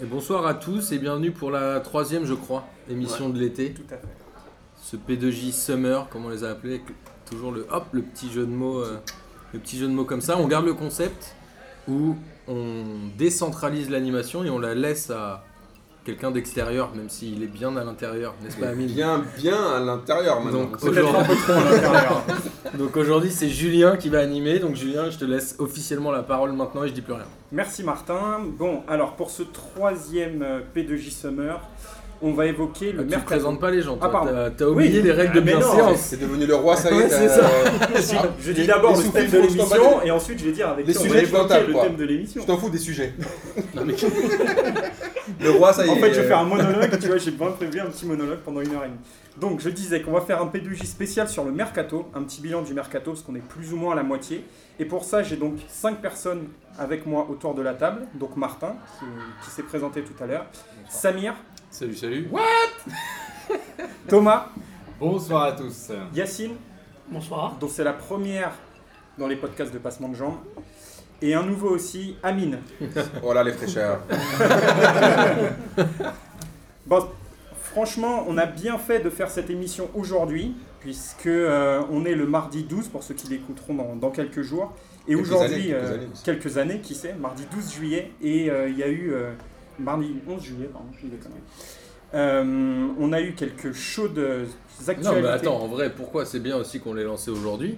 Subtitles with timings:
[0.00, 3.72] Et bonsoir à tous et bienvenue pour la troisième, je crois, émission de l'été.
[3.72, 4.06] Tout à fait.
[4.80, 6.86] Ce P2J Summer, comme on les a appelés, avec
[7.28, 8.98] toujours le hop, le petit jeu de mots, euh,
[9.52, 10.38] le petit jeu de mots comme ça.
[10.38, 11.34] On garde le concept
[11.88, 12.14] où
[12.46, 12.84] on
[13.18, 15.44] décentralise l'animation et on la laisse à
[16.04, 20.40] quelqu'un d'extérieur, même s'il est bien à l'intérieur, n'est-ce pas, Amine Bien, bien à l'intérieur
[20.40, 20.60] maintenant.
[20.60, 20.90] Donc C'est
[22.76, 24.58] Donc aujourd'hui, c'est Julien qui va animer.
[24.58, 27.24] Donc Julien, je te laisse officiellement la parole maintenant et je dis plus rien.
[27.52, 28.40] Merci Martin.
[28.58, 31.60] Bon, alors pour ce troisième euh, P2J Summer,
[32.20, 33.26] on va évoquer le Ah, tu mercato.
[33.26, 33.96] présentes pas les gens.
[34.00, 34.10] Ah, toi.
[34.12, 34.32] pardon.
[34.32, 35.04] T'as- T'as oublié Oui.
[35.04, 35.98] les règles de Ah, bienséance.
[36.00, 36.96] C'est devenu le roi, ça y est.
[37.02, 37.42] Ouais, c'est ça.
[38.20, 40.68] Ah, Je dis les- d'abord les le thème de l'émission et ensuite je vais dire
[40.68, 41.82] avec Les qui on sujets va évoquer le quoi.
[41.84, 42.42] thème de l'émission.
[42.42, 43.14] Je t'en fous des sujets.
[43.74, 43.94] Non, mais-
[45.40, 45.92] Le roi, ça y est.
[45.92, 48.06] En fait, je vais euh, faire un monologue, tu vois, j'ai bien prévu un petit
[48.06, 48.98] monologue pendant une heure et demie.
[49.36, 52.62] Donc, je disais qu'on va faire un P2J spécial sur le mercato, un petit bilan
[52.62, 54.44] du mercato, parce qu'on est plus ou moins à la moitié.
[54.80, 56.48] Et pour ça, j'ai donc cinq personnes
[56.78, 58.06] avec moi autour de la table.
[58.14, 59.04] Donc, Martin, qui,
[59.44, 60.46] qui s'est présenté tout à l'heure,
[60.88, 61.34] Samir,
[61.70, 62.28] Salut, salut.
[64.08, 64.48] Thomas,
[64.98, 65.92] Bonsoir à tous.
[66.14, 66.56] Yacine,
[67.08, 67.56] Bonsoir.
[67.60, 68.52] dont c'est la première
[69.18, 70.38] dans les podcasts de passement de jambes.
[71.20, 72.58] Et un nouveau aussi, Amine.
[73.22, 74.00] Voilà les fraîcheurs.
[76.86, 77.06] Bon,
[77.60, 82.26] franchement, on a bien fait de faire cette émission aujourd'hui, puisque euh, on est le
[82.26, 84.72] mardi 12 pour ceux qui l'écouteront dans, dans quelques jours.
[85.06, 88.82] Et aujourd'hui, quelques euh, quelques années, qui sait, mardi 12 juillet, et euh, il y
[88.82, 89.32] a eu euh,
[89.78, 91.06] mardi 11 juillet, pardon, je.
[92.14, 94.18] Euh, on a eu quelques chaudes
[94.86, 95.14] actualités.
[95.14, 97.76] Non, mais attends, en vrai, pourquoi c'est bien aussi qu'on l'ait lancé aujourd'hui?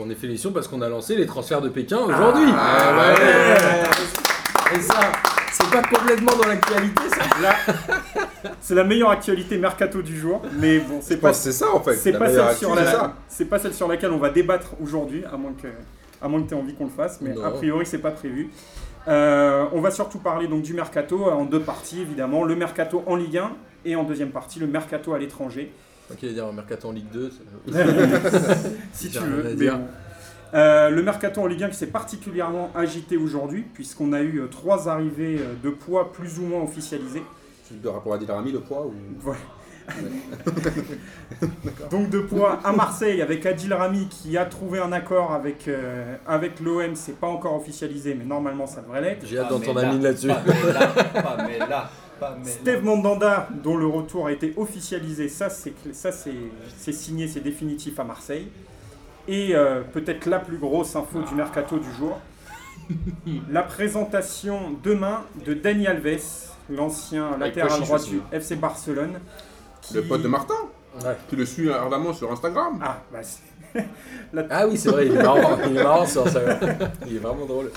[0.00, 4.78] Qu'on ait fait l'émission parce qu'on a lancé les transferts de Pékin aujourd'hui Ah, ouais.
[4.78, 5.00] Et ça,
[5.52, 7.54] c'est pas complètement dans l'actualité ça Là,
[8.62, 11.52] c'est la meilleure actualité mercato du jour, mais bon, c'est Je pas pense que c'est
[11.52, 11.96] ça en fait.
[11.96, 13.14] C'est pas, celle sur actu, c'est la- ça.
[13.28, 15.68] c'est pas celle sur laquelle on va débattre aujourd'hui, à moins que
[16.22, 17.44] à moins que tu aies envie qu'on le fasse, mais Non.
[17.44, 18.50] a priori c'est pas prévu.
[19.08, 23.02] Euh, on va surtout parler donc du mercato euh, en deux parties évidemment, le mercato
[23.06, 23.50] en Ligue 1
[23.84, 25.72] et en deuxième partie le mercato à l'étranger,
[26.12, 27.30] Ok, dire un mercato en Ligue 2.
[27.30, 27.72] c'est-
[28.92, 29.54] si tu veux.
[29.54, 29.80] bon.
[30.52, 34.46] Euh, le mercato en Ligue 1 qui s'est particulièrement agité aujourd'hui puisqu'on a eu euh,
[34.48, 37.22] trois arrivées euh, de poids plus ou moins officialisées.
[37.68, 38.92] Tu dois rapport à Adil Rami le poids ou?
[39.20, 39.38] Voilà.
[41.90, 46.16] Donc de poids à Marseille avec Adil Rami qui a trouvé un accord avec, euh,
[46.26, 49.24] avec l'OM, c'est pas encore officialisé mais normalement ça devrait l'être.
[49.26, 50.28] J'ai hâte Pas d'entendre Amine là-dessus.
[50.28, 50.86] Pas mais là,
[51.22, 51.90] pas mais là,
[52.20, 52.50] pas mais là.
[52.50, 56.34] Steve Mandanda dont le retour a été officialisé, ça c'est ça c'est
[56.78, 58.48] c'est signé, c'est définitif à Marseille.
[59.26, 62.18] Et euh, peut-être la plus grosse info du mercato du jour,
[63.50, 66.20] la présentation demain de Dani Alves,
[66.70, 69.18] l'ancien latéral Kochic droit du FC Barcelone.
[69.82, 70.54] qui- Le pote de Martin.
[71.04, 71.16] Ouais.
[71.28, 72.78] Tu le suis ardemment sur Instagram.
[72.82, 73.42] Ah, bah c'est-
[74.50, 75.56] Ah oui, c'est vrai, il est marrant.
[75.68, 76.40] Il est marrant sur ça.
[77.06, 77.70] Il est vraiment drôle.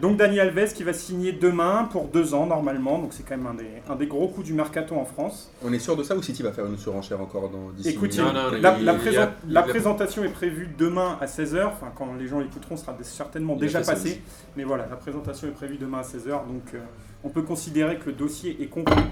[0.00, 3.46] Donc Dani Alves qui va signer demain pour deux ans normalement, donc c'est quand même
[3.46, 5.52] un des, un des gros coups du mercato en France.
[5.62, 8.14] On est sûr de ça ou City va faire une surenchère encore dans d'ici Écoute,
[8.16, 12.08] une- Non, non, la, il- présent- a- présentation est prévue demain à 16h, enfin quand
[12.18, 14.22] les gens l'écouteront sera certainement déjà passé,
[14.56, 16.78] mais voilà, la présentation est prévue demain à 16h, donc euh,
[17.22, 19.02] on peut considérer que le dossier est conclu.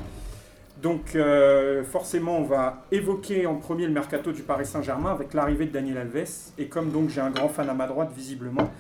[0.83, 5.67] Donc euh, forcément on va évoquer en premier le mercato du Paris Saint-Germain avec l'arrivée
[5.67, 6.25] de Daniel Alves,
[6.57, 8.71] et comme donc j'ai un grand fan à ma droite visiblement,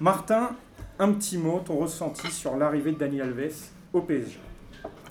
[0.00, 0.50] Martin,
[0.98, 4.38] un petit mot, ton ressenti sur l'arrivée de Daniel Alves au PSG.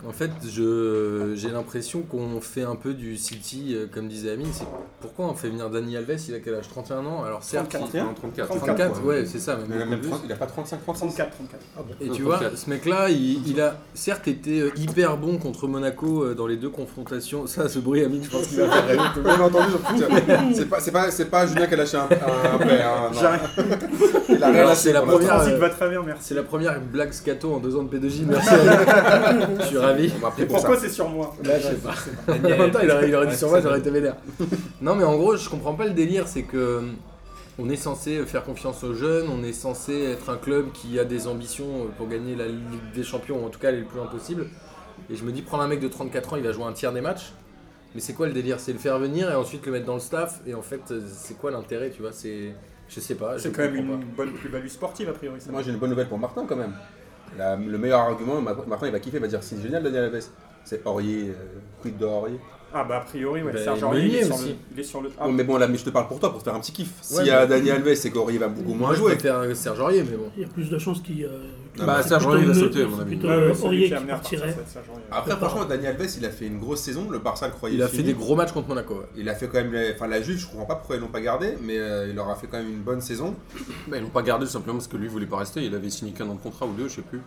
[0.05, 4.47] En fait, je j'ai l'impression qu'on fait un peu du City, euh, comme disait Amine.
[4.53, 4.63] C'est
[5.01, 7.23] pourquoi on fait venir Dani Alves Il a quel âge 31 ans?
[7.25, 8.03] Alors certes, 31.
[8.05, 8.47] Non, 34.
[8.59, 9.57] 34, ouais, c'est ça.
[9.59, 10.09] Il beaucoup même plus.
[10.09, 11.61] 30 il a pas 35, 36 34, 34.
[12.01, 12.57] Et Non, tu vois, 34.
[12.59, 16.57] ce mec-là, il, il a certes été euh, hyper bon contre Monaco euh, dans les
[16.57, 17.47] deux confrontations.
[17.47, 18.61] Ça, ce bruit, Amine, je pense qu'il.
[18.61, 22.01] On a entendu, je- C'est pas, c'est pas, c'est pas Julien qui a lâché un,
[22.03, 22.07] un.
[24.29, 24.65] Il euh.
[26.19, 28.25] C'est la première blague scato en deux ans de P2J.
[28.27, 28.49] Merci.
[29.87, 30.11] Ravi.
[30.15, 31.93] On m'a pour pourquoi c'est sur moi Là, je sais pas.
[32.27, 34.15] En Daniel, même temps, il aurait, il aurait dit sur moi, j'aurais été vénère.
[34.81, 36.27] Non, mais en gros, je comprends pas le délire.
[36.27, 36.81] C'est que euh,
[37.59, 41.05] on est censé faire confiance aux jeunes, on est censé être un club qui a
[41.05, 43.85] des ambitions euh, pour gagner la Ligue des Champions, ou en tout cas aller le
[43.85, 44.47] plus loin possible.
[45.09, 46.93] Et je me dis, prendre un mec de 34 ans, il va jouer un tiers
[46.93, 47.33] des matchs.
[47.95, 48.59] Mais c'est quoi le délire?
[48.59, 50.41] C'est le faire venir et ensuite le mettre dans le staff.
[50.45, 52.11] Et en fait, euh, c'est quoi l'intérêt, tu vois?
[52.11, 52.53] C'est,
[52.89, 53.37] je sais pas.
[53.39, 55.41] C'est quand même une bonne plus-value sportive a priori.
[55.41, 55.51] Ça.
[55.51, 56.73] Moi j'ai une bonne nouvelle pour Martin quand même.
[57.35, 60.29] Le meilleur argument, Ma- Martin il va kiffer, il va dire c'est génial Daniel Alves.
[60.63, 62.39] C'est Aurier, euh, quid de Aurier.
[62.73, 64.47] Ah bah a priori, ouais, Bah, Serge Aurier, il est, sur aussi.
[64.49, 65.09] le, il est sur le.
[65.19, 66.59] Ah, Bon, mais bon là mais je te parle pour toi pour te faire un
[66.59, 66.89] petit kiff.
[67.11, 69.17] Ouais, S'il y a mais- Daniel Alves c'est qu'Aurier va beaucoup moins Moi, je jouer.
[69.25, 70.29] euh, Serge Aurier, mais bon.
[70.35, 71.23] Il y a plus de chances qu'il.
[71.23, 71.29] euh,
[71.79, 73.15] Ah Bah, Serge Aurier va sauter, à mon avis.
[73.15, 74.55] plutôt ouais, ouais, lui Aurier qui partirait.
[75.11, 77.81] Après franchement Daniel Alves il a fait une grosse saison, le Barça le croyait Il
[77.81, 78.95] a fait des gros matchs contre Monaco.
[78.95, 79.05] ouais.
[79.15, 81.21] Il a fait quand même, enfin la Juve, je comprends pas pourquoi ils l'ont pas
[81.21, 83.33] gardé, mais euh, il leur a fait quand même une bonne saison.
[83.87, 85.61] Bah, ils l'ont pas gardé simplement parce que lui voulait pas rester.
[85.63, 87.21] Il avait signé qu'un an de contrat ou deux, je sais plus.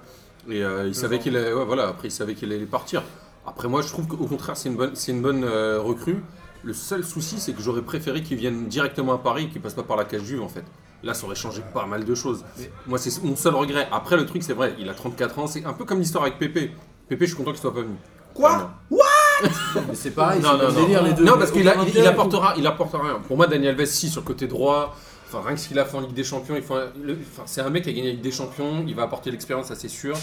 [0.51, 3.03] Et euh, il savait qu'il ouais, voilà, après il savait qu'il allait partir.
[3.47, 6.23] Après moi je trouve qu'au contraire c'est une bonne, c'est une bonne euh, recrue.
[6.63, 9.75] Le seul souci c'est que j'aurais préféré qu'il vienne directement à Paris et qu'il passe
[9.75, 10.65] pas par la cage Juve en fait.
[11.03, 12.45] Là ça aurait changé pas mal de choses.
[12.87, 13.89] Moi c'est mon seul regret.
[13.93, 16.39] Après le truc c'est vrai, il a 34 ans, c'est un peu comme l'histoire avec
[16.39, 16.73] Pépé.
[17.09, 17.95] Pépé je suis content qu'il soit pas venu.
[18.35, 18.71] Quoi
[19.89, 20.81] Mais c'est pareil, Non, non, non.
[20.83, 21.25] délire les deux.
[21.25, 23.21] Non, parce qu'il il, apportera, il apportera rien.
[23.27, 24.95] Pour moi, Daniel Alves, si, sur le côté droit,
[25.27, 27.17] enfin, rien que ce qu'il a fait en Ligue des Champions, il faut un- le-
[27.33, 29.69] enfin, c'est un mec qui a gagné la Ligue des Champions, il va apporter l'expérience,
[29.69, 30.15] ça c'est sûr.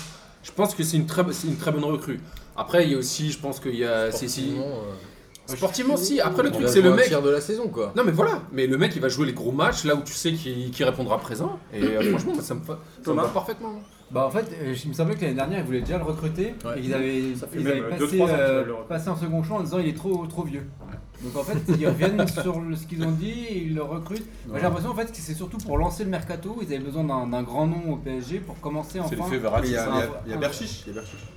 [0.44, 2.20] Je pense que c'est une, très, c'est une très bonne recrue.
[2.58, 4.12] Après, il y a aussi, je pense qu'il y a.
[4.12, 4.94] Sportivement, euh,
[5.56, 6.20] Sportivement, si.
[6.20, 7.06] Après, le truc, c'est le mec.
[7.06, 7.94] tiers de la saison, quoi.
[7.96, 8.42] Non, mais voilà.
[8.52, 11.18] Mais le mec, il va jouer les gros matchs là où tu sais qu'il répondra
[11.20, 11.60] présent.
[11.74, 13.76] Et euh, franchement, ça me, fa- ça me Thomas va parfaitement.
[14.10, 16.54] Bah en fait, euh, il me semblait que l'année dernière, ils voulaient déjà le recruter
[16.66, 16.78] Ouais.
[16.80, 19.88] et qu'ils avaient, ils avaient passé, ans euh, passé un second choix en disant il
[19.90, 20.66] est trop, trop vieux.
[21.24, 24.26] Donc en fait, ils reviennent sur le- ce qu'ils ont dit et ils le recrutent.
[24.48, 26.58] Moi, J'ai l'impression en fait que c'est surtout pour lancer le mercato.
[26.62, 29.10] Ils avaient besoin d'un grand nom au PSG pour commencer enfin.
[29.10, 29.70] C'est l'effet Verratti.
[29.70, 30.84] Il y a, il y a- il y a Berchiche.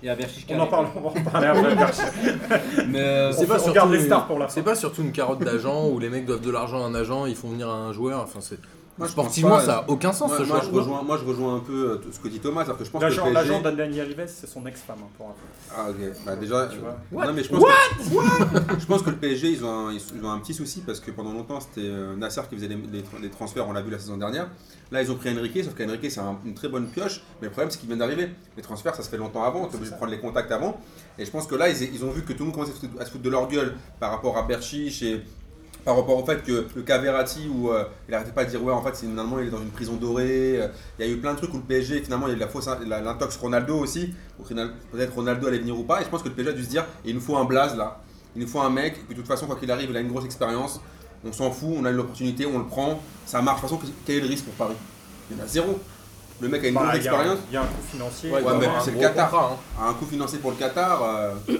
[0.03, 0.47] il y a Berchiche.
[0.51, 1.75] On en parle, on va en parler après.
[2.89, 5.03] Mais euh, C'est On pas surtout garde les une- stars pour la C'est pas surtout
[5.03, 7.69] une carotte d'agent où les mecs doivent de l'argent à un agent, ils font venir
[7.71, 8.21] un joueur.
[8.23, 8.59] Enfin, c'est.
[8.99, 10.69] Moi, je pense Sportivement, pas- ça a aucun sens Moi, ce moi, choix.
[10.71, 12.85] je rejoins, moi, je rejoins un peu euh, tout ce que dit Thomas, c'est-à-dire que
[12.85, 15.35] je pense que L'agent l'agent Alves, c'est son ex-femme, hein, pour.
[15.75, 15.97] Ah ok,
[16.27, 16.67] bah déjà...
[16.67, 17.25] Tu euh, vois.
[17.27, 20.31] non mais je pense, que, je pense que le PSG, ils ont, un, ils ont
[20.31, 23.21] un petit souci parce que pendant longtemps, c'était euh, Nasser qui faisait les, les tra-
[23.23, 24.51] les transferts, on l'a vu la saison dernière.
[24.93, 27.53] Là, ils ont pris Enrique, sauf qu'Enrique, c'est un- une très bonne pioche, mais le
[27.53, 28.29] problème, c'est qu'il vient d'arriver.
[28.59, 30.79] Les transferts, ça se fait longtemps avant, tu es obligé de prendre les contacts avant.
[31.19, 32.75] Et je pense que là, ils, ils ont vu que tout le monde commençait à
[32.75, 35.23] se foutre- à se foutre de leur gueule par rapport à Berchiche et
[35.85, 38.73] par rapport au fait que le cas où euh, il arrêtait pas de dire ouais
[38.73, 40.69] en fait finalement il est dans une prison dorée euh,
[40.99, 42.41] il y a eu plein de trucs où le PSG finalement il y a eu
[42.41, 44.15] la fausse l'intox Ronaldo aussi
[44.93, 46.71] peut-être Ronaldo allait venir ou pas et je pense que le PSG a dû se
[46.71, 48.01] dire il nous faut un blaze là.
[48.37, 50.01] Il nous faut un mec et puis de toute façon quoi qu'il arrive il a
[50.01, 50.81] une grosse expérience
[51.25, 53.63] on s'en fout on a l'opportunité on le prend ça marche.
[53.63, 54.77] De toute façon quel est le risque pour Paris?
[55.31, 55.81] Il y en a zéro
[56.41, 58.31] le mec a une Bah, expérience Il y a un coût financier.
[58.31, 59.31] Ouais, ouais, mais un c'est le Qatar.
[59.31, 59.87] contrat, hein.
[59.89, 61.55] un coût financier pour le Qatar euh, Et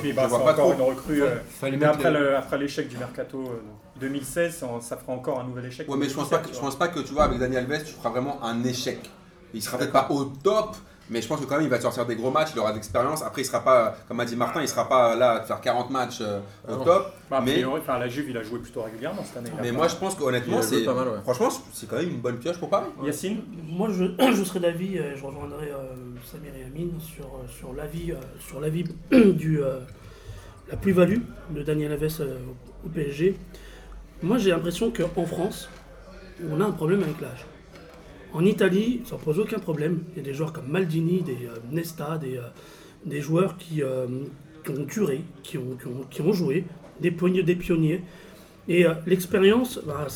[0.00, 1.22] puis, je bah, vois c'est pas encore trop une recrue.
[1.22, 3.60] euh, fallait mais après le- le- après l'échec du mercato euh,
[4.00, 5.88] 2016, ça- ça fera encore un nouvel échec.
[5.88, 7.84] Ouais, mais je pense pas que, je pense pas que tu vois avec Daniel Alves,
[7.84, 8.98] tu feras vraiment un échec.
[9.54, 10.76] Il sera peut-être pas au top,
[11.10, 12.70] mais je pense que quand même il va te sortir des gros matchs, il aura
[12.70, 13.22] de l'expérience.
[13.22, 15.60] Après, il sera pas, comme a dit Martin, il sera pas là à te faire
[15.60, 16.38] 40 matchs euh,
[16.68, 16.84] au Ah non.
[16.84, 17.12] top.
[17.30, 19.50] Bah, a mais- priori, enfin, la Juve, il a joué plutôt régulièrement cette année.
[19.62, 21.20] Mais moi, je pense qu'honnêtement, c'est pas mal, ouais.
[21.22, 22.86] franchement, c'est quand même une bonne pioche pour Paris.
[23.04, 24.04] Yacine Moi, je,
[24.34, 25.94] je serais d'avis, euh, je rejoindrai euh,
[26.24, 29.78] Samir et Amine sur, sur l'avis euh, sur l'avis du euh,
[30.70, 31.20] la plus-value
[31.50, 32.38] de Daniel Alves euh,
[32.84, 33.36] au PSG.
[34.22, 35.68] Moi, j'ai l'impression qu'en France,
[36.50, 37.44] on a un problème avec l'âge.
[38.36, 40.02] En Italie, ça ne pose aucun problème.
[40.12, 44.06] Il y a des joueurs comme Maldini, des euh, Nesta, des, euh, joueurs qui, euh,
[44.62, 46.66] qui ont duré, qui ont, joué,
[47.00, 47.42] des pionniers.
[47.42, 48.02] Des pionniers.
[48.68, 50.06] Et l'expérience, bah,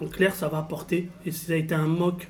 [0.00, 1.08] en clair, ça va apporter.
[1.26, 2.28] Et ça a été un mock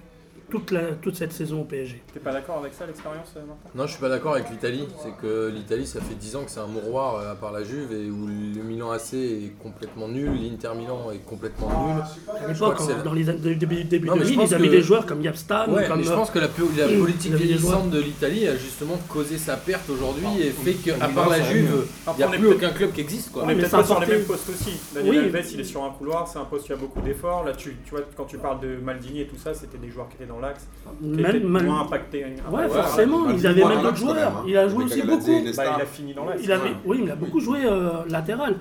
[0.52, 2.02] toute, la, toute cette saison au PSG.
[2.12, 3.70] T'es pas d'accord avec ça, l'expérience, euh, Martin?
[3.74, 4.86] Non, je suis pas d'accord avec l'Italie.
[5.02, 7.64] C'est que l'Italie, ça fait 10 ans que c'est un mouroir euh, à part la
[7.64, 12.02] Juve et où le Milan AC est complètement nul, l'Inter Milan est complètement nul.
[12.28, 14.72] À l'époque, la- dans les début, début, Non, mais je 2000, pense ils avaient que-
[14.72, 18.46] des joueurs comme Yapstam, Ouais, comme je euh, pense que la, politique vieillissante de l'Italie
[18.46, 22.28] a justement causé sa perte aujourd'hui et fait qu'à part la Juve, il n'y a
[22.28, 23.32] plus aucun club qui existe.
[23.32, 23.44] Quoi.
[23.44, 24.78] On est mais peut-être ça pas sur les mêmes postes aussi.
[24.94, 25.18] Daniel.
[25.34, 27.44] Alves, il est sur un couloir, c'est un poste qui a beaucoup d'efforts.
[27.44, 30.08] Là, tu, tu vois, quand tu parles de Maldini et tout ça, c'était des joueurs
[30.08, 30.66] qui étaient dans l'axe,
[31.00, 32.24] qui même- moins impactés.
[32.24, 34.14] Ouais, Ouais, forcément, ils avaient même d'autres joueurs.
[34.14, 34.44] même, hein.
[34.46, 35.42] Il a joué Avec aussi beaucoup.
[35.56, 36.42] Bah, il a fini dans l'axe.
[36.44, 38.56] Il avait, oui, il a beaucoup joué euh, latéral.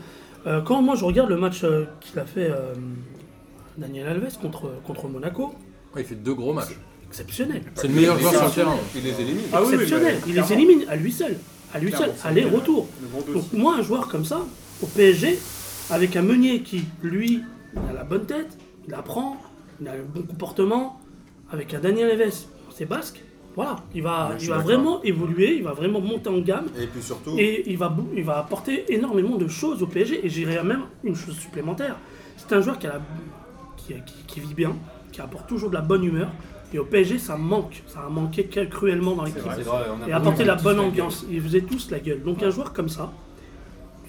[0.48, 2.74] Euh, quand moi je regarde le match euh, qu'il a fait euh,
[3.78, 5.54] Daniel Alves contre, contre Monaco,
[5.96, 6.78] Ouais, il fait deux gros matchs.
[7.08, 7.62] exceptionnel.
[7.76, 8.76] C'est le meilleur joueur sur le terrain.
[8.96, 9.44] Il les élimine.
[9.52, 10.18] Ah oui, oui, exceptionnel.
[10.28, 11.36] il les élimine à lui seul.
[11.74, 12.88] À lui seul, aller-retour.
[13.34, 14.42] Donc moi, un joueur comme ça,
[14.82, 15.38] au PSG,
[15.90, 18.58] avec un Meunier qui, lui, il a la bonne tête,
[18.88, 19.38] il apprend,
[19.82, 21.00] il a le bon comportement,
[21.51, 22.34] avec un Daniel Alves,
[22.74, 23.22] c'est basque,
[23.55, 26.67] voilà, il va, Ouais, il va vraiment évoluer, il va vraiment monter en gamme.
[26.79, 30.25] Et puis surtout, Et il va, il va apporter énormément de choses au PSG.
[30.25, 31.98] Et j'irais même une chose supplémentaire.
[32.38, 33.01] C'est un joueur qui, a la-
[33.77, 34.74] qui, qui- qui vit bien,
[35.12, 36.29] qui apporte toujours de la bonne humeur.
[36.74, 37.84] Et au PSG, ça manque.
[37.88, 39.41] Ça a manqué cru- cruellement dans l'équipe.
[40.08, 41.25] Et apporter la bonne ambiance.
[41.29, 42.24] Ils faisaient tous la gueule.
[42.24, 43.12] Donc un joueur comme ça,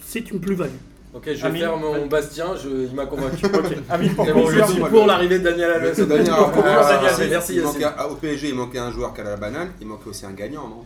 [0.01, 0.71] c'est une plus-value.
[1.15, 1.61] Ok, je vais Amine.
[1.63, 3.45] faire mon Bastien, je- il m'a convaincu.
[3.55, 6.07] Ok, Amine, pour C'est bon, je suis pour l'arrivée de Daniel Alves.
[6.09, 7.27] Daniel c'est- Alves.
[7.31, 10.09] Merci il manquait- au PSG, il manquait un joueur qui a la banane, il manquait
[10.09, 10.85] aussi un gagnant, non?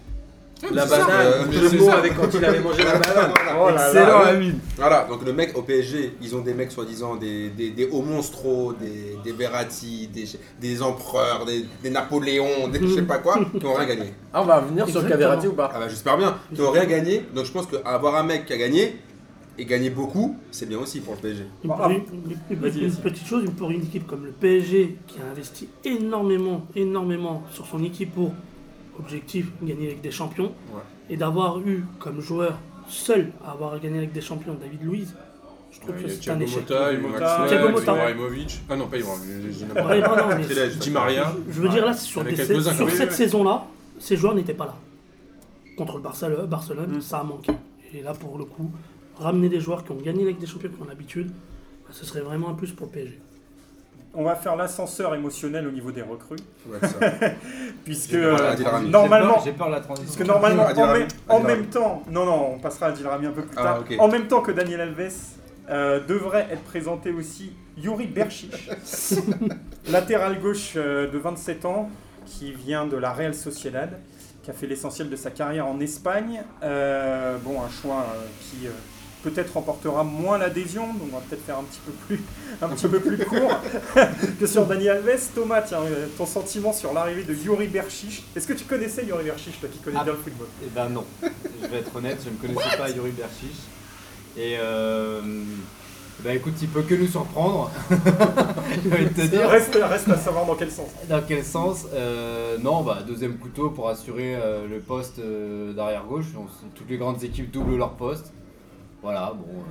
[0.73, 1.97] La banane, euh, le mot ça.
[1.99, 3.31] avec quand il avait mangé la banane.
[3.61, 3.87] Oh là là.
[3.89, 4.27] Excellent, là.
[4.29, 4.59] Amine.
[4.79, 8.01] Voilà, donc le mec au PSG, ils ont des mecs soi-disant des, des, des hauts
[8.01, 10.25] monstros, des, des Verratti, des,
[10.59, 14.15] des empereurs, des, des Napoléons, des je sais pas quoi, qui ont rien gagné.
[14.33, 15.29] Ah, on va revenir sur le Exactement.
[15.29, 15.71] Caverati ou pas?
[15.75, 18.55] Ah bah j'espère bien, qui ont rien gagné, donc je pense qu'avoir un mec qui
[18.55, 18.97] a gagné,
[19.59, 21.45] et gagné beaucoup, c'est bien aussi pour le PSG.
[21.65, 22.03] Une, ah, une-
[22.51, 27.67] une- petite chose pour une équipe comme le PSG qui a investi énormément, énormément sur
[27.67, 28.33] son équipe pour
[28.99, 30.81] objectif, gagner avec des champions, Ouais.
[31.11, 32.55] et d'avoir eu comme joueur
[32.89, 35.15] seul à avoir gagné avec des champions David Luiz,
[35.73, 36.61] je trouve que c'est un échec.
[36.61, 37.93] Motta, il y a Thiago Max Thiago Lech, Motta.
[37.93, 38.61] Ibrahimovic.
[38.71, 40.79] Ah non, pas Ibrahimovic.
[40.79, 41.33] Di Maria.
[41.51, 43.65] je veux dire là, sur, des- cette saison-là,
[43.99, 44.77] ces joueurs n'étaient pas là.
[45.77, 47.01] Contre le Barça- le Barcelone, Mm.
[47.03, 47.53] ça a manqué.
[47.93, 48.71] Et là, pour le coup,
[49.19, 52.21] ramener des joueurs qui ont gagné avec des champions qui ont l'habitude, bah, ce serait
[52.21, 53.21] vraiment un plus pour le PSG.
[54.19, 57.13] On va faire l'ascenseur émotionnel au niveau des recrues, Ouais, c'est ça.
[57.85, 58.37] puisque euh,
[58.89, 60.07] normalement, J'ai peur de la transition.
[60.07, 61.01] Parce que normalement, en, Rami.
[61.01, 61.09] même-
[61.69, 63.85] en temps, non, non, on passera à Adil Rami un peu plus Ah, tard.
[63.99, 65.13] En même temps que Daniel Alves,
[65.69, 68.55] euh, devrait être présenté aussi Yuri Berchic,
[69.91, 71.91] latéral gauche euh, de 27 ans,
[72.25, 73.99] qui vient de la Real Sociedad,
[74.43, 76.43] qui a fait l'essentiel de sa carrière en Espagne.
[76.63, 78.71] Euh, bon, un choix euh, qui euh,
[79.31, 82.21] peut-être remportera moins l'adhésion, donc on va peut-être faire un petit peu plus,
[82.63, 83.61] un petit peu plus court
[84.41, 85.29] que sur Daniel Alves.
[85.35, 88.25] Thomas, tiens, euh, ton sentiment sur l'arrivée de Yuri Berchic.
[88.37, 90.05] Est-ce que tu connaissais Yuri Berchic, toi qui connais Ah.
[90.05, 90.47] bien le football?
[90.65, 93.63] Eh ben non, je vais être honnête, je ne connaissais pas Yuri Berchiche.
[94.37, 95.21] Et euh,
[96.21, 97.71] bah écoute, il peut que nous surprendre.
[97.91, 99.49] Te dire.
[99.49, 100.89] Reste, reste à savoir dans quel sens.
[101.09, 106.05] Dans quel sens Euh, Non, bah deuxième couteau pour assurer euh, le poste euh, d'arrière
[106.05, 106.25] gauche.
[106.37, 108.33] On Toutes les grandes équipes doublent leur poste.
[109.03, 109.45] Voilà, bon.
[109.45, 109.63] euh,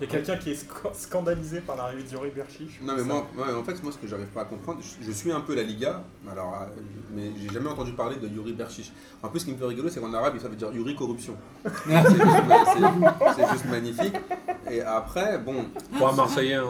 [0.00, 2.80] Il y a quelqu'un qui est sc- scandalisé par l'arrivée de Yuri Berchic.
[2.82, 5.12] Non mais moi, ouais, en fait moi ce que j'arrive pas à comprendre, je, je
[5.12, 6.80] suis un peu la Liga, alors euh,
[7.14, 8.92] mais j'ai jamais entendu parler de Yuri Berchiche.
[9.22, 11.34] En plus ce qui me fait rigoler c'est qu'en arabe ça veut dire Yuri corruption.
[11.64, 12.26] c'est juste,
[12.72, 14.14] c'est- c'est juste magnifique.
[14.70, 15.66] Et après bon,
[15.98, 16.54] Pour un Marseillais.
[16.54, 16.68] hein.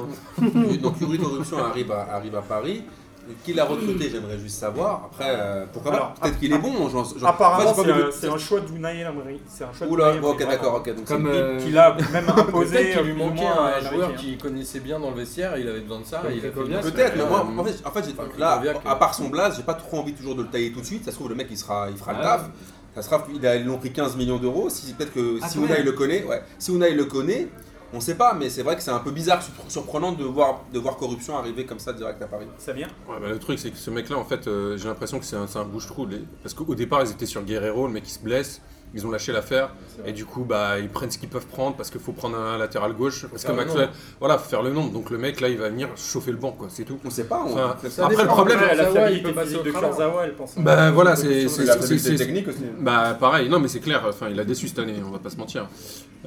[0.83, 2.83] donc Yuri corruption arrive à, arrive à Paris.
[3.45, 5.03] Qui l'a recruté, j'aimerais juste savoir.
[5.13, 6.73] Après, euh, pourquoi Alors, pas Peut-être qu'il est bon.
[7.25, 7.75] Apparemment,
[8.13, 9.41] c'est un, un choix d'Unai Emery.
[9.49, 10.93] C'est un choix Oula, d'Unai bon, Emery, ok, d'accord, vraiment.
[10.93, 10.97] ok.
[10.97, 12.77] Donc Comme euh, Qu'il a même imposé.
[12.77, 15.81] Peut-être qu'il lui manquait un euh, joueur qu'il connaissait bien dans le vestiaire, il avait
[15.81, 16.23] besoin de ça.
[16.33, 19.75] Il Peut-être, mais moi, Euh, en fait, en là, à part son blaze, j'ai pas
[19.75, 21.05] trop envie toujours de le tailler tout de suite.
[21.05, 22.51] Ça se trouve, le mec, il, sera, il fera le taf.
[22.95, 24.69] Ça sera, il a, ils l'ont pris 15 millions d'euros.
[24.69, 27.49] Si, peut-être que Ah, si Unai le connaît, ouais, si Unai le connaît,
[27.93, 30.61] on sait pas, mais c'est vrai que c'est un peu bizarre, surpre- surprenant de voir,
[30.73, 32.47] de voir corruption arriver comme ça direct à Paris.
[32.59, 35.19] Ça vient Ouais, bah, le truc, c'est que ce mec-là, en fait, euh, j'ai l'impression
[35.19, 36.07] que c'est un, bouche-trou.
[36.07, 38.61] les- Parce qu'au départ, ils étaient sur Guerrero, le mec il se blesse,
[38.95, 39.71] ils ont lâché l'affaire,
[40.05, 42.59] et du coup, bah, ils prennent ce qu'ils peuvent prendre parce qu'il faut prendre un
[42.59, 43.27] latéral gauche.
[43.27, 44.93] Parce que Maxwell, voilà, faut faire le nombre.
[44.93, 46.99] Donc le mec, là, il va venir chauffer le banc, quoi, c'est tout.
[47.05, 47.43] On sait pas.
[47.47, 48.07] On, Enfin, c'est ça ça.
[48.07, 49.71] Après, le problème, la fiabilité peut passer physique de.
[49.71, 50.55] Kurzawa, elle pense.
[50.59, 51.49] Bah voilà, c'est.
[51.49, 52.65] C'est technique aussi.
[52.79, 55.31] Bah pareil, non mais c'est clair, enfin il a déçu cette année, on va pas
[55.31, 55.69] se mentir.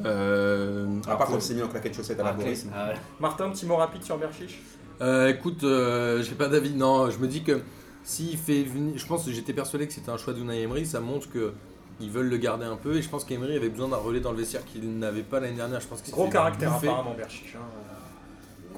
[0.05, 2.65] Euh, À part quand il s'est mis en claquette chaussette à la ah, Boris.
[2.73, 2.93] ah, ouais.
[3.19, 4.59] Martin, petit mot rapide sur Berchic
[5.01, 6.73] Euh, écoute, euh, j'ai pas d'avis.
[6.73, 7.59] Non, je me dis que
[8.03, 8.93] s'il fait venir.
[8.97, 10.85] Je pense que j'étais persuadé que c'était un choix d'Unai Emery.
[10.85, 11.53] Ça montre que.
[11.99, 14.31] Ils veulent le garder un peu et je pense qu'Emery avait besoin d'un relais dans
[14.31, 15.79] le vestiaire qu'il n'avait pas l'année dernière.
[15.79, 17.53] Je pense qu'il s'est Gros caractère apparemment Berchic.
[17.55, 17.59] hein.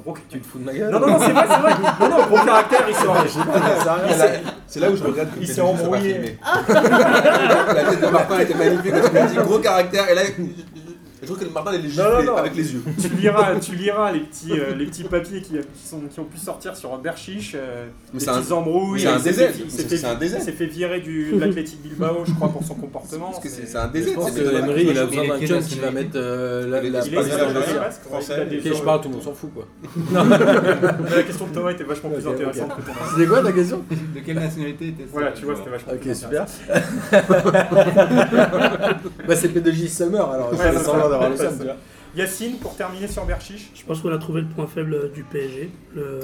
[0.04, 1.74] Gros Tu te fous de ma gueule Non, non, non, c'est vrai, c'est vrai.
[2.02, 2.94] Non, non, gros caractère, il.
[2.96, 3.06] C'est
[4.18, 6.38] là- C'est là où je regrette que Il s'est embrouillé.
[6.68, 10.10] La tête de Martin était magnifique quand il a dit gros caractère.
[10.10, 10.22] Et là,
[11.26, 12.38] je trouve que Martin il est Non, non, giflé non.
[12.38, 12.82] avec les yeux.
[13.02, 16.26] tu liras, tu liras les petits, euh, les petits papiers qui, qui sont, qui ont
[16.26, 19.02] pu sortir sur Berchiche, euh, Mais les c'est un- petites embrouilles.
[19.02, 19.36] c'est un fait- il
[19.72, 20.36] s'est c'est- fait- c'est un DZ.
[20.38, 23.32] Il s'est fait virer du, de l'Athletic Bilbao, je crois, pour son comportement.
[23.32, 24.14] Parce que c'est C'est- c'est un Je DZ.
[24.14, 26.90] pense c'est que Emery il a besoin d'un jeune qui va mettre euh, la, je
[26.92, 27.12] basque,
[28.12, 28.22] Ok,
[28.64, 29.66] je parle, tout le monde s'en fout quoi.
[30.14, 33.82] Mais La question de Thomas était vachement plus intéressante que ton C'était quoi ta question?
[33.90, 36.44] De quelle nationalité était Voilà, tu vois, c'était vachement Ok, plus super.
[36.46, 37.16] intéressant.
[39.28, 40.50] bah c'est P2J Summer alors
[41.20, 41.76] D'avoir le tu vois.
[42.16, 43.72] Yacine, pour terminer sur Berchiche.
[43.76, 46.20] Je pense qu'on a trouvé le point faible du PSG, le,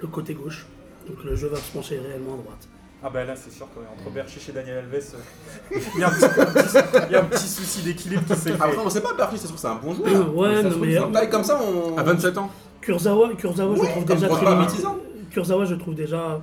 [0.00, 0.66] le côté gauche.
[1.08, 2.68] Donc le jeu va se pencher réellement à droite.
[3.02, 6.10] Ah bah là c'est sûr qu'entre Berchiche et Daniel Alves, euh, il y, a un
[6.10, 8.54] petit- un petit- il y a un petit souci d'équilibre qui s'est fait.
[8.62, 10.34] Après, on sait pas, Berchi, ça se trouve, c'est un bon joueur.
[10.36, 11.96] ouais, non, mais taille comme ça, on.
[11.98, 14.72] à 27 ans Kurzawa, Kurzawa je trouve déjà très limité.
[14.72, 14.96] 26 ans.
[15.30, 16.40] Kurzawa, je trouve déjà.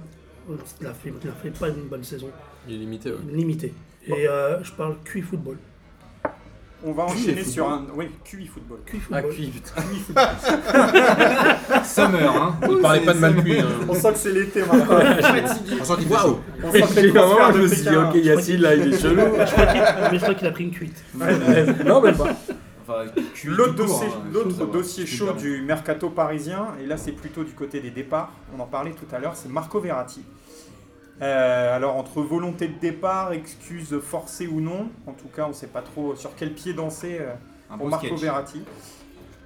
[0.82, 2.28] Il a fait, il a fait pas une bonne saison.
[2.68, 3.18] Il est limité, ouais.
[3.32, 3.74] Limité.
[4.08, 5.58] Et euh, je parle QI football.
[6.86, 7.54] On va QI enchaîner football.
[7.54, 7.86] sur un.
[7.96, 8.80] Oui, QI football.
[8.86, 9.34] QI Ah, football.
[9.34, 9.82] cuit, putain.
[11.84, 12.56] Summer, hein.
[12.70, 13.60] Il parlait pas de mal cuit.
[13.60, 13.66] hein.
[13.88, 15.00] On sent que c'est l'été maintenant.
[15.22, 15.78] Fatigué.
[15.82, 16.40] On sent qu'il fait chaud.
[16.63, 18.75] On sent que les J'ai un moment, transferts je me suis dit, ok, Yacine là
[18.75, 19.22] il est chelou.
[19.38, 19.46] Mais
[20.18, 21.04] je crois qu'il a pris une cuite.
[21.86, 22.30] non, même pas.
[22.86, 27.54] Enfin, QI L'autre dossier, hein, dossier chaud du mercato parisien, et là c'est plutôt du
[27.54, 30.22] côté des départs, on en parlait tout à l'heure, c'est Marco Verratti.
[31.24, 35.53] Euh, alors entre volonté de départ, excuses forcées ou non, en tout cas on ne
[35.53, 37.34] sait pas trop sur quel pied danser euh,
[37.77, 38.20] pour Marco sketch.
[38.20, 38.62] Verratti.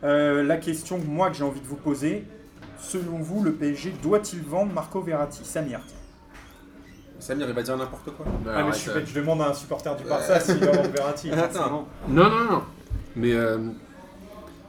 [0.03, 2.25] Euh, la question moi que j'ai envie de vous poser,
[2.79, 5.45] selon vous le PSG doit-il vendre Marco Verratti?
[5.45, 5.81] Samir
[7.19, 8.25] Samir, il va dire n'importe quoi.
[8.43, 10.71] Bah, Ah mais je, suis bête, je demande à un supporter du Barça s'il doit
[10.71, 11.31] vendre Verratti.
[11.31, 11.87] Attends.
[12.07, 12.63] Non, non, non.
[13.15, 13.57] Mais euh,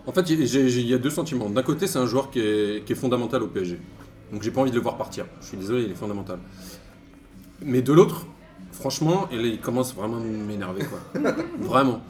[0.06, 1.48] en fait, il y a deux sentiments.
[1.48, 3.78] D'un côté, c'est un joueur qui est, qui est fondamental au PSG.
[4.32, 5.26] Donc j'ai pas envie de le voir partir.
[5.40, 6.38] Je suis désolé, il est fondamental.
[7.62, 8.26] Mais de l'autre,
[8.72, 11.00] Franchement, il commence vraiment à m'énerver, quoi.
[11.60, 12.00] vraiment.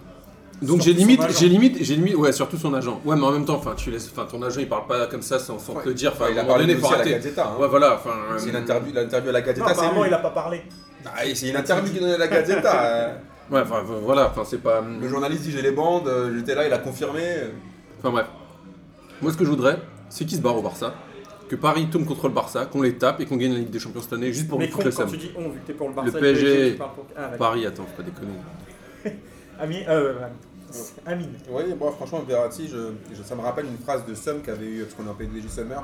[0.60, 3.00] Donc j'ai limite, j'ai limite, j'ai limite, ouais, surtout son agent.
[3.04, 5.22] Ouais, mais en même temps, enfin, tu laisses, enfin, ton agent, il parle pas comme
[5.22, 6.12] ça sans, sans te le dire.
[6.14, 7.04] Enfin, il a parlé donné, aussi à la.
[7.04, 7.46] Gazzetta.
[7.46, 7.60] hein.
[7.60, 8.10] Ouais, voilà, enfin.
[8.36, 10.10] C'est une euh, interview, l'interview à la Non, apparemment, lui.
[10.10, 10.62] il a pas parlé.
[11.06, 12.84] Ah, c'est une interview qui donnait à la Gazzetta.
[12.84, 13.14] euh.
[13.50, 14.82] Ouais, enfin, voilà, enfin, c'est pas.
[15.00, 17.22] Le journaliste dit j'ai les bandes, euh, j'étais là, il a confirmé.
[17.22, 17.50] euh.
[18.00, 18.26] Enfin bref.
[19.22, 19.78] Moi, ce que je voudrais,
[20.10, 20.92] c'est qu'ils se barrent au Barça,
[21.48, 23.78] que Paris tourne contre le Barça, qu'on les tape et qu'on gagne la Ligue des
[23.78, 25.10] Champions cette année, juste pour Mais le quand seum.
[25.10, 27.28] tu dis on, vu que t'es pour le Barça Le PSG, pour- Ah.
[27.38, 28.32] Paris, attends, faut pas déconner.
[29.60, 30.14] Amine, euh,
[31.06, 31.30] Amine.
[31.50, 34.82] Oui, bon, franchement, Verratti, je, je- ça me rappelle une phrase de Sum qu'avait eu,
[34.82, 35.82] parce qu'on est en PDG Summer,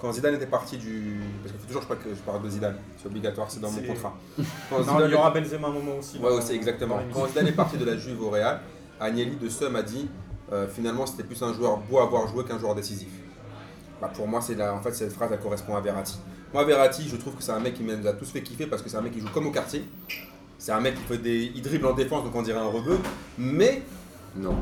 [0.00, 1.20] quand Zidane était parti du.
[1.42, 3.70] Parce qu'il faut toujours je crois que je parle de Zidane, c'est obligatoire, c'est dans
[3.70, 4.16] mon contrat.
[4.70, 6.18] Quand Non, Zidane il y aura Benzema un moment aussi.
[6.18, 6.98] Ouais, c'est exactement.
[7.12, 8.60] Quand Zidane est parti de la Juve au Real,
[8.98, 10.08] Agnelli de Sum a dit
[10.52, 13.08] euh, finalement c'était plus un joueur beau à avoir joué qu'un joueur décisif.
[14.00, 16.18] Bah, pour moi, c'est la, en fait, cette phrase elle correspond à Verratti.
[16.54, 18.82] Moi, Verratti, je trouve que c'est un mec qui nous a tous fait kiffer parce
[18.82, 19.84] que c'est un mec qui joue comme au quartier.
[20.58, 22.98] C'est un mec qui fait des, il dribble en défense, donc on dirait un rebeu.
[23.38, 23.82] Mais,
[24.36, 24.56] Non.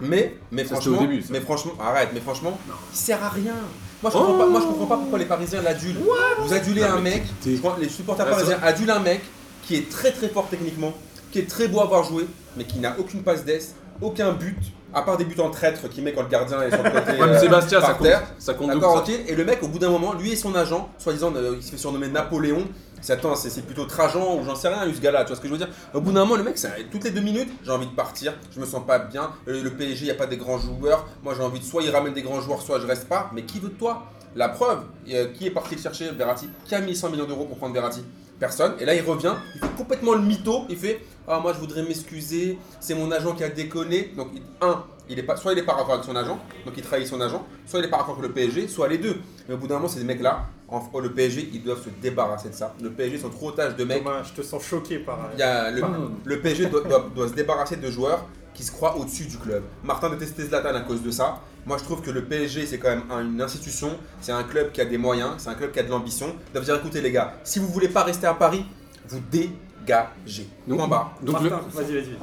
[0.00, 2.58] mais, mais Ça, c'était au franchement, début, mais franchement, arrête, mais franchement,
[2.92, 3.54] il sert à rien.
[4.02, 5.98] Moi, je comprends pas, moi, je comprends pas pourquoi les Parisiens l'adulent.
[6.40, 9.22] Vous adulez Non, un mec, les supporters Là, parisiens adulent un mec
[9.62, 10.92] qui est très très fort techniquement,
[11.32, 14.58] qui est très beau à voir jouer, mais qui n'a aucune passe d'ess, aucun but,
[14.94, 17.12] à part des buts en traître qu'il met quand le gardien est sur le côté.
[17.20, 18.06] Ouais, mais euh, Sébastien, ça compte,
[18.38, 19.14] ça D'accord, ok.
[19.28, 21.70] Et le mec, au bout d'un moment, lui et son agent, soi-disant, euh, il se
[21.72, 22.66] fait surnommer Napoléon.
[23.00, 25.24] C'est attends, c'est c'est plutôt Trajan ou j'en sais rien, ce gars-là.
[25.24, 27.04] Tu vois ce que je veux dire Au bout d'un moment, le mec, ça- toutes
[27.04, 28.32] les deux minutes, j'ai envie de partir.
[28.54, 29.30] Je me sens pas bien.
[29.46, 31.06] Euh, Le PSG, il n'y a pas des grands joueurs.
[31.22, 33.30] Moi, j'ai envie de soit il ramène des grands joueurs, soit je reste pas.
[33.34, 34.04] Mais qui veut de toi?
[34.36, 34.80] La preuve,
[35.12, 36.48] euh, qui est parti le chercher Verratti?
[36.64, 38.02] Qui a mis 100 millions d'euros pour prendre Verratti?
[38.38, 38.74] Personne.
[38.80, 40.64] Et là, il revient, il fait complètement le mytho.
[40.68, 42.58] Il fait Ah, moi, je voudrais m'excuser.
[42.80, 44.12] C'est mon agent qui a déconné.
[44.16, 46.74] Donc, il- un, il est pas, soit il est pas raccord avec son agent, donc
[46.76, 49.16] il trahit son agent, soit il est pas raccord avec le PSG, soit les deux.
[49.48, 52.54] Mais au bout d'un moment, ces mecs-là, oh, le PSG, ils doivent se débarrasser de
[52.54, 52.74] ça.
[52.82, 54.02] Le PSG sont trop otages de mecs.
[54.04, 55.18] Thomas, je te sens choqué par.
[55.34, 58.96] Il y a le, PSG doit, doit- doit se débarrasser de joueurs qui se croient
[58.98, 59.62] au-dessus du club.
[59.82, 61.40] Martin détestait Zlatan à cause de ça.
[61.66, 63.96] Moi, je trouve que le PSG, c'est quand même un- une institution.
[64.20, 66.34] C'est un club qui a des moyens, c'est un club qui a de l'ambition.
[66.48, 68.64] Ils doivent dire écoutez, les gars, si vous voulez pas rester à Paris,
[69.08, 70.48] vous dégagez.
[70.66, 71.14] Donc, Point barre.
[71.22, 72.16] donc le- Martin, vas-y, vas-y.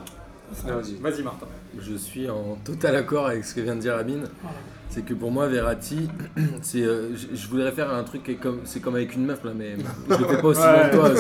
[0.66, 0.96] Vas-y.
[0.96, 1.46] Vas-y, Martin.
[1.80, 4.26] Je suis en total accord avec ce que vient de dire Amine.
[4.90, 6.10] C'est que pour moi, Verratti,
[6.62, 9.42] c'est, euh, je, voudrais faire un truc qui est comme, c'est comme avec une meuf
[9.46, 9.78] là, mais
[10.10, 10.80] je le fais pas aussi Ouais.
[10.82, 11.12] bien que toi.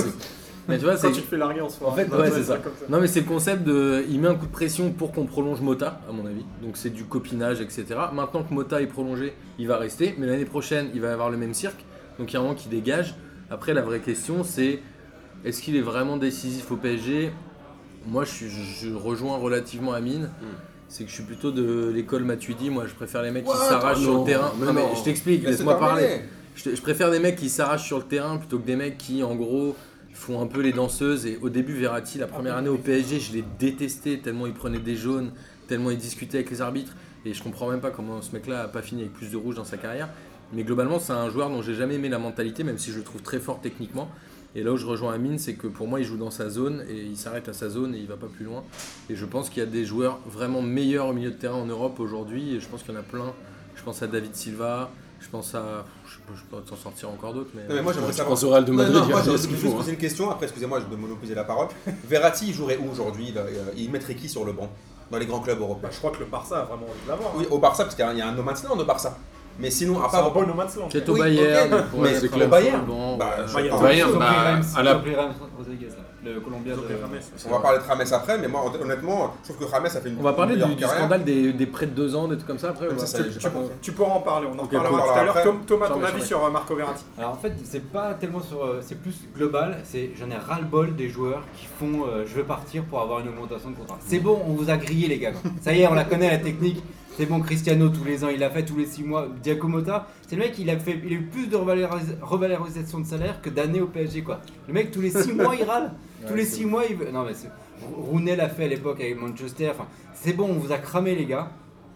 [0.67, 1.91] Mais tu vois, c'est, Quand tu te fais larguer en soirée.
[1.91, 2.59] En fait, Non, ouais, ça, c'est ça.
[2.89, 5.59] Non mais c'est le concept de, il met un coup de pression pour qu'on prolonge
[5.61, 6.45] Mota, à mon avis.
[6.61, 7.85] Donc c'est du copinage, etc.
[8.13, 11.37] Maintenant que Mota est prolongé, il va rester, mais l'année prochaine, il va avoir le
[11.37, 11.83] même cirque.
[12.19, 13.15] Donc il y a un moment qui dégage.
[13.49, 14.79] Après, la vraie question, c'est
[15.43, 17.31] est-ce qu'il est vraiment décisif au PSG
[18.07, 20.29] Moi, je, suis- je- rejoins relativement Amine.
[20.87, 22.69] C'est que je suis plutôt de l'école Matuidi.
[22.69, 24.51] Moi, je préfère les mecs qui s'arrachent sur le terrain.
[24.59, 24.95] mais Non, mais non.
[24.95, 26.21] je t'explique, laisse-moi parler.
[26.53, 29.23] Je, je préfère des mecs qui s'arrachent sur le terrain plutôt que des mecs qui,
[29.23, 29.73] en gros,
[30.21, 31.25] font un peu les danseuses.
[31.25, 34.79] Et au début, Verratti, la première année au PSG, je l'ai détesté tellement il prenait
[34.79, 35.31] des jaunes,
[35.67, 36.93] tellement il discutait avec les arbitres.
[37.25, 39.55] Et je comprends même pas comment ce mec-là a pas fini avec plus de rouge
[39.55, 40.09] dans sa carrière.
[40.53, 43.03] Mais globalement, c'est un joueur dont j'ai jamais aimé la mentalité, même si je le
[43.03, 44.09] trouve très fort techniquement.
[44.53, 46.83] Et là où je rejoins Amine, c'est que pour moi, il joue dans sa zone
[46.89, 48.63] et il s'arrête à sa zone et il va pas plus loin.
[49.09, 51.65] Et je pense qu'il y a des joueurs vraiment meilleurs au milieu de terrain en
[51.65, 52.55] Europe aujourd'hui.
[52.55, 53.33] Et je pense qu'il y en a plein.
[53.75, 54.91] Je pense à David Silva.
[55.19, 55.85] Je pense à.
[56.33, 57.49] Je, peux- je t'en sortir encore d'autres.
[57.53, 57.61] Mais...
[57.67, 58.33] Non, mais moi, j'aimerais Je savoir.
[58.35, 60.31] pense au Real de Non, Madrid, non, a moi, je juste poser une question.
[60.31, 61.67] Après, excusez-moi, je vais monopoliser la parole.
[62.07, 63.43] Verratti, il jouerait où aujourd'hui il, euh,
[63.75, 64.69] il mettrait qui sur le banc
[65.11, 67.09] dans les grands clubs Bah, européens je crois que le Barça a vraiment envie de
[67.09, 67.31] l'avoir.
[67.35, 69.17] Oui, au Barça, parce qu'il y a- un no man's land au Barça.
[69.59, 70.47] Mais sinon, à C'est un part.
[70.55, 70.87] man's land.
[70.87, 71.85] Peut-être au Bayern.
[71.99, 72.85] Mais peu Bayern.
[73.17, 73.77] Bah, je- Bayern.
[73.77, 74.63] on- Bayern,
[76.23, 76.75] Le Colombien.
[76.75, 77.19] De- Rames.
[77.47, 80.09] On va parler de Rames après, mais moi, honnêtement, je trouve que Rames a fait
[80.09, 80.19] une.
[80.19, 82.59] On va parler du, du scandale des, des prêts de deux ans, des trucs comme
[82.59, 82.87] ça après.
[82.87, 83.69] Comme ou ça, pas ça, Tu, tu- pas compris.
[83.81, 85.57] tu pourras en parler, on en Ok, parlera tout à l'heure.
[85.65, 88.63] Thomas, ton avis sur euh, Marco Verratti Alors en fait, c'est pas tellement sur.
[88.63, 89.79] euh, c'est plus global.
[89.83, 93.29] C'est j'en ai ras-le-bol des joueurs qui font euh, je veux partir pour avoir une
[93.29, 93.97] augmentation de contrat.
[94.05, 95.31] C'est bon, on vous a grillé les gars.
[95.61, 96.83] Ça y est, on la connaît la technique.
[97.17, 99.27] C'est bon, Cristiano tous les ans, il l'a fait tous les 6 mois.
[99.43, 103.05] Diacomota, c'est le mec, il a fait, il a eu plus de revaloris- revalorisation de
[103.05, 104.39] salaire que d'années au PSG quoi.
[104.67, 105.91] Le mec tous les 6 mois il râle.
[106.27, 107.11] Tous les c'est 6 mois il veut.
[107.11, 107.49] Non mais c'est.
[107.95, 109.71] Rooney l'a fait à l'époque avec Manchester.
[109.71, 111.51] Enfin, c'est bon, on vous a cramé les gars.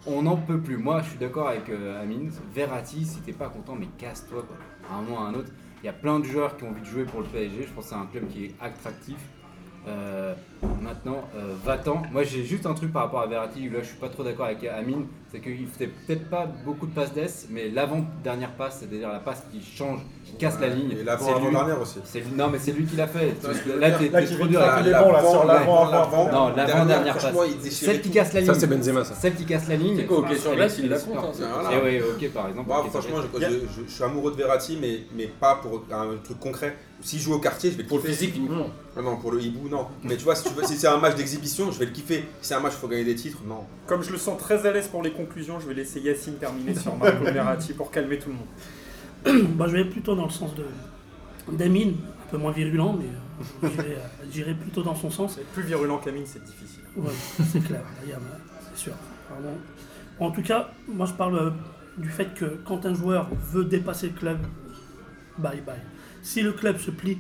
[0.07, 0.77] On n'en peut plus.
[0.77, 2.31] Moi, je suis d'accord avec euh, Amine.
[2.53, 4.57] Verratti, si t'es pas content, mais casse-toi quoi.
[4.89, 5.49] À un moment ou à un autre.
[5.81, 7.63] Il y a plein de joueurs qui ont envie de jouer pour le PSG.
[7.63, 9.17] Je pense que c'est un club qui est attractif.
[9.87, 10.33] Euh,
[10.81, 12.01] maintenant, euh, va-t'en.
[12.11, 13.69] Moi, j'ai juste un truc par rapport à Verratti.
[13.69, 15.05] Là, je suis pas trop d'accord avec Amine.
[15.31, 19.43] C'est qu'il faisait peut-être pas beaucoup de passes d'ess, mais l'avant-dernière passe, c'est-à-dire la passe
[19.51, 20.91] qui change, qui casse la ligne.
[20.91, 21.55] Et l'avant c'est avant lui.
[21.55, 21.99] dernière aussi.
[22.35, 23.33] Non, mais c'est lui qui l'a fait.
[23.79, 27.17] Là, t'es là, t'es qui trop dur avec la- là, sur l'avant, l'avant, Non, l'avant-dernière
[27.17, 27.35] passe.
[27.69, 28.53] Celle qui casse la ligne.
[28.53, 29.13] Ça, c'est Benzema, ça.
[29.15, 29.97] Celle qui casse la ligne.
[29.97, 31.15] C'est quoi, ok, sur est- il la compte,
[31.83, 32.71] ouais, ok, par exemple.
[32.71, 34.79] Ok, franchement, je, suis amoureux de Verratti,
[35.15, 36.75] mais pas pour un truc concret.
[37.05, 38.15] S'il joue au quartier, je vais le Pour le kiffer.
[38.15, 38.67] physique uniquement.
[38.97, 39.87] Non, non, pour le hibou, non.
[40.03, 42.25] Mais tu vois, si, tu veux, si c'est un match d'exhibition, je vais le kiffer.
[42.41, 43.65] Si c'est un match où il faut gagner des titres, non.
[43.87, 46.73] Comme je le sens très à l'aise pour les conclusions, je vais laisser Yacine terminer
[46.75, 49.47] sur Marco Verratti pour calmer tout le monde.
[49.55, 50.65] Bah, je vais plutôt dans le sens de
[51.51, 51.95] d'Amine,
[52.27, 55.37] un peu moins virulent, mais euh, j'irai, euh, j'irai plutôt dans son sens.
[55.53, 56.81] Plus virulent qu'Amine, c'est difficile.
[56.97, 57.11] Ouais,
[57.51, 58.19] c'est clair, a-
[58.73, 58.93] c'est sûr.
[59.29, 59.49] Pardon.
[60.19, 61.49] En tout cas, moi je parle euh,
[61.97, 64.39] du fait que quand un joueur veut dépasser le club,
[65.37, 65.75] bye bye.
[66.25, 67.19] Si le club se plie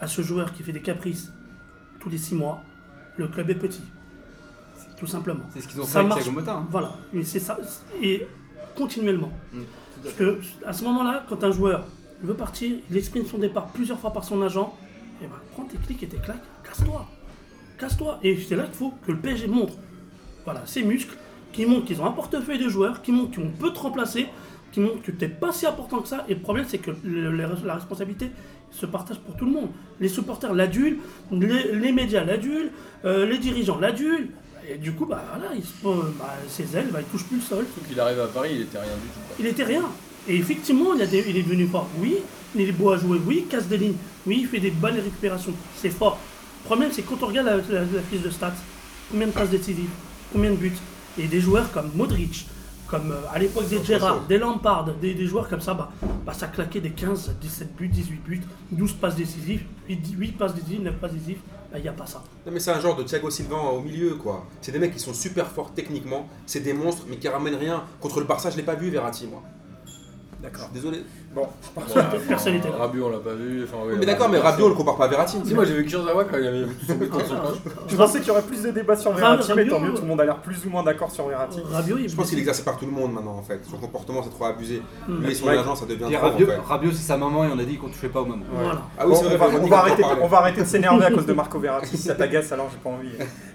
[0.00, 1.32] à ce joueur qui fait des caprices
[1.98, 2.62] tous les six mois,
[3.16, 3.82] le club est petit.
[4.96, 5.42] Tout simplement.
[5.52, 6.22] C'est ce qu'ils ont Ça fait avec marche.
[6.22, 6.54] Thiago Motta.
[6.54, 6.66] hein.
[6.70, 6.92] Voilà,
[7.24, 7.58] c'est ça,
[8.00, 8.26] et
[8.76, 9.32] continuellement.
[9.52, 9.60] Mm,
[10.04, 11.84] Parce que à ce moment-là, quand un joueur
[12.22, 14.76] veut partir, il exprime son départ plusieurs fois par son agent,
[15.20, 17.08] et ben prends tes clics et tes claques, casse-toi.
[17.78, 18.20] Casse-toi.
[18.22, 19.74] Et c'est là qu'il faut que le PSG montre
[20.44, 21.16] voilà, ses muscles,
[21.52, 24.28] qui montrent qu'ils ont un portefeuille de joueurs, qui montrent qu'on peut te remplacer,
[24.72, 26.24] qui montrent que tu n'es pas si important que ça.
[26.28, 28.30] Et le problème, c'est que le- le- la responsabilité
[28.70, 29.68] se partage pour tout le monde.
[30.00, 30.98] Les supporters l'adulent,
[31.30, 32.70] les, les médias l'adulent,
[33.04, 34.28] euh, les dirigeants l'adulent.
[34.68, 35.72] Et du coup, bah, voilà, il se,
[36.18, 37.66] bah, ses ailes, bah, il touche plus le sol.
[37.90, 39.20] Il arrive à Paris, il était rien du tout.
[39.40, 39.82] Il était rien.
[40.28, 41.88] Et effectivement, il, y a des- il est devenu fort.
[41.98, 42.14] Oui,
[42.54, 43.18] il est beau à jouer.
[43.26, 43.96] Oui, il casse des lignes.
[44.26, 45.52] Oui, il fait des bonnes récupérations.
[45.76, 46.18] C'est fort.
[46.62, 48.54] Le problème, c'est quand on regarde la, la- la fiche de stats,
[49.10, 49.90] combien de passes décisives,
[50.32, 50.72] combien de buts.
[51.18, 52.46] Et des joueurs comme Modric,
[52.92, 55.90] comme euh, à l'époque des Gérard, des Lampard, des, des joueurs comme ça, bah,
[56.26, 60.54] bah, ça claquait des 15, 17 buts, 18 buts, 12 passes décisives, 8, 8 passes
[60.54, 61.40] décisives, 9 passes décisives.
[61.72, 62.22] Bah, Il n'y a pas ça.
[62.44, 64.44] Non mais c'est un genre de Thiago Silva au milieu quoi.
[64.60, 67.82] C'est des mecs qui sont super forts techniquement, c'est des monstres mais qui ramènent rien.
[67.98, 69.42] Contre le Barça je l'ai pas vu Verratti moi.
[70.42, 70.68] D'accord.
[70.74, 71.02] Désolé.
[71.34, 71.46] Bon,
[72.28, 72.76] Personne n'était là.
[72.80, 73.64] Rabiot, on l'a pas vu.
[73.64, 75.38] Enfin, mais d'accord mais Rabiot on le compare pas à Verratti.
[75.44, 77.72] Si, moi j'ai vu Kurzawa quand il avait tout son but contre son poche.
[77.88, 79.94] je pensais qu'il y aurait plus de débats sur Ra- Verratti, mais tant mieux, euh,
[79.94, 81.60] tout le monde a l'air plus ou moins d'accord sur Verratti.
[81.72, 83.60] Rabiot, Je pense qu'il est exercé par tout le monde maintenant en fait.
[83.70, 84.82] Son comportement c'est trop abusé.
[85.08, 85.22] Hmm.
[85.22, 85.56] Lui et son Ouais.
[85.56, 86.58] agent ça devient trop en Rabiot, fait.
[86.66, 88.26] Rabiot, c'est sa maman et on a dit qu'on touchait pas au.
[88.98, 89.16] Ah vrai,
[90.22, 92.78] on, va, arrêter, de s'énerver à cause de Marco Verratti, si ça t'agace alors j'ai
[92.78, 93.08] pas envie.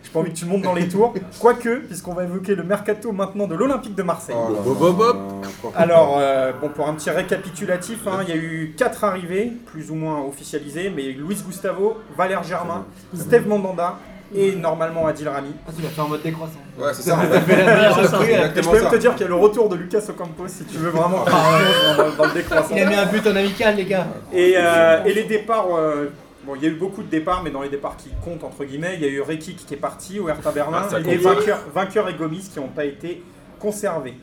[0.04, 1.14] J'ai pas envie que tu montes dans les tours.
[1.40, 4.36] Quoique, puisqu'on va évoquer le mercato maintenant de l'Olympique de Marseille.
[4.38, 5.72] Oh.
[5.76, 9.92] Alors, euh, bon, pour un petit récapitulatif, hein, il y a eu quatre arrivées, plus
[9.92, 13.98] ou moins officialisées, mais Luis Gustavo, Valère Germain, Steve Mandanda
[14.36, 15.52] et normalement Adil Rami.
[15.68, 16.60] Ah, tu l'as fait en mode décroissant.
[16.78, 17.32] Ouais c'est ça fait.
[18.56, 18.90] je peux même ça.
[18.90, 21.98] te dire qu'il y a le retour de Lucas Ocampos si tu veux vraiment plonge
[21.98, 22.76] dans, dans le décroissant.
[22.76, 24.08] Il a mis un but en amical, les gars.
[24.34, 26.08] Et, euh, et les départs, euh,
[26.46, 28.66] bon, il y a eu beaucoup de départs, mais dans les départs qui comptent, entre
[28.66, 31.60] guillemets, il y a eu Rekik qui est parti au Hertha Berlin Ah, et vainqueur,
[31.74, 33.24] vainqueur et Gomis qui n'ont pas été
[33.60, 34.16] conservés.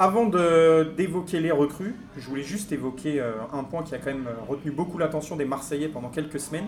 [0.00, 4.28] Avant d'évoquer les recrues, je voulais juste évoquer euh, un point qui a quand même
[4.28, 6.66] euh, retenu beaucoup l'attention des Marseillais pendant quelques semaines.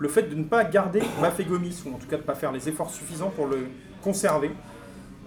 [0.00, 2.34] Le fait de ne pas garder Bafé Gomis, ou en tout cas de ne pas
[2.34, 3.58] faire les efforts suffisants pour le
[4.02, 4.50] conserver.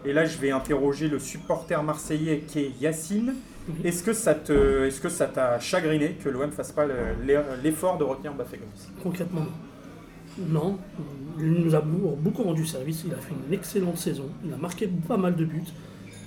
[0.03, 3.35] Et là, je vais interroger le supporter marseillais qui est Yacine.
[3.83, 6.93] Est-ce que ça te, est-ce que ça t'a chagriné que l'OM fasse pas le-
[7.25, 9.45] l'e- l'effort de retenir Bafé Gomis Concrètement,
[10.37, 10.77] non.
[11.39, 13.03] Il nous a beaucoup rendu service.
[13.07, 14.29] Il a fait une excellente saison.
[14.45, 15.63] Il a marqué pas mal de buts.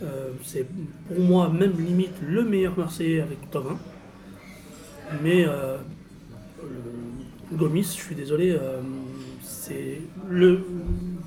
[0.02, 0.66] Euh, c'est
[1.08, 3.76] pour moi même limite le meilleur Marseillais avec Thauvin.
[5.22, 5.76] Mais euh,
[7.52, 8.80] Gomis, je suis désolé, euh,
[9.42, 10.64] c'est le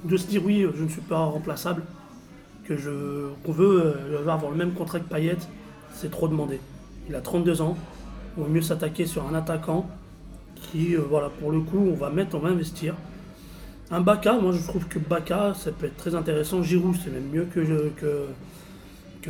[0.05, 1.83] de se dire oui, je ne suis pas remplaçable,
[2.65, 3.95] que je qu'on veut
[4.27, 5.37] avoir le même contrat que Payet,
[5.93, 6.59] c'est trop demandé.
[7.09, 7.77] Il a 32 ans.
[8.37, 9.89] Il vaut mieux s'attaquer sur un attaquant
[10.55, 12.95] qui, voilà, pour le coup, on va mettre, on va investir.
[13.93, 16.63] Un Baka, moi je trouve que Baka, ça peut être très intéressant.
[16.63, 17.59] Giroud, c'est même mieux que,
[19.21, 19.29] que,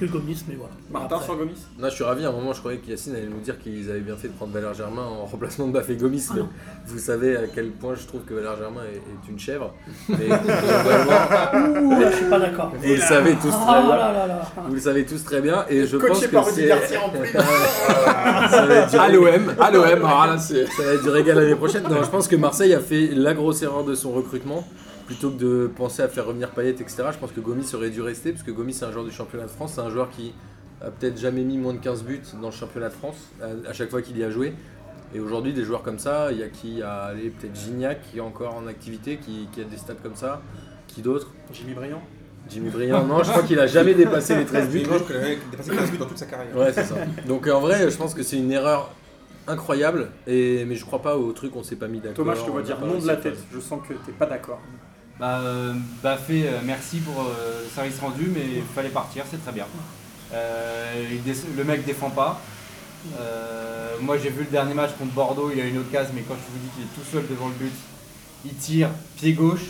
[0.00, 0.72] que Gomis, mais voilà.
[0.90, 2.24] Martin Après, sur Gomis Non, je suis ravi.
[2.24, 4.32] À un moment, je croyais que Yacine allait nous dire qu'ils avaient bien fait de
[4.32, 6.24] prendre Valère Germain en remplacement de Bafé Gomis.
[6.30, 6.42] Ah mais
[6.86, 9.74] vous savez à quel point je trouve que Valère Germain est, est une chèvre.
[10.08, 12.72] Mais globalement, Ouh, là, je suis pas d'accord.
[12.78, 13.96] vous le savez tous très Ah bien.
[13.96, 14.42] là là là.
[14.68, 15.64] Vous le savez tous très bien.
[15.68, 16.66] Et je Coaché pense que par Rudy c'est.
[16.68, 17.28] Garcia en plus.
[18.50, 20.66] ça va être du À l'OM, à l'OM, là c'est.
[20.66, 21.82] Ça va être du régal l'année prochaine.
[21.84, 24.66] Non, je pense que Marseille a fait la grosse erreur de son recrutement.
[25.06, 28.00] Plutôt que de penser à faire revenir Payet, etc., je pense que Gomis aurait dû
[28.00, 30.32] rester, parce que Gomis c'est un joueur du championnat de France, c'est un joueur qui
[30.80, 33.72] a peut-être jamais mis moins de 15 buts dans le championnat de France, à, à
[33.72, 34.54] chaque fois qu'il y a joué.
[35.14, 38.18] Et aujourd'hui, des joueurs comme ça, il y a qui a allé peut-être Gignac qui
[38.18, 40.42] est encore en activité, qui, qui a des stats comme ça.
[40.88, 41.30] Qui d'autre?
[41.52, 42.02] Jimmy Briand
[42.48, 44.82] Jimmy Briand, non, je crois qu'il a jamais dépassé les 13 buts.
[44.84, 46.54] Je connais dépassé 15 buts dans toute sa carrière.
[46.56, 46.96] Ouais, c'est ça.
[47.26, 48.90] Donc en vrai, je pense que c'est une erreur
[49.46, 52.16] incroyable, et, mais je crois pas au truc, on s'est pas mis d'accord.
[52.16, 53.38] Thomas, je te vois dire non de la tête.
[53.52, 54.60] Je sens que t'es pas d'accord.
[55.18, 59.42] Bah, euh, Baffé, euh, merci pour euh, le service rendu, mais il fallait partir, c'est
[59.42, 59.66] très bien.
[60.32, 61.04] Euh,
[61.56, 62.40] le mec défend pas.
[63.20, 66.34] Euh, moi j'ai vu le dernier match contre Bordeaux, il a une occasion, mais quand
[66.34, 67.72] je vous dis qu'il est tout seul devant le but,
[68.46, 69.66] il tire pied gauche,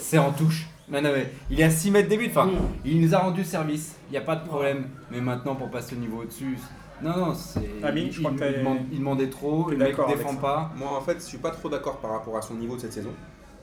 [0.00, 0.66] c'est en touche.
[0.90, 2.58] Non, non, mais il est à 6 mètres des buts, enfin, Mm.
[2.86, 4.86] il nous a rendu service, il n'y a pas de problème.
[5.10, 6.56] Mais maintenant, pour passer au niveau au-dessus,
[7.02, 7.84] Non, non, c'est.
[7.84, 10.72] Amine, je il, crois que il il demandait trop, le mec avec défend pas.
[10.76, 12.92] Moi, en fait, je suis pas trop d'accord par rapport à son niveau de cette
[12.94, 13.10] saison.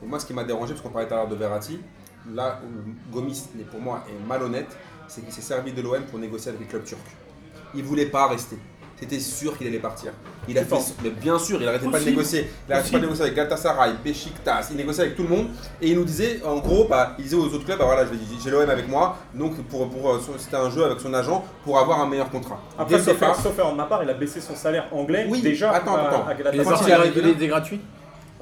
[0.02, 1.78] Et moi, ce qui m'a dérangé, parce qu'on parlait tout à l'heure de Verratti,
[2.34, 4.76] là où Gomis, pour moi, est malhonnête,
[5.08, 6.98] c'est qu'il s'est servi de l'OM pour négocier avec les clubs turcs.
[7.74, 8.58] Il voulait pas rester.
[8.98, 10.10] C'était sûr qu'il allait partir.
[10.48, 12.48] Il a fait, mais bien sûr, il arrêtait pas de négocier.
[12.66, 15.48] Il arrêtait pas de négocier avec Galatasaray, Besiktas, il négociait avec tout le monde.
[15.82, 18.06] Et il nous disait, en gros, bah, il disait aux autres clubs, bah voilà,
[18.42, 21.78] j'ai l'OM avec moi, donc pour, pour, euh, c'était un jeu avec son agent pour
[21.78, 22.58] avoir un meilleur contrat.
[22.78, 26.00] Après, sauf, de ma part, il a baissé son salaire anglais Oui, déjà attends, à,
[26.00, 26.26] attends.
[26.26, 26.64] à Galatasaray.
[26.64, 27.80] Quand parti, il est gratuit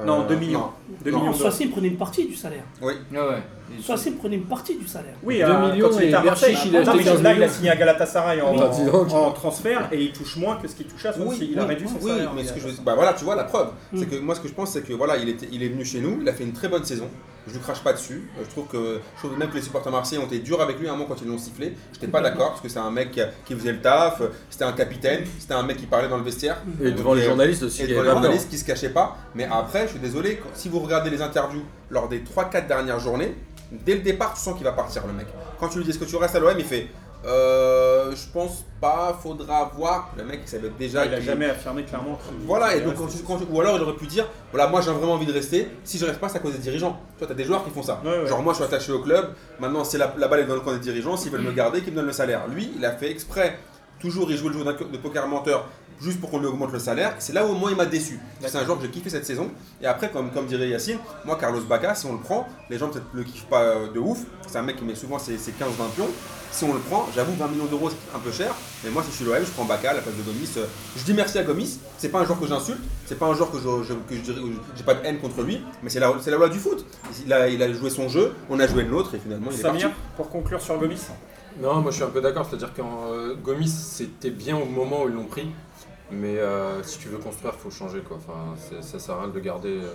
[0.04, 0.58] Non, 2 millions.
[0.60, 0.70] non.
[1.04, 1.18] 2 Non.
[1.18, 1.50] millions Non, d'euros.
[1.50, 2.64] Soisy prenait une partie du salaire.
[2.82, 2.94] Oui.
[3.12, 3.42] Ouais, ouais.
[3.82, 5.14] Soisy prenait une partie du salaire.
[5.22, 6.98] Oui, 2 euh, millions quand il et était à Marseille, Berchiche, il a non, acheté
[6.98, 7.52] mais 15 là, il a millions.
[7.54, 9.12] signé à Galatasaray en, dis donc.
[9.12, 11.88] en transfert et il touche moins que ce qu'il touchait à Oui, Il a réduit
[11.88, 12.32] son oui, salaire.
[12.34, 13.68] mais ce que je veux bah voilà, tu vois la preuve.
[13.92, 13.98] Mm.
[13.98, 15.84] C'est que moi ce que je pense c'est que voilà, il était il est venu
[15.84, 17.08] chez nous, il a fait une très bonne saison.
[17.46, 18.30] Je lui crache pas dessus.
[18.38, 20.78] Euh, Je trouve que je trouve même que les supporters marseillais ont été durs avec
[20.78, 21.74] lui à un moment quand ils l'ont sifflé.
[21.92, 24.64] J'étais pas d'accord parce que c'est un mec qui, qui faisait le taf, euh, c'était
[24.64, 26.56] un capitaine, c'était un mec qui parlait dans le vestiaire.
[26.82, 27.82] Et devant les Et- journalistes aussi.
[27.82, 29.18] Et il y devant avait les pas journalistes qui se cachaient pas.
[29.34, 32.98] Mais après, je suis désolé, quand- si vous regardez les interviews lors des 3-4 dernières
[33.00, 33.34] journées,
[33.84, 35.26] dès le départ, tu sens qu'il va partir le mec.
[35.58, 36.88] Quand tu lui dis est-ce que tu restes à l'OM, il fait
[37.26, 40.10] euh, je pense pas, faudra voir.
[40.18, 42.18] Le mec il savait déjà Il a jamais affirmé clairement.
[42.46, 44.82] voilà, et donc quand tu- quand tu- ou alors il aurait pu dire voilà, moi
[44.82, 47.00] j'ai vraiment envie de rester, si je reste pas, c'est à cause des dirigeants.
[47.16, 48.00] Tu vois, t'as des joueurs qui font ça.
[48.04, 48.26] Ouais, ouais.
[48.26, 50.60] Genre, moi je suis attaché au club, maintenant c'est la, la balle est dans le
[50.60, 52.46] camp des dirigeants, s'ils veulent me garder, qu'ils me donnent le salaire.
[52.48, 53.58] Lui, il a fait exprès,
[54.00, 55.66] toujours il joue le jeu de poker menteur,
[56.04, 57.14] juste pour qu'on lui augmente le salaire.
[57.18, 58.20] C'est là où moi il m'a déçu.
[58.40, 59.50] C'est un joueur que j'ai kiffé cette saison.
[59.82, 62.88] Et après, comme, comme dirait Yacine, moi Carlos Baca, si on le prend, les gens
[62.90, 64.18] peut-être le kiffent pas euh, de ouf.
[64.46, 65.54] C'est un mec qui met souvent ses, ses 15-20
[65.96, 66.08] pions.
[66.52, 69.10] Si on le prend, j'avoue 20 millions d'euros c'est un peu cher, mais moi si
[69.10, 70.48] je suis l'OM, je prends Baca à la place de Gomis.
[70.56, 73.34] Euh, Je dis merci à Gomis, c'est pas un joueur que j'insulte, c'est pas un
[73.34, 74.40] joueur que je, je- que je dirais,
[74.76, 76.86] j'ai pas de haine contre lui, mais c'est la, c'est la loi du foot.
[77.26, 79.58] Il a, il a joué son jeu, on a joué le nôtre et finalement il
[79.58, 79.96] est Samir, parti.
[80.16, 81.00] pour conclure sur Gomis.
[81.60, 85.08] Non, moi je suis un peu d'accord, c'est-à-dire que Gomis c'était bien au moment où
[85.08, 85.48] ils l'ont pris,
[86.10, 88.18] mais euh, si tu veux construire, faut changer quoi.
[88.18, 89.78] Enfin, ça sert à rien de garder.
[89.80, 89.94] euh.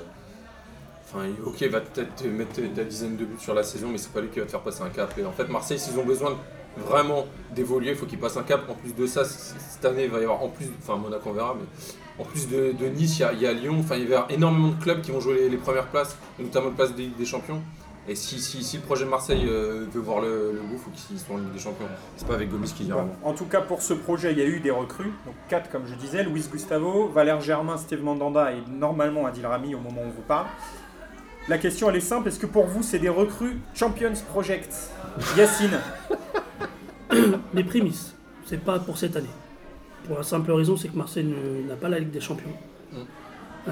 [1.03, 4.21] Enfin, ok, va peut-être mettre ta dizaine de buts sur la saison, mais c'est pas
[4.21, 5.11] lui qui va te faire passer un cap.
[5.17, 6.37] Et en fait, Marseille, s'ils ont besoin
[6.77, 8.69] vraiment d'évoluer, il faut qu'ils passent un cap.
[8.69, 11.33] En plus de ça, cette année, il va y avoir, en plus, enfin Monaco on
[11.33, 11.65] verra, mais
[12.23, 13.77] en plus de, Nice, il y, a, Lyon.
[13.79, 16.67] Enfin, il y avoir énormément de clubs qui vont jouer les, les premières places, notamment
[16.67, 17.61] la place des, des champions.
[18.09, 20.79] Et si, si, si le projet de Marseille euh, veut voir le, le bout, il
[20.79, 21.85] faut qu'ils soient en Ligue des Champions.
[22.17, 23.03] C'est pas avec Gomis qui ira.
[23.03, 25.13] Bon, en tout cas, pour ce projet, il y a eu des recrues.
[25.27, 29.75] Donc 4, comme je disais, Luis Gustavo, Valère Germain, Steve Mandanda et normalement Adil Rami
[29.75, 30.47] au moment où on vous parle.
[31.47, 32.29] La question, elle est simple.
[32.29, 34.73] Est-ce que pour vous, c'est des recrues Champions Project?
[35.37, 35.79] Yacine
[37.53, 39.27] Les prémices, c'est pas pour cette année.
[40.07, 41.31] Pour la simple raison, c'est que Marseille
[41.67, 42.49] n'a pas la Ligue des Champions.
[43.67, 43.71] Euh,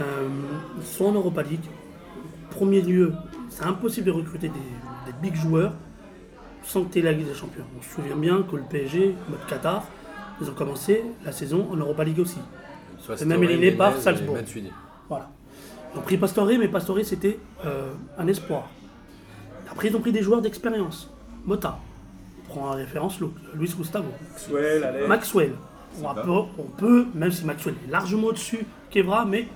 [0.80, 1.65] ils sont en Europa League.
[2.52, 3.13] Premier lieu,
[3.58, 4.54] c'est impossible de recruter des,
[5.08, 5.74] des big joueurs
[6.63, 7.63] sans que tu aies la Ligue des Champions.
[7.78, 9.84] On se souvient bien que le PSG, mode Qatar,
[10.41, 12.38] ils ont commencé la saison en Europa League aussi.
[13.15, 14.38] C'est même éliminé par Salzbourg.
[15.10, 15.30] Voilà.
[15.93, 18.70] Ils ont pris Pastore, mais Pastore c'était euh, un espoir.
[19.72, 21.10] Après, ils ont pris des joueurs d'expérience.
[21.46, 21.80] Mota,
[22.46, 24.10] on prend en référence Lu- Luis Gustavo.
[24.34, 25.08] Maxwell, Alex.
[25.08, 25.52] Maxwell.
[26.04, 28.60] On peut, on peut, même si Maxwell est largement au-dessus
[28.91, 29.48] qu'Evra, mais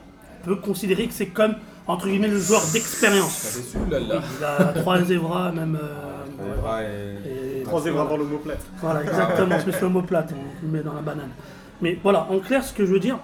[0.41, 1.53] on peut considérer que c'est comme,
[1.87, 3.59] entre guillemets, le joueur d'expérience.
[3.87, 5.77] Il a trois Evra, même.
[5.81, 7.17] euh,
[7.59, 8.59] et- Trois zébras dans l'homoplate.
[8.81, 11.29] voilà, exactement, me suis homoplate, on le met dans la banane.
[11.81, 13.17] Mais voilà, en clair, ce que je veux dire,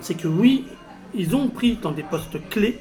[0.00, 0.66] c'est que oui,
[1.14, 2.78] ils ont pris dans des postes clés.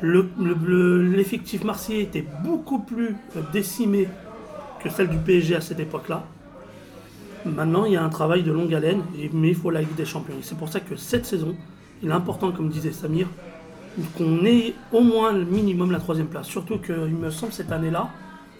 [0.00, 3.16] Le- le- le- L'effectif marseillais était beaucoup plus
[3.52, 4.08] décimé
[4.82, 6.24] que celle du PSG à cette époque-là.
[7.46, 9.94] Maintenant, il y a un travail de longue haleine, et- mais il faut la Ligue
[9.94, 10.34] des Champions.
[10.38, 11.54] Et c'est pour ça que cette saison,
[12.02, 13.26] il est important, comme disait Samir,
[14.16, 16.46] qu'on ait au moins le minimum la troisième place.
[16.46, 18.10] Surtout qu'il me semble cette année-là,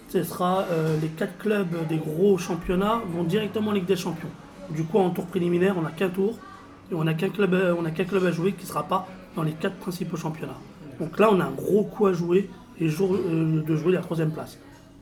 [0.09, 4.29] ce sera euh, les quatre clubs des gros championnats vont directement en Ligue des Champions.
[4.71, 6.39] Du coup, en tour préliminaire, on n'a qu'un tour
[6.91, 8.85] et on n'a qu'un club, à- on a qu'un club à jouer qui ne sera
[8.85, 10.59] pas dans les quatre principaux championnats.
[11.01, 12.49] Donc là, on a un gros coup à jouer
[12.81, 14.59] et euh, de jouer la troisième place.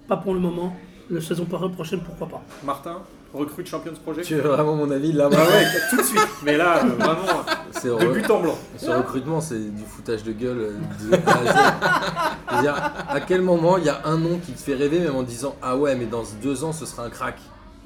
[0.08, 0.74] Pas pour le moment.
[1.10, 2.42] La saison prochaine, pourquoi pas.
[2.64, 2.98] Martin,
[3.34, 6.20] recrue de Champions Project Tu veux vraiment mon avis là Ah ouais, tout de suite.
[6.44, 8.58] Mais là, euh, vraiment, C'est de but en blanc.
[8.76, 10.58] Ce recrutement, c'est du foutage de gueule.
[10.58, 14.74] euh, de A à à quel moment il y a un nom qui te fait
[14.74, 17.36] rêver, même en disant Ah ouais, mais dans deux ans, ce sera un crack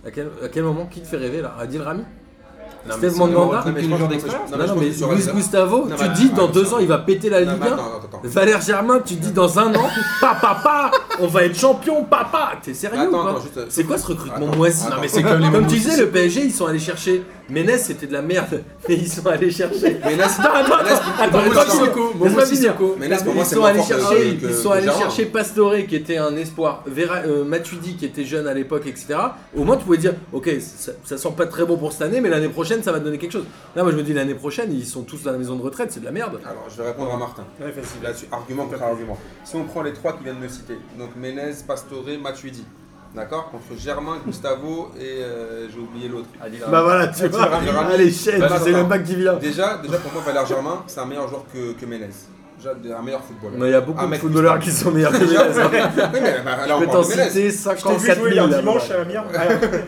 [0.05, 1.55] à quel, à quel moment qui te fait rêver là?
[1.59, 2.05] Adil Rami?
[2.91, 6.99] Steve Mandanda non, mais je Luis Gustavo, Non, tu dis dans deux ans, il va
[6.99, 7.73] péter la Ligue mais 1.
[7.73, 8.21] attends, attends, attends.
[8.25, 9.89] Valère Germain, tu te dis dans un an,
[10.21, 12.53] papa, papa, on va être champion, papa.
[12.63, 14.97] T'es sérieux ou pas euh, C'est quoi ce recrutement moisi attends.
[14.97, 18.13] Non, mais c'est comme tu disais, le PSG, ils sont allés chercher Ménez c'était de
[18.13, 19.99] la merde, mais ils sont allés chercher.
[20.01, 20.75] Là, Attends, attends,
[21.21, 26.19] attends, là, pour moi, Ils sont allés chercher, ils sont allés chercher Pastore qui était
[26.19, 29.15] un espoir, Vera, euh, Matuidi qui était jeune à l'époque, etc.
[29.57, 32.21] Au moins tu pouvais dire, ok, ça, ça sent pas très bon pour cette année,
[32.21, 33.47] mais l'année prochaine ça va te donner quelque chose.
[33.75, 35.93] Là moi je me dis l'année prochaine ils sont tous dans la maison de retraite,
[35.93, 36.41] c'est de la merde.
[36.45, 37.45] Alors, je vais répondre à Martin.
[37.61, 37.73] Ouais.
[38.03, 39.19] Là-dessus, argument contre argument.
[39.45, 42.65] Si on prend les trois qui viennent de citer, donc Menez, Pastore, Matuidi,
[43.17, 46.29] d'accord Contre Germain, Gustavo et euh, j'ai oublié l'autre.
[46.71, 47.51] Bah voilà, tu vois,
[47.93, 48.79] allez chaîne, Bah, c'est attends.
[48.79, 49.35] même pas qui vient.
[49.35, 52.11] Déjà, déjà pour moi, Valère Germain, c'est un meilleur joueur que, que Menez.
[52.83, 53.59] Déjà, un meilleur footballeur.
[53.61, 55.61] Mais il y a beaucoup Un de mec footballeurs qui sont meilleurs que Déjà, Menez.
[55.81, 55.91] hein.
[56.15, 57.23] oui, mais bah, là, Je on peux t'en parle de Menez.
[57.29, 59.03] citer Je t'ai vu 54 jouer 000 hier là, dimanche, voilà.
[59.03, 59.25] Amir.
[59.35, 59.43] Ah,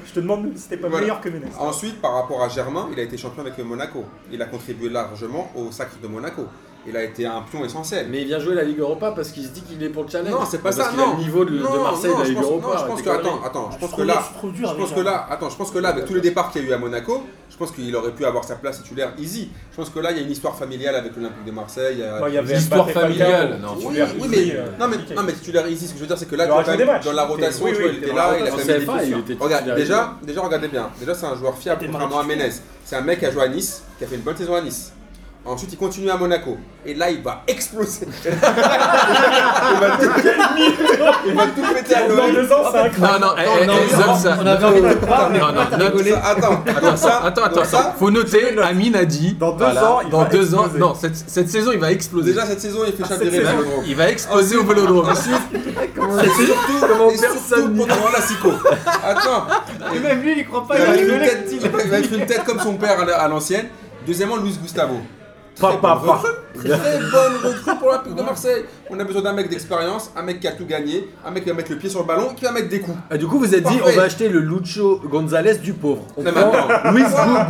[0.06, 1.02] Je te demande si c'était pas Voilà.
[1.02, 1.46] meilleur que Ménez.
[1.58, 4.04] Ensuite, par rapport à Germain, il a été champion avec Monaco.
[4.30, 6.44] Il a contribué largement au sacre de Monaco.
[6.88, 8.06] Il a été un pion essentiel.
[8.10, 10.08] Mais il vient jouer la Ligue Europa parce qu'il se dit qu'il est pour le
[10.10, 10.30] challenge.
[10.30, 11.16] Non, c'est pas Parce ça, qu'il a non.
[11.16, 12.66] le niveau de, de Non, Marseille non, de la Ligue pense- Europa.
[12.66, 15.50] Non, je pense que, attends, attends, je pense que là, je pense que là, attends,
[15.50, 17.56] je pense que là, avec tous les départs qu'il y a eu à Monaco, je
[17.56, 19.50] pense qu'il aurait pu avoir sa place titulaire easy.
[19.72, 21.96] Je pense que là, il y a une histoire familiale avec l'Olympique de Marseille.
[21.98, 23.76] il y a- Bon, il y avait L'histoire Mbappé, familiale, non.
[23.80, 23.96] Oui,
[24.28, 26.36] mais, euh, non, mais, non, mais titulaire easy, ce que je veux dire, c'est que
[26.36, 30.88] là, dans la rotation, il était là, il a était Regarde, déjà, déjà, regardez bien.
[30.98, 32.24] Déjà, c'est un joueur fiable, contrairement à.
[32.24, 32.50] Menez.
[32.84, 34.60] C'est un mec qui a joué à Nice, qui a fait une bonne saison à
[34.62, 34.92] Nice.
[35.48, 36.58] Ensuite, il continue à Monaco.
[36.84, 38.06] Et là, il va exploser.
[38.24, 40.10] il, va tout...
[41.26, 42.52] il va tout péter à Dans l'OM.
[42.52, 42.98] ans, c'est.
[42.98, 44.36] Non, non, eh, eh, non, eh, non, ça.
[44.42, 45.64] on avait envie de te croire, mais Non, non,
[46.04, 47.94] Ça, Attends, Attends, ça, attends, attends, ça.
[47.98, 49.34] Faut noter, Amine a dit.
[49.40, 50.78] Dans deux voilà, ans, il dans va deux ans, exploser.
[50.78, 52.32] non, cette, cette saison il va exploser.
[52.32, 53.30] Déjà, cette saison, il fait Ah, saison.
[53.30, 53.84] Vélodrome.
[53.86, 55.10] il va exploser au vélodrome.
[55.12, 55.14] Et
[56.28, 58.52] surtout, Comment personne pour le classico.
[59.04, 59.46] Attends,
[59.94, 61.82] Et même lui, il croit pas, il il va, va être une tête, il va-
[61.84, 63.66] il va être une tête comme son père à l'ancienne.
[64.06, 65.00] Deuxièmement, Luis Gustavo.
[65.58, 66.68] Très pas, bonne recrue.
[66.68, 68.64] Très bonne recrue pour l'Olympique de Marseille.
[68.90, 71.50] On a besoin d'un mec d'expérience, un mec qui a tout gagné, un mec qui
[71.50, 72.96] va mettre le pied sur le ballon, qui va mettre des coups.
[73.10, 73.92] Ah, du coup, vous êtes dit, Parfait.
[73.94, 76.04] on va acheter le Lucho Gonzalez du pauvre.
[76.16, 76.90] On Non, mais prend attends.
[76.92, 77.02] Luis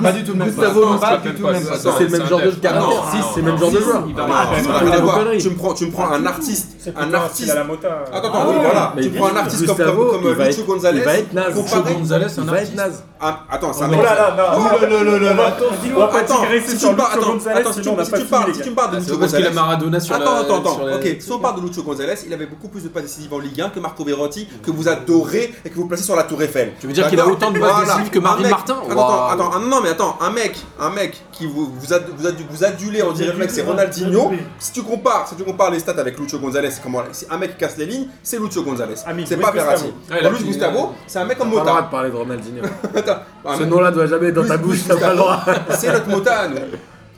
[0.02, 0.92] Pas du tout le même Gustavo poste.
[0.92, 1.28] Luis Pas Gustavo.
[1.28, 1.82] du tout le même Attends, poste.
[1.98, 2.88] C'est le même c'est genre un de caractère.
[2.88, 4.04] Non, Si, non, c'est le non, même genre de joueur.
[4.08, 5.38] il va Non, c'est conneries.
[5.38, 7.54] Tu me prends, tu me prends un artiste, C'est un un artiste.
[7.54, 7.88] la mota.
[8.12, 8.92] Attends, attends, Ah oui, ouais, voilà.
[8.96, 10.98] mais Tu prends un artiste comme, Gustavo, comme, comme il va Lucho être- Gonzalez.
[10.98, 11.54] Il va être naze.
[11.54, 12.76] comparé- Lucho Gonzalez, Il un va être artiste.
[12.76, 13.04] naze.
[13.20, 14.02] Ah, attends, c'est un Oh mec.
[14.02, 14.42] là là, non.
[14.58, 15.56] Oh là là là là là.
[15.94, 17.76] On va pas Attends, digresser si tu sur me parles, Lucho attends, Gonzalez, attends, si
[17.76, 19.00] tu sinon on me- n'a si pas tu fini, parles, si tu me parles de
[19.00, 19.54] C'est Lucho parce qu'il a Gonzalez.
[19.66, 20.20] Maradona sur la.
[20.20, 20.86] Attends, attends, attends.
[20.86, 23.32] la- Ok, si on parle de Lucho Gonzalez, il avait beaucoup plus de passes décisives
[23.32, 26.24] en Ligue 1 que Marco Verratti, que vous adorez et que vous placez sur la
[26.24, 26.72] Tour Eiffel.
[26.80, 29.60] Tu veux dire qu'il a autant de passes décisives que mec- Martin Attends, attends, attends,
[29.60, 32.98] non mais attends, un mec, un mec qui vous vous, ad- vous, ad- vous adulez,
[33.00, 34.32] le mec c'est Ronaldinho.
[34.58, 37.38] Si tu compares, si tu compares les stats avec Lucho Gonzalez, c'est comment C'est un
[37.38, 38.94] mec qui casse les lignes, c'est Lucho Gonzalez.
[39.06, 39.50] Ami, C'est pas.
[39.50, 39.92] Verratti.
[40.10, 41.82] Ah, Luis Gustavo, c'est un mec comme Mota.
[41.82, 42.62] de parler de Ronaldinho.
[43.58, 45.40] Ce nom-là doit jamais être dans ta bouche, t'as pas le droit.
[45.70, 46.48] c'est notre mota.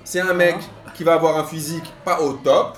[0.05, 0.57] C'est un mec
[1.01, 2.77] qui va avoir un physique pas au top,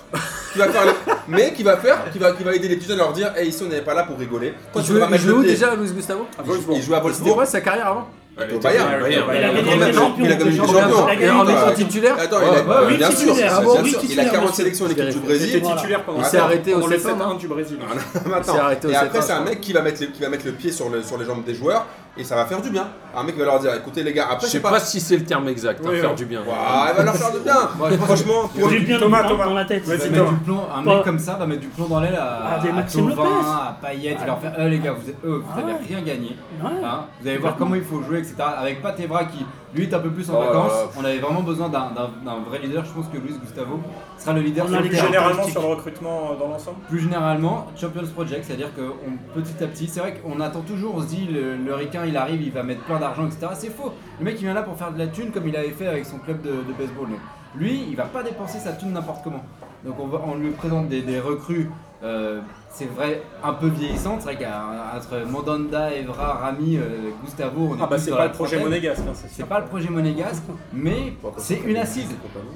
[0.53, 2.87] qui va faire le- mais qui va faire, qui va, qui va aider les petits
[2.87, 4.55] jeunes à leur dire, hey, ici on n'est pas là pour rigoler.
[4.73, 6.47] Quand Il tu vas jouait il mettre jouait le où pied- déjà, Luis Gustavo Il
[6.53, 7.35] joue- Il joue à C'était Wolfsburg.
[7.35, 8.07] quoi sa carrière avant
[8.39, 8.89] Au Bayern.
[9.11, 10.81] Il a Quand gagné même, des il a champions, gagné des des champions.
[10.81, 11.07] champions.
[11.19, 13.19] Il a Et en gagné étant des titulaire Attends, il a, ouais, oui, bien sûr,
[13.19, 13.83] titulaire, bien ah bon, sûr.
[13.83, 15.57] oui, il a titulaire, 40 bien sélections en équipe du Il Brésil.
[15.57, 17.79] était titulaire pendant Il s'est arrêté au pendant le 7-1 du Brésil.
[17.83, 18.39] Attends.
[18.39, 20.29] Il s'est arrêté au Et après, c'est un mec qui va mettre, les, qui va
[20.29, 22.71] mettre le pied sur, le, sur les jambes des joueurs et ça va faire du
[22.71, 22.87] bien.
[23.17, 24.81] Un mec va leur dire écoutez les gars, Je après, sais c'est pas pas.
[24.81, 26.17] si c'est le terme exact, hein, Oui, faire oui.
[26.17, 26.41] du bien.
[26.41, 27.99] Ouah, il va leur faire du bien.
[27.99, 29.45] Franchement, pour J'ai bien Thomas, Thomas, Thomas.
[29.47, 29.85] dans la tête.
[29.85, 30.31] Vas-y, Thomas.
[30.31, 32.59] du plomb, un Pas- mec comme ça va mettre du plomb dans l'aile à, Ah,
[32.59, 33.21] des à Lopez.
[33.23, 35.79] à Payet, il leur fait Euh les gars, vous, êtes, eux, vous avez Ouais.
[35.89, 36.37] rien gagné.
[36.63, 36.71] Ouais.
[36.85, 38.35] Hein, vous allez voir comment il faut jouer, etc.
[38.59, 40.73] Avec Patevra qui, lui, est un peu plus en Oh vacances.
[41.01, 42.85] On avait vraiment besoin d'un d'un- d'un vrai leader.
[42.85, 43.81] Je pense que Luis Gustavo
[44.19, 44.91] sera le leader On sur le.
[44.91, 46.79] Généralement sur le recrutement euh, dans l'ensemble.
[46.89, 50.95] Plus généralement, Champions Project, c'est-à-dire que on- petit à petit, c'est vrai qu'on attend toujours,
[50.97, 53.49] on se dit le, le ricain il arrive, il va mettre plein d'argent, etc.
[53.55, 53.93] C'est faux.
[54.19, 56.05] Le mec il vient là pour faire de la thune comme il avait fait avec
[56.05, 57.09] son club de, de baseball.
[57.09, 57.19] Donc,
[57.55, 59.43] lui, il va pas dépenser sa thune n'importe comment.
[59.85, 61.69] Donc on, va- on lui présente des, des recrues,
[62.03, 64.23] euh, c'est vrai, un peu vieillissantes.
[64.23, 68.23] C'est vrai qu'entre Mondanda, Evra, Rami, euh, Gustavo, on est Ah bah c'est dans pas
[68.23, 68.71] la le projet trentaine.
[68.71, 72.09] monégasque, hein, c'est pas le projet monégasque, mais c'est une assise.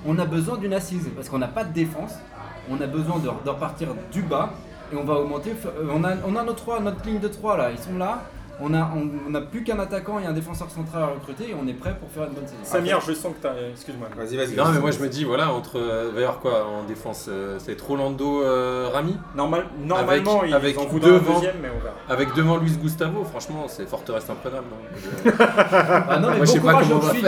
[0.07, 2.15] On a besoin d'une assise parce qu'on n'a pas de défense.
[2.71, 4.51] On a besoin de, de repartir du bas
[4.93, 5.53] et on va augmenter.
[5.67, 8.23] euh, On a, on a nos trois, notre ligne de 3 là, ils sont là.
[8.59, 11.55] On a, on, on a plus qu'un attaquant et un défenseur central à recruter et
[11.63, 12.59] on est prêt pour faire une bonne saison.
[12.65, 13.53] Samir, je sens que t'as.
[13.73, 14.09] Excuse-moi.
[14.17, 14.57] Vas-y, vas-y.
[14.57, 16.85] Non mais moi je me dis voilà entre euh, il va y avoir quoi en
[16.85, 21.69] défense euh, c'est Rolando euh, Rami Normal, normalement, Avec- ils avec en devant- deuxième, mais
[21.69, 21.95] on verra.
[22.09, 24.65] avec devant Luis Gustavo franchement c'est forteresse imprenable.
[24.73, 25.31] hein.
[26.09, 27.23] Ah non, mais Moi, je sais pas courage comment on va chevilles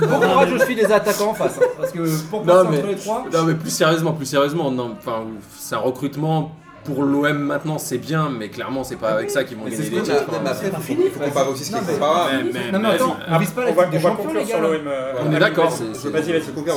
[0.00, 1.58] des bon courage attaquants en face.
[1.58, 3.24] hein, parce que pour Non, passer mais- entre les trois.
[3.32, 5.22] Non mais plus sérieusement plus sérieusement non enfin
[5.56, 6.54] c'est un recrutement
[6.94, 9.90] pour l'OM maintenant c'est bien mais clairement c'est pas avec ça qu'ils vont Mais gagner
[9.90, 10.24] des titres.
[10.30, 10.52] Mais hein.
[10.52, 12.44] après, il faut, il faut comparer aussi ce qui est comparable.
[12.72, 14.74] Non mais attends, on vise pas la Ligue conclure sur l'OM.
[14.86, 16.10] euh, On est d'accord, c'est-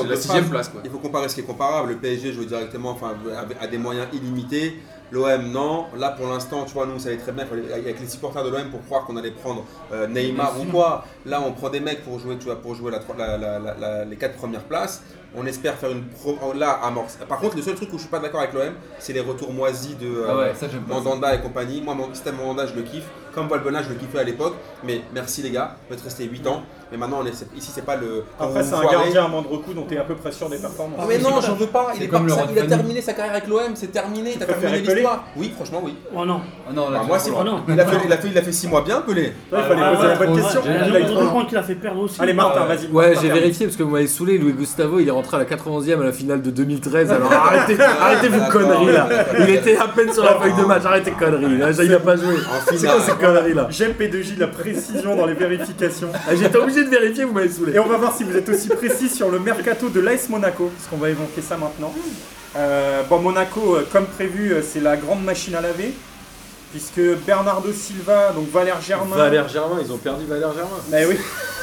[0.07, 0.71] la sixième place.
[0.83, 1.89] Il faut comparer ce qui est comparable.
[1.89, 2.97] Le PSG joue directement
[3.61, 4.79] a des moyens illimités.
[5.13, 5.85] L'OM, non.
[5.95, 8.69] Là, pour l'instant, tu vois, nous, ça allait très bien avec les supporters de l'OM
[8.71, 11.05] pour croire qu'on allait prendre euh, Neymar ou quoi.
[11.25, 13.59] Là, on prend des mecs pour jouer, tu vois, pour jouer la, tro- la- la-
[13.59, 15.03] la- la- les quatre premières places.
[15.35, 16.37] On espère faire une pro.
[16.55, 17.17] Là, amorce.
[17.29, 19.51] Par contre, le seul truc où je suis pas d'accord avec l'OM, c'est les retours
[19.53, 20.67] moisis de euh, Ah ouais, ça.
[20.87, 21.81] Mandanda et compagnie.
[21.81, 23.07] Moi, mon système Mandanda, je le kiffe.
[23.33, 24.53] Comme Valbuena, je le kiffais à l'époque.
[24.83, 26.61] Mais merci les gars, vous êtes restés 8 ans.
[26.91, 28.23] Mais maintenant, on est, ici, c'est pas le.
[28.39, 30.57] Après, c'est un gardien à moindre coût dont tu es à peu près sûr des
[30.59, 30.99] performances.
[31.01, 31.87] Ah mais non, j'en veux pas.
[31.95, 34.79] Il, est comme ça- il a terminé sa carrière avec l'OM, c'est terminé, t'as terminé
[34.81, 35.23] l'histoire.
[35.35, 35.95] Oui, franchement, oui.
[36.15, 36.41] Oh non.
[36.69, 37.43] Ah non, là, Bah, tu moi, c'est Oh.
[37.67, 39.33] Il a fait, il a fait, il a fait 6 mois bien, Pelé.
[39.51, 40.61] Il fallait Ah, poser la bonne question.
[40.61, 42.21] ouais, Il a Je qu'il a fait perdre aussi.
[42.21, 42.87] Allez, Martin, Euh, vas-y.
[42.91, 44.37] Ouais, j'ai vérifié parce que vous m'avez saoulé.
[44.37, 47.11] Louis Gustavo, il est rentré à la 91e à la finale de 2013.
[47.11, 49.09] Alors arrêtez, arrêtez vos conneries là.
[49.39, 50.83] Il était à peine sur la feuille de match.
[50.85, 51.59] Arrêtez conneries.
[51.85, 52.35] Il a pas joué.
[52.35, 52.97] En C'est finale.
[52.97, 56.09] quoi ces conneries là J'aime P2J, la précision dans les vérifications.
[56.13, 57.73] Ah, J'étais obligé de vérifier, vous m'avez saoulé.
[57.73, 60.71] Et on va voir si vous êtes aussi précis sur le mercato de l'AS Monaco,
[60.75, 61.93] parce qu'on va évoquer ça maintenant.
[62.55, 65.93] Euh, bon, Monaco, euh, comme prévu, euh, c'est la grande machine à laver,
[66.71, 70.77] puisque Bernardo Silva, donc Valère Germain, Valère Germain, ils ont perdu Valère Germain.
[70.89, 71.17] Bah oui,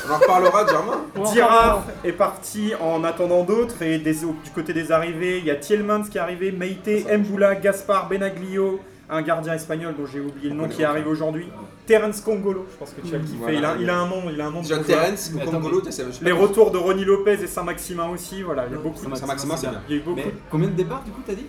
[0.09, 1.05] On en reparlera de Germain.
[1.33, 5.57] Dirard est parti en attendant d'autres, et des- du côté des arrivées, il y a
[5.57, 6.89] Thielmans qui est arrivé, Meite,
[7.19, 8.81] Mboula, Gaspard, Benaglio,
[9.11, 11.49] un gardien espagnol dont j'ai oublié le nom qui arrive aujourd'hui,
[11.87, 13.59] Terence Congolo, je pense que tu as kiffé, Voilà.
[13.59, 14.85] il, a, il a un nom, il a un nom joueur.
[14.85, 18.75] Terence, Mais Kongolo, c'est Les retours de Ronny Lopez et Saint-Maximin aussi, voilà, il y
[18.77, 19.83] a beaucoup de Saint-Maximin, c'est bien.
[19.89, 21.47] Il y a eu beaucoup Mais combien de départs du coup t'as dit?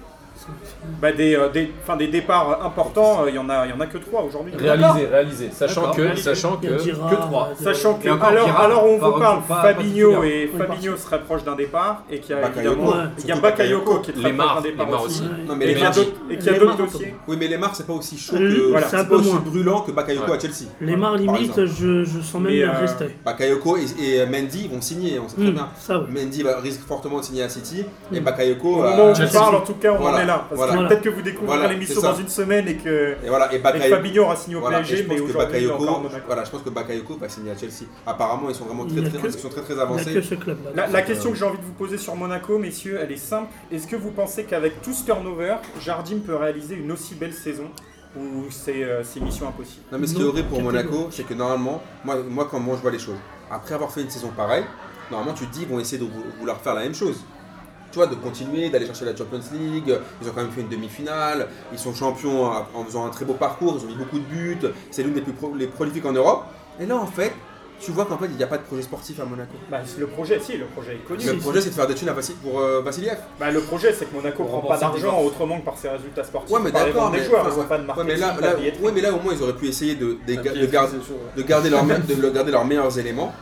[1.02, 3.74] Bah des, euh, des, enfin, des départs importants, euh, il y en a, il y
[3.74, 4.54] en a que trois aujourd'hui.
[4.58, 5.50] Réalisé, réalisé.
[5.52, 6.24] Sachant D'accord, que, réalisé.
[6.24, 6.78] sachant que.
[6.80, 7.50] Girard, que trois.
[7.52, 10.24] euh, Sachant que Et encore alors, Girard, alors on pas vous parle pas- pas Fabinho
[10.24, 12.70] et Oui, Fabinho serait proche d'un départ et qu'il y a Bakayoko.
[12.82, 13.10] évidemment Ouais.
[13.20, 15.22] il y a Bakayoko qui est très Lemar, proche d'un départ Lemar aussi.
[15.22, 15.30] aussi.
[15.48, 16.92] Non, mais Et les qu'il y a Lemar, d'autres et qu'il y a Lemar, d'autres
[16.94, 17.16] dossiers.
[17.28, 18.70] Oui, mais Lemar, c'est pas aussi chaud Euh, que.
[18.72, 19.40] voilà, c'est un c'est peu pas aussi moins.
[19.46, 20.38] brûlant que Bakayoko Ouais.
[20.38, 20.70] à Chelsea.
[20.82, 21.68] Lemar, Par limite, exemple.
[21.80, 23.18] je, je sens même Mais, bien euh, rester.
[23.26, 23.86] Bakayoko et,
[24.22, 25.68] et Mendy vont signer, on sait très bien.
[25.78, 26.06] ça, ouais.
[26.10, 28.24] Mendy va, risque fortement de signer à City et Mm.
[28.24, 28.68] Bakayoko.
[28.68, 29.32] Au euh, moment où on Chelsea.
[29.34, 30.46] parle, en tout cas, on Voilà, en est là.
[30.50, 30.74] Parce voilà.
[30.84, 33.56] que peut-être que vous découvrirez Voilà, l'émission dans une semaine et que, Et voilà, et
[33.56, 33.96] et que Bakayoko.
[33.96, 37.18] Fabinho aura signé au PSG, je mais pense que aujourd'hui voilà, je pense que Bakayoko
[37.18, 37.86] va signer à Chelsea.
[38.06, 40.22] Apparemment, ils sont vraiment très très, que- ils sont très très que avancés.
[40.22, 40.72] ce club là.
[40.76, 43.50] La, la question que j'ai envie de vous poser sur Monaco, messieurs, elle est simple.
[43.72, 47.66] Est-ce que vous pensez qu'avec tout ce turnover, Jardim peut réaliser une aussi belle saison
[48.16, 49.84] ou c'est euh, mission impossible?
[49.92, 50.62] Non, mais ce qui est horrible pour.
[50.62, 53.16] Monaco, c'est que normalement, moi, moi, comment je vois les choses,
[53.50, 54.66] après avoir fait une saison pareille,
[55.10, 57.24] normalement, tu te dis, ils vont essayer de vou- vouloir faire la même chose.
[57.92, 59.94] Tu vois, de continuer, d'aller chercher la Champions League.
[60.22, 61.48] Ils ont quand même fait une demi-finale.
[61.74, 63.78] Ils sont champions en faisant un très beau parcours.
[63.80, 64.58] Ils ont mis beaucoup de buts.
[64.92, 66.46] C'est l'une des plus pro- les prolifiques en Europe.
[66.80, 67.34] Et là, en fait,
[67.82, 69.54] tu vois qu'en fait, il n'y a pas de projet sportif à Monaco.
[69.70, 71.26] bah, c'est Le projet, si, le projet est connu.
[71.26, 73.18] Le Si, projet, c'est de faire des thunes à Vassil- pour euh, Vassiliev.
[73.40, 76.24] Bah, le projet, c'est que Monaco Pour prend pas d'argent autrement que par ses résultats
[76.24, 76.56] sportifs.
[76.56, 77.10] Ouais, mais d'accord.
[77.12, 78.92] Mais, joueurs, enfin, ils ont pas de ouais, marketing, mais là, pas là- de ouais,
[78.94, 80.98] mais là, au moins, ils auraient pu essayer de, de, de garder,
[81.36, 83.34] de garder, leurs me- de garder leurs meilleurs éléments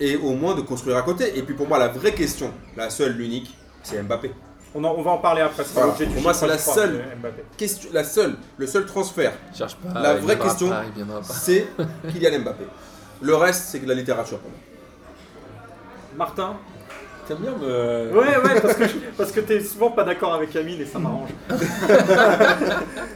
[0.00, 1.36] et au moins de construire à côté.
[1.38, 4.32] Et puis pour moi, la vraie question, la seule, l'unique, c'est Mbappé.
[4.74, 5.64] On, en- on va en parler après.
[5.64, 5.88] c'est Voilà.
[5.88, 7.04] l'objet du Pour moi, c'est la seule.
[7.56, 9.98] Question, la seule, le seul transfert, Cherche pas.
[10.00, 10.70] La vraie question-
[11.24, 11.66] c'est
[12.12, 12.64] Kylian Mbappé.
[13.22, 14.58] Le reste, c'est de la littérature pour moi.
[16.16, 16.56] Martin
[17.30, 18.10] T'aimes bien me.
[18.12, 18.84] Ouais, ouais, parce que,
[19.16, 21.28] parce que t'es souvent pas d'accord avec Amine et ça m'arrange.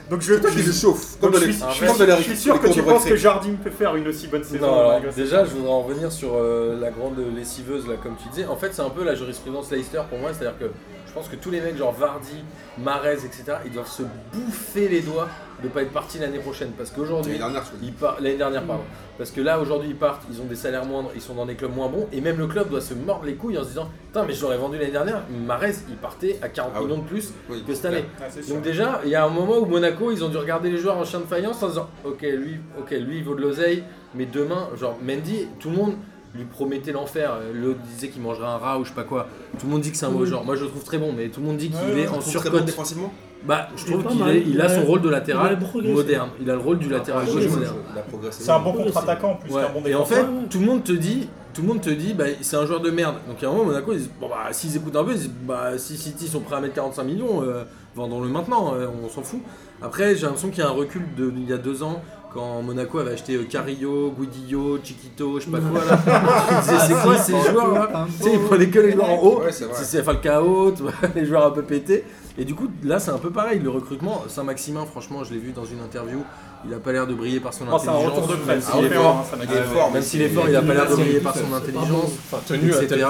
[0.08, 3.04] Donc je, je, chauffes, comme donc je suis, je je sûr les que tu penses
[3.04, 4.66] que Jardim peut faire une aussi bonne saison.
[4.66, 5.16] Non, alors, malgré ça.
[5.16, 8.46] déjà, je voudrais en revenir sur euh, la grande lessiveuse, là, comme tu disais.
[8.46, 10.30] En fait, c'est un peu la jurisprudence Leicester pour moi.
[10.32, 12.42] C'est-à-dire que je pense que tous les mecs, genre Vardy,
[12.78, 14.02] Marez, etc., ils doivent se
[14.32, 15.28] bouffer les doigts
[15.62, 16.72] de pas être partis l'année prochaine.
[16.76, 17.94] Parce qu'aujourd'hui, L'année dernière, je ils
[18.24, 18.82] l'année dernière, pardon.
[19.16, 21.54] Parce que là, aujourd'hui, ils partent, ils ont des salaires moindres, ils sont dans des
[21.54, 23.88] clubs moins bons, et même le club doit se mordre les couilles en se disant
[24.08, 25.22] Putain, mais je l'aurais vendu l'année dernière.
[25.46, 26.86] Marez, il partait à 40 Ah oui.
[26.86, 28.04] millions de plus Oui, que cette année.
[28.20, 28.24] Ah.
[28.48, 30.98] Donc déjà, il y a un moment où Monaco, ils ont dû regarder les joueurs
[30.98, 33.84] en chien de faïence en se disant, ok, lui, ok, lui, il vaut de l'oseille,
[34.16, 35.94] mais demain, genre Mendy, tout le monde
[36.34, 37.32] lui promettait l'enfer.
[37.52, 39.28] L'autre disait qu'il mangerait un rat ou je sais pas quoi.
[39.58, 40.44] Tout le monde dit que c'est un mauvais joueur.
[40.44, 42.18] Moi, je le trouve très bon, mais tout le monde dit qu'il Ouais, est en
[42.18, 42.64] trouve très bon surcote.
[42.64, 43.12] défensivement.
[43.46, 45.92] Bah, je Il trouve qu'il il a son rôle de Il latéral a progressé.
[45.94, 46.28] moderne.
[46.40, 47.74] Il a le rôle du latéral gauche moderne.
[48.22, 48.32] Il.
[48.32, 49.62] C'est un bon contre-attaquant en plus Ouais.
[49.62, 52.14] qu'un bon Et en fait, tout le monde te dit, tout le monde te dit,
[52.14, 53.16] bah, c'est un joueur de merde.
[53.28, 55.30] Donc à un moment, Monaco, ils disent, bon bah, s'ils écoutent un peu, ils disent,
[55.42, 57.64] bah, si City sont prêts à mettre 45 millions, euh,
[57.94, 59.40] vendons-le maintenant, euh, on s'en fout.
[59.82, 62.02] Après, j'ai l'impression qu'il y a un recul de, il y a deux ans.
[62.34, 66.00] Quand Monaco avait acheté euh, Carillo, Guidillo, Chiquito, je sais pas quoi là.
[66.64, 69.18] Tu disais, c'est quoi ces joueurs là Tu sais, ils prenaient que les joueurs en
[69.22, 69.40] haut.
[69.42, 70.74] Ouais, c'est Falcao,
[71.14, 72.04] les joueurs un peu pétés.
[72.36, 73.60] Et du coup, là, c'est un peu pareil.
[73.60, 76.24] Le recrutement, Saint-Maximin, franchement, je l'ai vu dans une interview.
[76.66, 78.16] Il a pas l'air de briller par son Oh, c'est un intelligence.
[78.18, 78.64] retour de même presse.
[78.64, 79.90] s'il Il est fort.
[79.92, 82.10] Même s'il est fort, il a pas l'air de briller par son intelligence,
[82.50, 83.06] etc.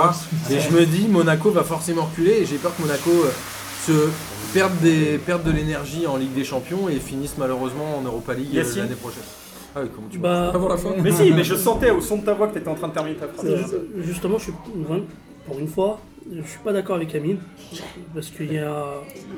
[0.51, 3.31] Et je me dis, Monaco va forcément reculer et j'ai peur que Monaco euh,
[3.87, 4.11] se
[4.53, 8.57] perde, des, perde de l'énergie en Ligue des Champions et finisse malheureusement en Europa League
[8.57, 9.23] euh, l'année prochaine.
[9.77, 12.19] Ah oui, comment tu Bah, Avant la fin Mais si, mais je sentais au son
[12.19, 13.47] de ta voix que t'étais en train de terminer ta phrase.
[13.47, 14.53] Euh, Justement, je suis
[15.47, 16.01] pour une fois,
[16.33, 17.39] je suis pas d'accord avec Amine
[18.15, 18.85] parce qu'il y a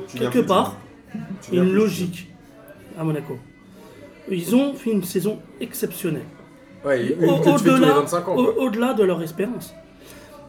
[0.08, 0.76] Tu quelque part,
[1.42, 2.28] Tu une logique
[2.98, 3.38] à Monaco.
[4.30, 6.24] Ils ont fait une saison exceptionnelle.
[6.84, 8.36] Ouais, Au- tu Au-delà 25 ans.
[8.36, 9.74] au- de leur espérance.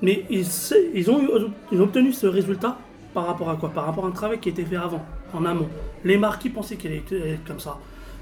[0.02, 0.46] Mais ils,
[0.94, 1.30] ils ont, eu-
[1.72, 2.78] ils ont obtenu ce résultat
[3.14, 3.70] par rapport à quoi?
[3.70, 5.04] Par rapport à un travail qui a été fait avant,
[5.34, 5.70] en amont.
[6.04, 7.80] Les marques qui pensaient qu'elle était être comme ça.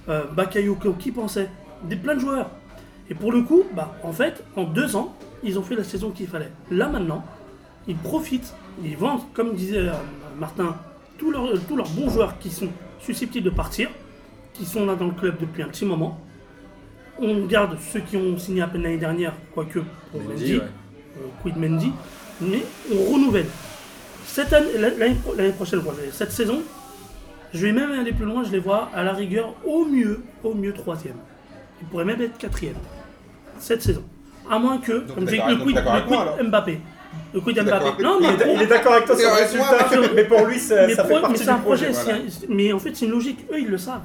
[0.09, 1.49] Euh, Bakayoko qui pensait?
[1.83, 2.49] Des, plein de joueurs.
[3.09, 6.11] Et pour le coup, bah, en fait, en deux ans, ils ont fait la saison
[6.11, 6.51] qu'il fallait.
[6.71, 7.23] Là maintenant,
[7.87, 9.93] ils profitent, ils vendent, comme disait euh,
[10.39, 10.75] Martin,
[11.17, 12.69] tous leurs, tous leurs bons joueurs qui sont
[12.99, 13.89] susceptibles de partir,
[14.53, 16.19] qui sont là dans le club depuis un petit moment.
[17.19, 19.79] On garde ceux qui ont signé à peine l'année dernière, quoique
[20.11, 20.61] pour Mendy, Mendy, ouais.
[20.61, 21.91] euh, quid Mendy,
[22.41, 23.47] mais on renouvelle.
[24.25, 26.61] Cette année, l'année pro- l'année prochaine, moi, je- cette saison,
[27.53, 30.53] je vais même aller plus loin, je les vois à la rigueur au mieux, au
[30.53, 31.15] mieux troisième.
[31.81, 32.75] Ils pourraient même être quatrième.
[33.59, 34.03] Cette saison.
[34.49, 35.75] À moins que, Donc, comme j'ai d'accord- le quid,
[36.37, 36.43] le.
[36.49, 36.79] Mbappé.
[37.33, 38.03] Le quid Mbappé.
[38.03, 40.45] Non, Il mais est, il est d'accord avec toi sur le C'est résultat, mais pour
[40.45, 41.85] lui, ça, mais, ça pro- fait mais partie c'est un du projet.
[41.91, 42.19] projet, voilà.
[42.29, 44.01] c'est un- mais en fait c'est une logique, eux ils le savent.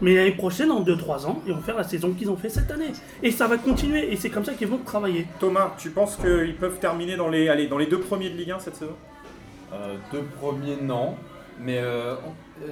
[0.00, 2.68] Mais l'année prochaine, en 2-3 ans, ils vont faire la saison qu'ils ont fait cette
[2.72, 2.90] année.
[3.22, 5.28] Et ça va continuer, et c'est comme ça qu'ils vont travailler.
[5.38, 8.50] Thomas, tu penses qu'ils peuvent terminer dans les, allez, dans les deux premiers de Ligue
[8.50, 8.96] 1 cette saison?
[9.72, 11.16] Euh, deux premiers, non.
[11.60, 12.14] Mais euh,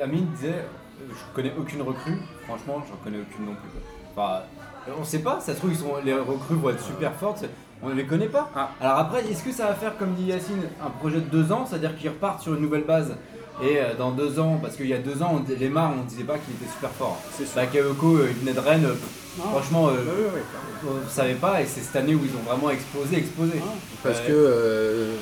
[0.02, 2.18] Amine disait euh, Je connais aucune recrue.
[2.46, 3.70] Franchement, j'en connais aucune non plus.
[4.12, 4.40] Enfin,
[4.88, 7.44] euh, on sait pas, ça se trouve, ils sont, les recrues vont être super fortes.
[7.82, 8.50] On ne les connaît pas.
[8.54, 8.70] Ah.
[8.80, 11.64] Alors après, est-ce que ça va faire, comme dit Yacine, un projet de deux ans?
[11.66, 13.16] C'est-à-dire qu'ils repartent sur une nouvelle base
[13.62, 16.24] et dans deux ans, parce qu'il y a deux ans, on, les Mars, on disait
[16.24, 17.18] pas qu'il était super fort.
[17.32, 17.54] C'est.
[17.54, 18.88] Bakayoko, il venait de Rennes.
[19.38, 19.44] Non.
[19.50, 19.94] Franchement, euh,
[20.86, 23.52] on savait pas et c'est cette année où ils ont vraiment explosé, explosé.
[24.02, 24.26] Parce Ouais.
[24.26, 25.12] que euh,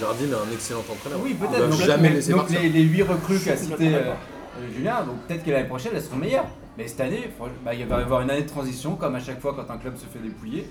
[0.00, 1.20] Jardim est un excellent entraîneur.
[1.22, 1.68] Oui, peut-être.
[1.68, 2.60] Donc, jamais donc, laisser donc partir.
[2.62, 3.98] les, les 8 recrues qu'a cité euh,
[4.60, 6.46] euh, Julien, donc peut-être que l'année prochaine elles seront meilleures.
[6.78, 7.30] Mais cette année,
[7.64, 9.78] bah, il va y avoir une année de transition, comme à chaque fois quand un
[9.78, 10.66] club se fait dépouiller.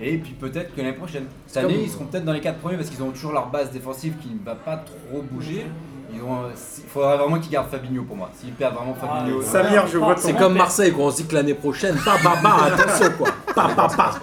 [0.00, 1.24] Et puis peut-être que l'année prochaine.
[1.46, 3.70] Cette année, ils seront peut-être dans les 4 premiers parce qu'ils ont toujours leur base
[3.70, 5.66] défensive qui ne va pas trop bouger.
[6.12, 6.48] Ils ont, euh,
[6.78, 8.30] il faudra vraiment qu'ils gardent Fabinho pour moi.
[8.40, 9.40] S'ils perdent vraiment Fabinho.
[9.42, 10.38] Ah, Samir, je vois C'est ton...
[10.38, 11.06] comme Marseille, quoi.
[11.06, 13.28] On se dit que l'année prochaine, bah, bah, bah, attention, quoi.
[13.54, 14.14] Bah, bah, bah.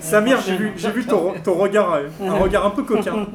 [0.00, 3.26] Samir, j'ai vu, j'ai vu ton, ton regard, euh, un regard un peu coquin.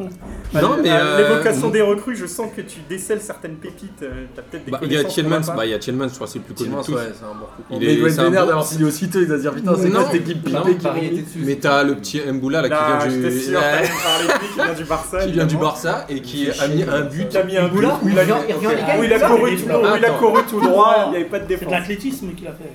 [0.53, 4.01] Non, mais, À euh, L'évocation des recrues, je sens que tu décèles certaines pépites.
[4.03, 5.55] euh, T'as peut-être des Bah, il y a pas.
[5.55, 6.89] bah, il y a je crois que c'est le plus connu ouais, c'est
[7.25, 7.63] un bon coup.
[7.71, 9.19] Il Mais est- il doit être c'est vénère d'avoir signé aussitôt.
[9.21, 11.39] Il doit se dire Putain, c'est quoi cette équipe pipée qui.
[11.39, 13.59] Mais t'as le petit Mboula là, qui vient du, qui vient
[14.87, 15.19] Barça.
[15.25, 15.57] qui vient du.
[15.57, 17.84] Barça et qui a mis un but.
[18.03, 18.29] Où il a, il
[19.27, 19.79] couru tout, blanc.
[19.79, 20.17] où il a Attends.
[20.19, 21.71] couru tout droit, il n'y avait pas de C'est de défense.
[21.71, 22.71] l'athlétisme qu'il a fait.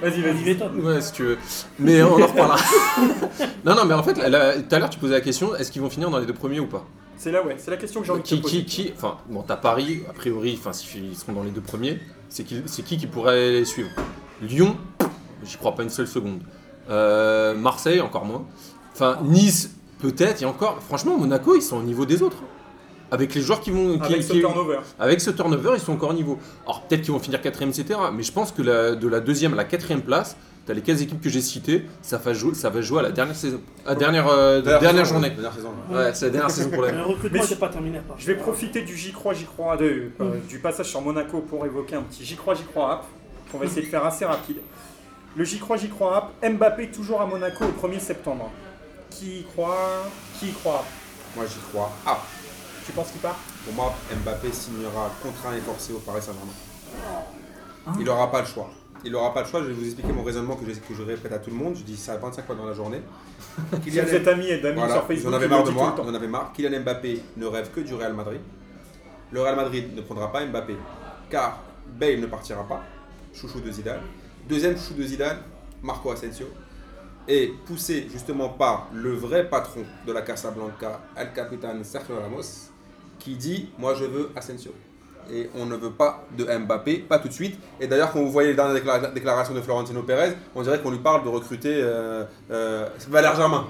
[0.00, 0.44] Vas-y, Il vas-y.
[0.44, 0.80] m'étonne.
[0.84, 1.38] Ouais, si tu veux.
[1.78, 2.56] Mais on en reparlera.
[3.64, 5.70] non, non, mais en fait, là, là, tout à l'heure, tu posais la question est-ce
[5.70, 6.84] qu'ils vont finir dans les deux premiers ou pas?
[7.16, 8.64] C'est là, ouais, c'est la question que j'ai envie de te poser.
[8.64, 12.00] qui, qui, enfin, bon, t'as Paris, a priori, enfin, s'ils seront dans les deux premiers,
[12.28, 13.90] c'est qui, c'est qui qui pourrait les suivre?
[14.40, 14.76] Lyon,
[15.44, 16.40] j'y crois pas une seule seconde.
[16.90, 18.44] Euh, Marseille, encore moins.
[18.92, 20.78] Enfin, Nice, peut-être, et encore.
[20.82, 22.38] Franchement, Monaco, ils sont au niveau des autres.
[23.12, 23.98] Avec les joueurs qui vont.
[23.98, 24.78] qui- Avec ce qui- turnover.
[24.98, 26.38] avec ce turnover, ils sont encore au niveau.
[26.64, 27.98] Alors peut-être qu'ils vont finir quatrième, etc.
[28.12, 30.34] Mais je pense que la- de la deuxième à la quatrième place,
[30.66, 33.10] t'as les 15 équipes que j'ai citées, ça va jouer, ça va jouer à la
[33.10, 35.28] dernière saison, à la dernière, euh, dernière, saison, journée.
[35.30, 35.68] Dernière saison.
[35.90, 36.92] Ouais, c'est la dernière saison pour la.
[36.92, 38.00] Le recrutement pas terminé.
[38.16, 41.66] Je vais profiter du J'y crois, J'y crois, de, euh, du passage sur Monaco pour
[41.66, 43.04] évoquer un petit J'y crois, J'y crois app,
[43.50, 44.56] qu'on va essayer de faire assez rapide.
[45.36, 48.50] Le J'y crois, J'y crois app, Mbappé toujours à Monaco au 1er septembre.
[49.10, 49.76] Qui y croit?
[50.38, 50.82] Qui y croit?
[51.36, 51.90] Moi j'y crois.
[52.06, 52.18] Ah,
[52.86, 53.38] Tu penses qu'il part?
[53.64, 56.52] Pour moi, Mbappé signera contraint et forcé au Paris Saint-Germain.
[57.98, 58.70] Il n'aura pas le choix.
[59.04, 59.60] Il n'aura pas le choix.
[59.62, 61.74] Je vais vous expliquer mon raisonnement que je, que je répète à tout le monde.
[61.76, 63.00] Je dis ça 25 fois dans la journée.
[63.82, 65.92] Si vous êtes amis et d'amis Voilà, sur Facebook, en avez il marre de moi,
[65.96, 66.04] temps.
[66.06, 66.52] en avez marre.
[66.52, 68.40] Kylian Mbappé ne rêve que du Real Madrid.
[69.30, 70.76] Le Real Madrid ne prendra pas Mbappé
[71.30, 71.60] car
[71.98, 72.82] Bale ne partira pas.
[73.34, 74.00] Chouchou de Zidane.
[74.48, 75.38] Deuxième chouchou de Zidane,
[75.82, 76.46] Marco Asensio.
[77.28, 82.70] Et poussé justement par le vrai patron de la Casablanca, El Capitan Sergio Ramos,
[83.22, 84.72] qui dit Moi je veux Asensio.
[85.30, 87.56] Et on ne veut pas de Mbappé, pas tout de suite.
[87.80, 90.90] Et d'ailleurs, quand vous voyez les dernières déclara- déclarations de Florentino Pérez, on dirait qu'on
[90.90, 93.66] lui parle de recruter euh, euh, Valère Germain.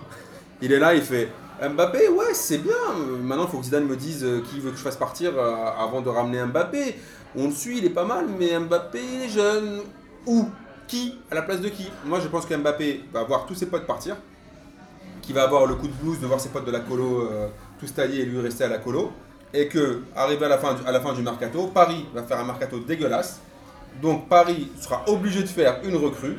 [0.62, 1.28] Il est là, il fait
[1.60, 2.72] Mbappé, ouais, c'est bien.
[3.22, 6.00] Maintenant, il faut que Zidane me dise euh, qui veut que je fasse partir avant
[6.00, 6.96] de ramener Mbappé.
[7.36, 9.82] On le suit, il est pas mal, mais Mbappé, il est jeune.
[10.26, 10.48] Où
[10.88, 11.90] Qui À la place de qui?
[12.06, 14.16] Moi, je pense que Mbappé va voir tous ses potes partir.
[15.20, 17.48] Qui va avoir le coup de blues de voir ses potes de la colo euh,
[17.78, 19.12] tous et lui rester à la colo.
[19.54, 22.40] Et que, arrivé à la, fin du, à la fin du mercato, Paris va faire
[22.40, 23.40] un mercato dégueulasse.
[24.00, 26.38] Donc Paris sera obligé de faire une recrue.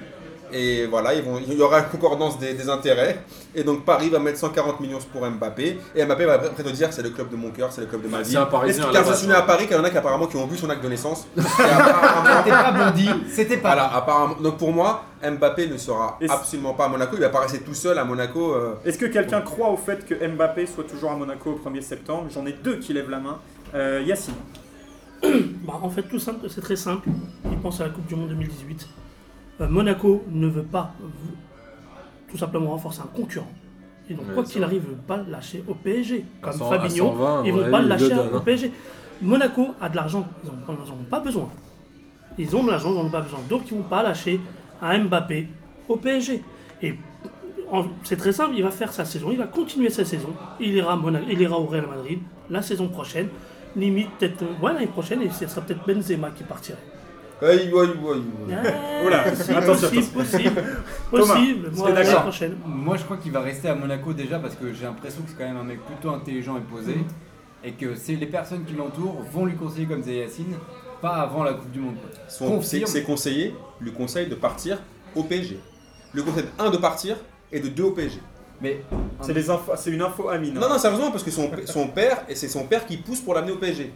[0.55, 3.19] Et voilà, ils vont, il y aura une concordance des, des intérêts.
[3.55, 5.79] Et donc Paris va mettre 140 millions pour Mbappé.
[5.95, 8.03] Et Mbappé va après te dire c'est le club de mon cœur, c'est le club
[8.03, 8.31] de ma vie.
[8.31, 10.27] C'est un Parisien Car je suis né à Paris, qu'il y en a qui apparemment
[10.27, 11.25] qui ont vu son acte de naissance.
[11.35, 13.69] C'était pas Bondy, c'était pas.
[13.73, 14.35] voilà, apparemment.
[14.41, 17.15] Donc pour moi, Mbappé ne sera absolument pas à Monaco.
[17.15, 18.53] Il va pas rester tout seul à Monaco.
[18.53, 21.81] euh, Est-ce que quelqu'un croit au fait que Mbappé soit toujours à Monaco au 1er
[21.81, 22.25] septembre?
[22.29, 23.39] J'en ai deux qui lèvent la main.
[23.73, 24.35] Euh, Yacine.
[25.65, 27.07] Bah, en fait, tout simple, c'est très simple.
[27.49, 28.87] Il pense à la Coupe du Monde 2018.
[29.63, 30.93] Euh, Monaco ne veut pas
[32.29, 33.47] tout simplement renforcer un concurrent.
[34.09, 36.25] Et donc, Ouais, quoi qu'il arrive, ils ne pas le lâcher au PSG.
[36.41, 38.37] À Comme 100, à Fabinho, 120, ils ne ouais, vont pas le lâcher donne, au
[38.37, 38.41] hein.
[38.43, 38.71] PSG.
[39.21, 40.27] Monaco a de l'argent.
[40.43, 41.49] Ils n'en ont pas besoin.
[42.37, 43.39] Ils ont de l'argent, ils n'en ont pas besoin.
[43.49, 44.41] Donc, ils ne vont pas lâcher
[44.81, 45.47] un Mbappé
[45.87, 46.43] au PSG.
[46.81, 46.95] Et
[48.03, 50.29] c'est très simple, il va faire sa saison, il va continuer sa saison.
[50.59, 53.29] Il ira, à Mona- il ira au Real Madrid la saison prochaine.
[53.75, 56.77] Limite, peut-être, ouais, l'année prochaine, et ce sera peut-être Benzema qui partirait.
[57.43, 58.23] Aïe, aïe, aïe.
[58.51, 60.63] Ah, Oula, possible, attention, possible, possible,
[61.11, 61.71] Thomas, possible.
[61.75, 62.55] Moi, l'année d'accord prochaine.
[62.65, 65.37] Moi, je crois qu'il va rester à Monaco déjà parce que j'ai l'impression que c'est
[65.37, 66.95] quand même un mec plutôt intelligent et posé.
[67.65, 70.55] Et que c'est les personnes qui l'entourent vont lui conseiller comme Yassine,
[71.01, 71.95] pas avant la Coupe du Monde.
[71.95, 72.09] quoi.
[72.27, 72.87] Son, Confirme.
[72.87, 74.79] ses, conseillers lui conseillent de partir
[75.15, 75.59] au PSG.
[76.13, 77.15] Le conseil un de partir
[77.51, 78.19] et de deux au PSG.
[78.61, 78.81] Mais
[79.21, 80.53] C'est les infos- c'est une info Amine.
[80.53, 83.33] Non, non, sérieusement, parce que son, son père, et c'est son père qui pousse pour
[83.33, 83.91] l'amener au PSG.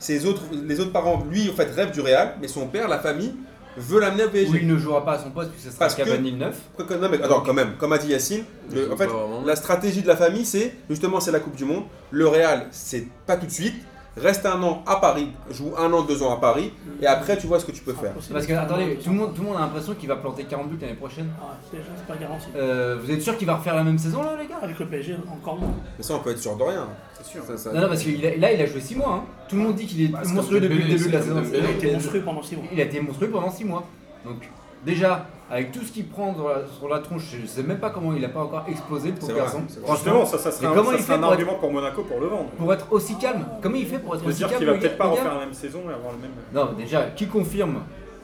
[0.00, 2.98] Ses autres, les autres parents, lui, en fait, rêvent du Real, mais son père, la
[2.98, 3.34] famille,
[3.76, 4.50] veut l'amener au PSG.
[4.52, 6.38] où il ne jouera pas à son poste puisque ce sera Parce que- Cavani le
[6.38, 6.56] 9.
[6.74, 8.42] Quoi que- non, mais attends, quand même, comme a dit Yacine,
[8.74, 9.08] le- en fait,
[9.46, 11.84] la stratégie de la famille, c'est justement, c'est la Coupe du Monde.
[12.10, 13.74] Le Real, c'est pas tout de suite.
[14.16, 17.46] Reste un an à Paris, joue un an, deux ans à Paris, et après, tu
[17.46, 18.12] vois ce que tu peux faire.
[18.32, 20.68] Parce que, attendez, tout le monde, tout le monde a l'impression qu'il va planter 40
[20.68, 21.28] buts l'année prochaine.
[21.40, 22.46] Ah, c'est déjà, c'est pas garanti.
[22.56, 24.58] Euh, vous êtes sûr qu'il va refaire la même saison là, les gars?
[24.62, 25.70] Avec le PSG, encore moins.
[25.96, 26.88] Mais ça, on peut être sûr de rien.
[27.14, 27.44] C'est sûr.
[27.44, 29.12] Ça, ça- Non, non, parce que là, il a joué 6 mois.
[29.14, 29.22] hein.
[29.48, 31.42] Tout le monde dit qu'il est Bah, monstrueux depuis le début de la saison.
[31.54, 32.64] Il a été monstrueux pendant 6 mois.
[32.72, 33.84] Il a été monstrueux pendant 6 mois.
[34.24, 34.48] Donc,
[34.84, 37.90] déjà, avec tout ce qu'il prend sur la, sur la tronche, je sais même pas
[37.90, 39.62] comment il a pas encore explosé le pauvre garçon.
[39.90, 42.02] Justement, ça, ça serait un, comment ça il fait un pour être- argument pour Monaco
[42.04, 42.50] pour le vendre.
[42.50, 44.96] Pour être aussi calme, comment il fait pour être aussi dire calme qu'il va peut-être
[44.98, 46.30] pas refaire la même saison et avoir le même.
[46.54, 47.80] Non, déjà, qui confirme?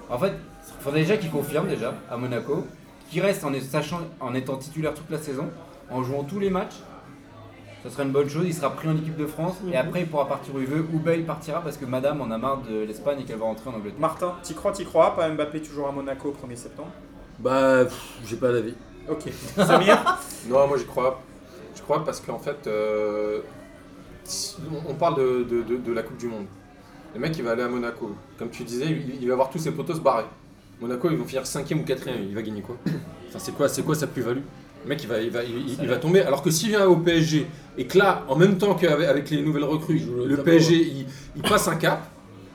[0.09, 0.33] En fait,
[0.69, 2.65] il faudrait déjà qu'il confirme déjà à Monaco,
[3.11, 5.49] qu'il reste en, sachant, en étant titulaire toute la saison,
[5.91, 6.77] en jouant tous les matchs.
[7.83, 9.77] Ça serait une bonne chose, il sera pris en équipe de France et Mhm.
[9.77, 10.85] après il pourra partir où il veut.
[10.93, 13.45] Ou ben il partira parce que madame en a marre de l'Espagne et qu'elle va
[13.45, 14.01] rentrer en Angleterre.
[14.01, 15.29] Martin, t'y crois, t'y crois pas?
[15.29, 16.89] Mbappé toujours à Monaco au 1er septembre?
[17.39, 17.85] Bah,
[18.27, 18.75] j'ai pas d'avis.
[19.09, 19.25] Ok.
[19.57, 20.19] Samir
[20.49, 21.23] Non, moi j'y crois.
[21.75, 23.41] Je crois parce qu'en fait, euh,
[24.89, 26.47] on- parle de, de- de- de la Coupe du Monde.
[27.15, 28.15] Le mec, il va aller à Monaco.
[28.39, 30.25] Comme tu disais, il, il va voir tous ses potos se barrer.
[30.81, 32.29] Monaco, ils vont finir 5ème ou 4ème.
[32.29, 32.77] Il va gagner quoi?
[33.29, 34.41] Enfin, c'est quoi, c'est quoi sa plus-value?
[34.85, 36.23] Le mec, il va, il, va, il, il- il va tomber.
[36.23, 37.47] Alors que s'il vient au PSG
[37.79, 41.07] et que là, en même temps qu'avec avec les nouvelles recrues, le PSG, il,
[41.37, 42.07] il passe un cap.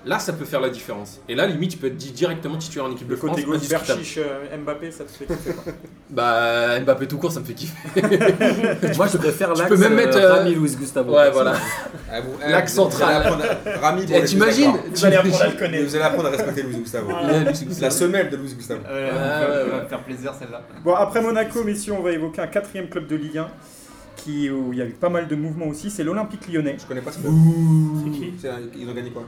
[0.04, 1.22] Là, ça peut faire la différence.
[1.30, 3.32] Et là, limite, il peut être directement titulaire en équipe Le de France.
[3.32, 3.60] côté gauche
[4.18, 5.74] euh, Mbappé, ça te fait kiffer quoi.
[6.10, 7.78] Bah, Mbappé tout court, ça me fait kiffer.
[8.98, 11.14] Moi, je préfère Tu l'axe peux même mettre, euh, euh, Rami Luis Gustavo.
[11.16, 11.54] Ouais, voilà.
[12.12, 13.22] Ah, vous- L'axe central.
[13.22, 14.72] apprendre à- Rami, Et t'imagines.
[14.92, 15.86] Vous allez apprendre à le connaître.
[15.88, 17.12] Vous allez apprendre à respecter Louis Gustavo.
[17.80, 18.82] La semelle de Louis Gustavo.
[18.84, 20.62] Ça va faire plaisir celle-là.
[20.84, 23.48] Bon, après Monaco, messieurs, on va évoquer un quatrième club de Ligue 1
[24.16, 25.90] qui, où il y a eu pas mal de mouvements aussi.
[25.92, 26.76] C'est l'Olympique lyonnais.
[26.80, 27.32] Je connais pas ce club.
[28.04, 28.34] C'est qui?
[28.80, 29.26] Ils ont gagné quoi?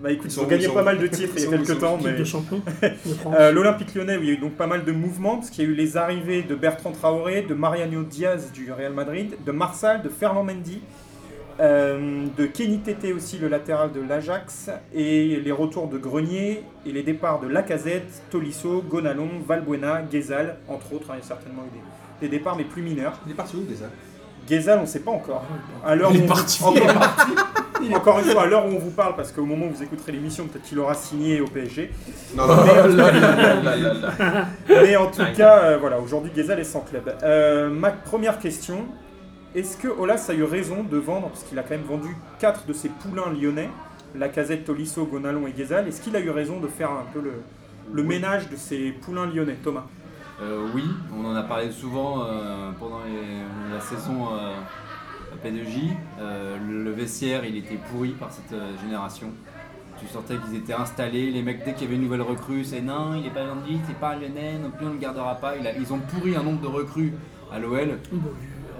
[0.00, 1.98] Bah écoute, Ils ont gagné pas mal de titres il y a quelques temps.
[2.02, 2.24] Mais- de.
[3.38, 5.64] Euh, L'Olympique lyonnais, où il y a eu donc pas mal de mouvements, parce qu'il
[5.64, 9.52] y a eu les arrivées de Bertrand Traoré, de Mariano Diaz du Real Madrid, de
[9.52, 10.80] Marsal, de Fernand Mendy,
[11.60, 16.92] euh, de Kenny Tété aussi, le latéral de l'Ajax, et les retours de Grenier, et
[16.92, 21.62] les départs de Lacazette, Tolisso, Gonalon, Valbuena, Guézal, entre autres, hein, il y a certainement
[21.62, 21.78] eu
[22.20, 23.18] des, des départs, mais plus mineurs.
[23.26, 23.86] Il est parti où déjà
[24.48, 25.44] Guézal, on ne sait pas encore.
[25.86, 26.62] À l'heure Il est où on- parti.
[27.92, 29.82] Encore, encore une fois, à l'heure où on vous parle, parce qu'au moment où vous
[29.82, 31.90] écouterez l'émission, peut-être qu'il aura signé au PSG.
[32.36, 32.56] Non, non.
[34.68, 37.14] Mais en tout cas, euh, voilà, aujourd'hui, Guézal est sans club.
[37.22, 38.86] Euh, ma première question,
[39.54, 42.66] est-ce que Olas a eu raison de vendre, parce qu'il a quand même vendu 4
[42.66, 43.70] de ses poulains lyonnais,
[44.16, 47.32] Lacazette, Tolisso, Gonalon et Guézal, est-ce qu'il a eu raison de faire un peu le,
[47.92, 49.84] le ménage de ces poulains lyonnais, Thomas?
[50.42, 50.82] Euh, oui,
[51.16, 54.52] on en a parlé souvent euh, pendant les- la saison euh,
[55.34, 55.90] P2J.
[56.20, 59.28] Euh, le, vestiaire, il était pourri par cette euh, génération.
[59.98, 61.30] Tu sentais qu'ils étaient installés.
[61.30, 63.78] Les mecs, dès qu'il y avait une nouvelle recrue, c'est non, il est pas vendu,
[63.86, 65.54] c'est pas un lyonnais, non plus on ne le gardera pas.
[65.56, 67.12] Ils ont pourri un nombre de recrues
[67.52, 67.98] à l'OL.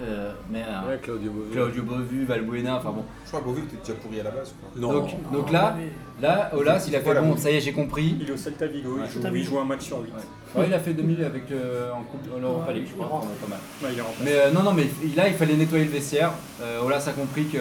[0.06, 1.50] Euh, mais euh, Ouais, Claudio Bovu.
[1.52, 3.04] Claudio Bovu, Valbuena, enfin bon.
[3.24, 4.52] Je crois que Beauvue était déjà pourri à la base.
[4.60, 4.68] Quoi.
[4.80, 4.92] Non.
[4.92, 5.76] Donc, donc là,
[6.20, 7.22] là, Olas, il a fait Voilà.
[7.22, 8.16] bon, ça y est, j'ai compris.
[8.20, 9.50] Il est au Celta Vigo, Ouais, il, joue, Celta il Vigo.
[9.50, 10.02] joue un match sur 8.
[10.12, 10.60] Ouais.
[10.60, 13.48] Ouais, il a fait 2000 avec euh, en coupe en Europa League, je crois, pas
[13.48, 13.58] mal.
[13.82, 14.24] Ouais, il est remplacé.
[14.24, 16.32] Mais euh, non, non, mais il- là, il fallait nettoyer le vestiaire.
[16.62, 17.58] Euh, Olas a compris qu'il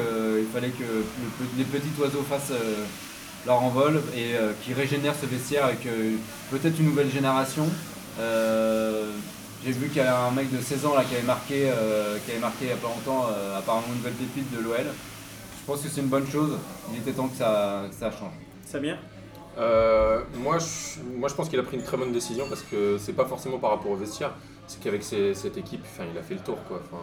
[0.54, 1.04] fallait que le
[1.40, 2.84] pe- les petits oiseaux fassent euh,
[3.48, 6.12] leur envol et euh, qu'ils régénèrent ce vestiaire avec euh,
[6.52, 7.66] peut-être une nouvelle génération.
[8.20, 9.12] Euh,
[9.66, 12.18] J'ai vu qu'il y a un mec de 16 ans là, qui avait marqué, euh,
[12.26, 14.76] qui avait marqué il n'y a pas longtemps, euh, apparemment une nouvelle pépite de l'OL.
[14.76, 16.58] Je pense que c'est une bonne chose.
[16.92, 18.34] Il était temps que ça, que ça change.
[18.66, 18.98] Samir?
[19.58, 22.98] Euh, moi, je, moi, je pense qu'il a pris une très bonne décision parce que
[22.98, 24.32] c'est pas forcément par rapport au vestiaire,
[24.68, 26.82] c'est qu'avec cette équipe, enfin, il a fait le tour, quoi.
[26.84, 27.02] Enfin,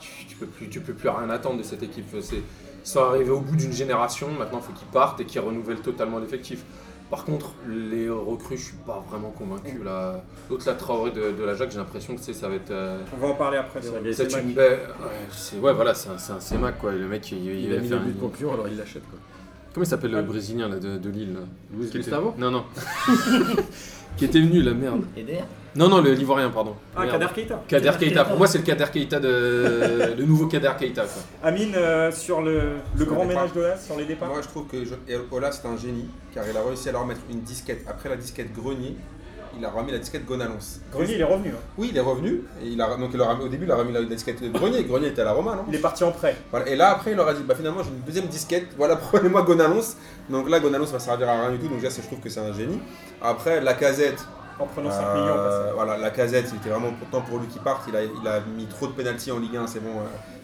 [0.00, 2.06] tu, tu peux plus, tu peux plus rien attendre de cette équipe.
[2.20, 5.40] C'est, Ils sont arrivés au bout d'une génération, maintenant il faut qu'ils partent et qu'ils
[5.40, 6.64] renouvellent totalement l'effectif.
[7.10, 9.80] Par contre, les recrues, je suis pas vraiment convaincu.
[9.84, 10.24] Là.
[10.50, 12.70] L'autre, la Traoré de, de la Jacques, j'ai l'impression que ça va être.
[12.72, 13.80] euh, On va en parler après.
[13.80, 14.80] C'est une belle.
[15.60, 16.90] Ouais, voilà, c'est un, un CEMAC, quoi.
[16.92, 19.02] Le mec, il, il, Il a a mis fait un- but Lyon, alors il l'achète
[19.08, 19.18] quoi.
[19.72, 21.40] Comment il s'appelle le Brésilien là, de, de Lille là
[21.86, 22.64] était- Gustavo Non, non.
[24.16, 25.04] qui était venu, la merde.
[25.16, 25.40] Eder
[25.76, 26.74] Non, non, le l'Ivoirien, pardon.
[26.96, 27.12] Ah, Merde.
[27.20, 27.62] Kader Keita.
[27.68, 28.06] Kader Kader Keita.
[28.06, 28.24] Keita.
[28.24, 30.14] Pour moi, c'est le Kader Keita de.
[30.16, 31.22] le nouveau Kader Keita, quoi.
[31.42, 32.54] Amine, euh, sur le,
[32.96, 33.62] le Sur grand les ménage départs.
[33.62, 36.08] de l'As, sur les départs Moi, je trouve que Jo- et Ola, c'est un génie,
[36.34, 37.84] car il a réussi à leur mettre une disquette.
[37.88, 38.96] Après la disquette Grenier,
[39.58, 40.58] il a remis la disquette Gonalons.
[40.92, 41.48] Grenier, il est revenu.
[41.50, 41.60] hein.
[41.78, 42.42] Oui, il est revenu.
[42.62, 44.84] Et il a, donc il leur a au début, il a remis la disquette Grenier.
[44.84, 45.64] Grenier était à la Roma, non?
[45.68, 46.36] Il est parti en prêt.
[46.50, 46.68] Voilà.
[46.68, 48.66] Et là, après, il leur a dit bah, finalement, j'ai une deuxième disquette.
[48.76, 49.80] Voilà, prenez-moi Gonalons.
[50.28, 51.68] Donc là, Gonalons va servir à rien du tout.
[51.68, 52.78] Donc, là, c'est- je trouve que c'est un génie.
[53.22, 54.22] Après, la casette.
[54.58, 55.72] En prenant 5 Euh, millions passage.
[55.74, 57.82] voilà, la casette, c'était vraiment pourtant pour lui qui parte.
[57.88, 59.90] Il a, il a mis trop de pénalty en Ligue 1, c'est bon.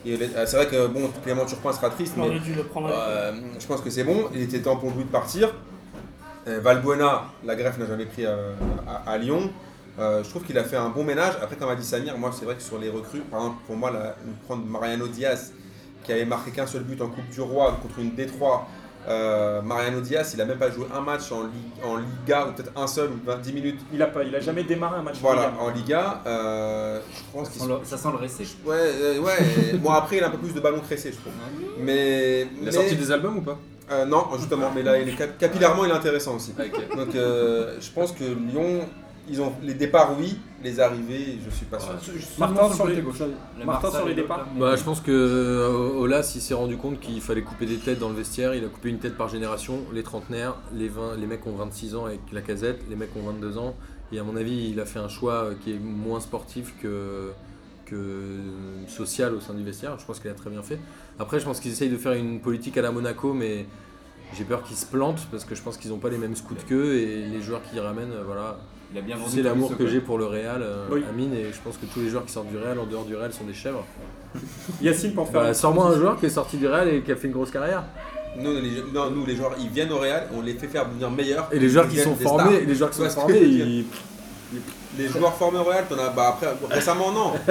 [0.06, 3.32] euh, euh, c'est vrai que bon, Clément Turpin sera triste, mais dû le prendre euh,
[3.58, 4.28] je pense que c'est bon.
[4.34, 5.52] Il était temps pour lui de partir.
[6.48, 8.52] Euh, Valbuena, la greffe n'a jamais pris euh,
[9.06, 9.50] à, à Lyon.
[9.98, 11.34] Euh, je trouve qu'il a fait un bon ménage.
[11.42, 13.76] Après, comme a dit Samir, moi c'est vrai que sur les recrues, par exemple pour
[13.76, 15.52] moi, la, prendre Mariano Diaz,
[16.02, 18.66] qui avait marqué qu'un seul but en Coupe du Roi contre une Détroit.
[19.08, 21.48] Euh, Mariano Diaz, il a même pas joué un match en,
[21.86, 23.80] en Liga, ou peut-être un seul, ou 20 10 minutes.
[23.92, 25.16] Il a, pas, il a jamais démarré un match.
[25.20, 25.62] Voilà, Ligue un.
[25.64, 26.20] en Liga.
[26.26, 28.44] euh, je pense Ça qu'il sent le- Ça sent le récé.
[28.64, 29.38] Ouais, euh, ouais.
[29.78, 31.32] bon, après, il a un peu plus de ballon cressé, je trouve.
[31.80, 32.42] Mais.
[32.60, 33.58] Il a mais- sorti des albums ou pas?
[33.90, 36.54] Euh, non, justement, mais là, il est cap- capillairement, il est intéressant aussi.
[36.58, 36.96] Ok.
[36.96, 38.86] Donc, euh, je pense que Lyon,
[39.28, 41.92] ils ont les départs, oui, les arrivées, je suis pas sûr.
[42.38, 43.02] Martin, sur les-
[43.64, 44.46] Martin, sur départs.
[44.58, 47.98] Bah, je pense que euh, Olas il s'est rendu compte qu'il fallait couper des têtes
[47.98, 48.54] dans le vestiaire.
[48.54, 49.80] Il a coupé une tête par génération.
[49.92, 53.22] Les trentenaires, les, 20, les mecs ont 26 ans avec la casette, les mecs ont
[53.30, 53.74] 22 ans.
[54.12, 57.30] Et à mon avis, il a fait un choix euh, qui est moins sportif que,
[57.86, 57.96] que
[58.88, 59.98] social au sein du vestiaire.
[59.98, 60.78] Je pense qu'il a très bien fait.
[61.18, 63.66] Après, je pense qu'ils essayent de faire une politique à la Monaco, mais
[64.36, 66.54] j'ai peur qu'ils se plantent parce que je pense qu'ils n'ont pas les mêmes scouts
[66.68, 68.58] qu'eux et les joueurs qu'ils ramènent, euh, voilà.
[68.92, 69.30] Il a bien vendu.
[69.34, 71.02] C'est l'amour que j'ai pour le Real, euh, Oui.
[71.08, 73.16] Amine, et je pense que tous les joueurs qui sortent du Real, en dehors du
[73.16, 73.84] Real, sont des chèvres.
[74.82, 75.42] Yacine, pour faire.
[75.42, 77.50] Bah, Sors-moi un joueur qui est sorti du Real et qui a fait une grosse
[77.50, 77.84] carrière.
[78.38, 81.10] Nous, les, non, nous, les joueurs, ils viennent au Real, on les fait faire devenir
[81.10, 81.48] meilleurs.
[81.52, 83.84] Et les joueurs qui sont formés, les joueurs qui sont formés, ils.
[84.98, 87.32] Les joueurs formés au Real, t'en as, bah après, récemment, non.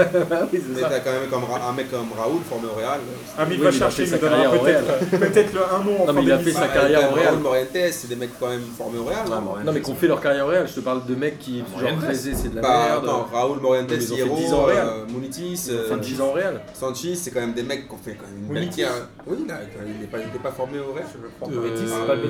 [0.53, 2.99] oui, Mais t'as quand même comme Ra- un mec comme Raoul formé au Real.
[3.49, 6.23] Oui, va il a chercher, il donnera peut-être peut-être le un nom en Non, mais
[6.23, 7.27] il a fait sa carrière au Real.
[7.29, 9.25] Raoul Morientes, c'est des mecs quand même formés au Real.
[9.29, 11.59] non Non, mais qu'on fait leur carrière au Real, je te parle de mecs qui,
[11.59, 12.01] genre, Morientes.
[12.03, 13.05] Fraisé, c'est de la Bah, merde.
[13.05, 14.87] attends, Raoul Morientes, Mais Hierro, 10 ans au Real.
[14.87, 16.61] euh, Munitis, ont euh, fait 10 ans au Real.
[16.73, 18.87] Sanchi, c'est quand même des mecs qui ont fait quand même une belle.
[19.27, 21.51] Oui, là, il n'est pas, formé au Real, je crois.
[21.51, 22.27] Euh, Betis, Ah, pas le euh,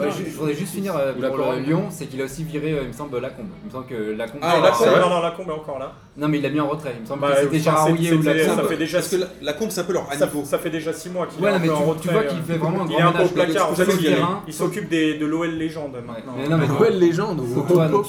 [0.00, 1.52] euh, je, voudrais juste finir euh, pour.
[1.52, 3.48] Lyon, c'est qu'il a aussi viré, euh, il me semble, Lacombe.
[3.62, 4.40] Il me semble que Lacombe.
[4.42, 5.92] Ah, Non, non, non, la Combe est encore là.
[6.16, 6.92] Non, mais il l'a mis en retrait.
[6.96, 8.56] Il me semble Bah, que c'était ou Lacombe.
[8.56, 10.44] ça fait déjà Parce que la, la combe, c'est un peu leur Ça, niveau.
[10.44, 12.20] ça fait déjà 6 mois qu'il Ouais, est non, mais en tu, tu retrait, vois
[12.22, 12.26] euh.
[12.28, 13.74] qu'il fait vraiment un Il grand est un peu ménage placard.
[13.76, 14.42] sur le il- terrain.
[14.46, 16.34] Il s'occupe des- de l'OL légende maintenant.
[16.66, 17.40] Nouvelle légende.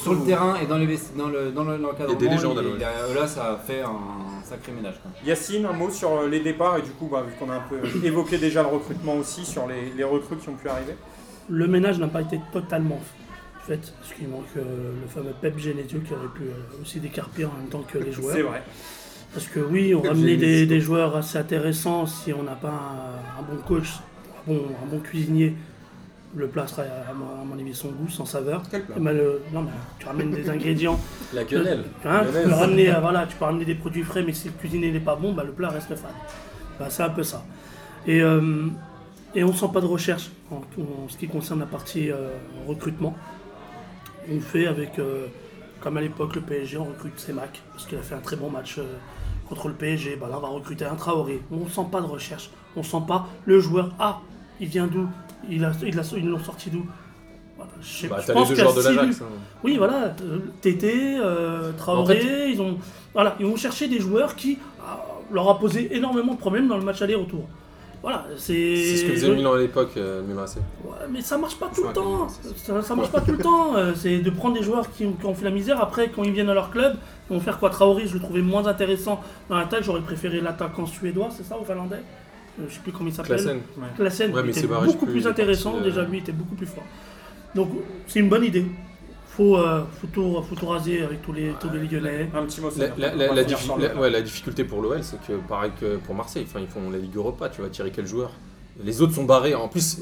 [0.02, 2.78] Sur le terrain et dans, l'encadrement, Il y a des légendes à il- l'OL.
[3.08, 4.94] il là ça a fait un sacré ménage.
[5.24, 7.62] Yacine, un mot sur euh, les départs et du coup, bah, vu qu'on a un
[7.68, 10.96] peu évoqué déjà le recrutement aussi, sur les, les recrues qui ont pu arriver.
[11.48, 12.98] Le ménage n'a pas été totalement
[13.70, 14.62] fait, parce qu'il manque euh,
[15.00, 18.10] le fameux Pep Genesio qui aurait pu euh, aussi décarper en même temps que les
[18.12, 18.34] joueurs.
[18.34, 18.62] C'est vrai.
[19.32, 23.40] Parce que oui, on ramenait des, des joueurs assez intéressants si on n'a pas un,
[23.40, 23.88] un bon coach,
[24.48, 25.54] un bon, un bon cuisinier.
[26.34, 28.62] Le plat serait à mon, à mon avis son goût, sans saveur.
[28.70, 30.98] Quel plat ben, le- non, mais tu ramènes des ingrédients.
[31.34, 31.84] La quenelle.
[32.04, 34.54] Hein, tu, peux ramener, euh, voilà, tu peux ramener des produits frais, mais si le
[34.54, 36.10] cuisinier n'est pas bon, bah, le plat reste fade.
[36.78, 37.44] Bah, c'est un peu ça.
[38.06, 38.66] Et, euh,
[39.34, 42.30] et on ne sent pas de recherche en, en ce qui concerne la partie euh,
[42.66, 43.14] recrutement.
[44.28, 45.26] On fait avec, euh,
[45.80, 48.50] comme à l'époque, le PSG, on recrute Semac, parce qu'il a fait un très bon
[48.50, 48.84] match euh,
[49.48, 50.16] contre le PSG.
[50.20, 51.40] Bah, là, on va recruter un Traoré.
[51.50, 52.50] On ne sent pas de recherche.
[52.76, 53.90] On ne sent pas le joueur.
[53.98, 54.20] Ah,
[54.60, 55.06] il vient d'où?
[55.48, 56.84] Il a, il a- Ils l'ont sorti d'où?
[57.56, 59.20] Voilà, je sais- Bah, je pense les deux qu'il y a joueurs de l'Ajax.
[59.22, 59.24] hein.
[59.64, 62.78] oui, voilà, euh, Tété, euh, Traoré, ils ont,
[63.14, 64.58] voilà, ils chercher des joueurs qui
[65.32, 67.46] leur a posé énormément de problèmes dans le match aller-retour.
[68.02, 68.76] Voilà, c'est.
[68.76, 70.56] C'est ce que faisait Milan à l'époque, euh, Milan AC.
[70.84, 72.28] Ouais, mais ça marche pas tout le Ouais, temps.
[72.56, 73.76] Ça, ça marche pas tout le temps.
[73.76, 75.80] Euh, C'est de prendre des joueurs qui, ont- qui ont fait la misère.
[75.82, 76.96] Après, quand ils viennent à leur club,
[77.28, 77.68] ils vont faire quoi?
[77.68, 79.20] Traoré, je le trouvais moins intéressant
[79.50, 79.82] dans l'attaque.
[79.82, 81.96] J'aurais préféré l'attaquant suédois, c'est ça, ou finlandais?
[82.58, 83.36] Euh, Je sais plus comment il s'appelle.
[83.36, 83.60] Classen.
[83.98, 86.54] La scène Ouais, mais était beaucoup plus, plus il intéressant, euh, déjà lui était beaucoup
[86.54, 86.84] plus fort.
[87.54, 87.68] Donc
[88.06, 88.64] c'est une bonne idée.
[89.40, 92.28] Faut, euh, faut, tout, faut tout raser avec tous les, tous les Lyonnais.
[92.34, 93.94] Un petit mot La, sur la- on la- va la finir diffi- sur le- la-
[93.94, 96.98] ouais, la difficulté pour l'OL, c'est que pareil que pour Marseille, enfin, ils font la
[96.98, 98.32] Ligue Europa, tu vas tirer quel joueur
[98.84, 99.54] Les autres sont barrés.
[99.54, 100.00] En plus,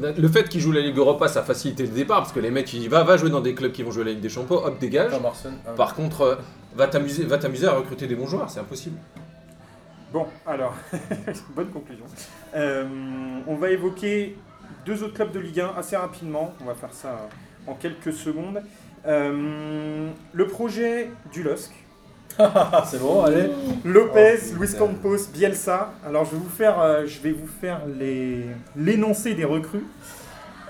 [0.00, 2.72] le fait qu'ils jouent la Ligue Europa, ça facilite le départ parce que les mecs,
[2.72, 4.78] ils va, va jouer dans des clubs qui vont jouer la Ligue des Champions, hop,
[4.78, 5.10] dégage.
[5.12, 6.34] Ah, Par contre, euh,
[6.76, 8.96] va t'amuser va t'amuser à recruter des bons joueurs, c'est impossible.
[10.12, 10.74] Bon, alors,
[11.56, 12.04] bonne conclusion.
[12.54, 12.84] Euh,
[13.48, 14.36] on va évoquer
[14.86, 16.54] deux autres clubs de Ligue 1 assez rapidement.
[16.62, 17.28] On va faire ça
[17.66, 18.62] en quelques secondes.
[19.06, 21.70] Euh, le projet du LOSC.
[22.38, 23.50] Ah, c'est bon, allez.
[23.84, 24.74] Lopez, Oh, Luis.
[24.78, 25.92] Campos, Bielsa.
[26.06, 28.46] Alors je vais vous faire, euh, je vais vous faire les
[28.76, 29.84] l'énoncé des recrues.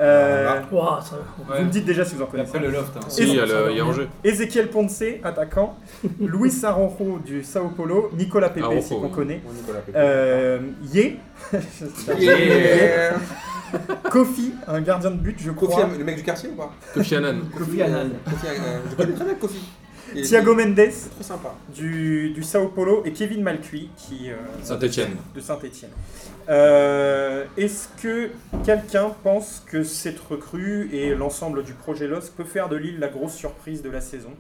[0.01, 1.19] Euh, ça-
[1.59, 2.57] Vous me dites déjà si vous en connaissez.
[2.57, 2.97] après le loft.
[2.97, 3.01] hein.
[3.09, 3.85] Si, il y a, le- y a.
[4.25, 5.77] Ezequiel Ponce, attaquant.
[6.21, 8.11] Luis Aranjo du Sao Paulo.
[8.17, 9.41] Nicolas Pepe, Aranjo, si qu'on connaît.
[9.45, 9.95] Bon, Nicolas Pepe.
[9.97, 10.59] Euh,
[10.93, 11.19] Yé.
[12.19, 13.17] Yeah.
[14.11, 15.89] Kofi, un gardien de but, je Kofi, crois.
[15.99, 17.41] le mec du quartier ou pas Kofi Annan.
[17.57, 18.11] Kofi Annan.
[18.25, 19.61] Kofi, euh, je connais très bien Kofi.
[20.15, 21.55] Est- Thiago Mendes Trop sympa.
[21.75, 25.17] du, du Sao Paulo et Kevin Malcuit qui euh, Saint-Etienne.
[25.35, 25.91] de Saint-Etienne.
[27.57, 28.31] Est-ce que
[28.65, 33.09] quelqu'un pense que cette recrue et l'ensemble du projet LOS peut faire de Lille la
[33.09, 34.33] grosse surprise de la saison?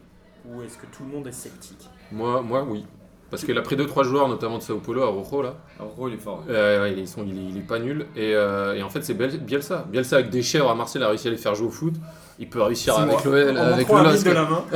[0.51, 1.89] Ou est-ce que tout le monde est sceptique?
[2.11, 2.85] Moi, moi, oui.
[3.33, 5.55] Parce qu'il a pris 2-3 joueurs, notamment de Sao Paulo, à Rojo, là.
[5.80, 6.45] Ro, il est fort.
[6.51, 8.05] Euh, ouais, ils sont, il, est, il est pas nul.
[8.14, 9.87] Et, euh, et en fait, c'est Biel- Bielsa.
[9.91, 11.95] Bielsa, avec des chèvres à Marseille, a réussi à les faire jouer au foot.
[12.39, 14.26] Il peut réussir avec On avec le un LOSC.
[14.26, 14.64] de la main.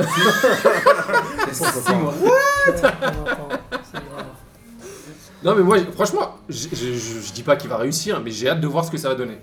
[5.43, 8.83] Non, mais moi, franchement, je, dis pas qu'il va réussir, mais j'ai hâte de voir
[8.83, 9.37] ce que ça va donner.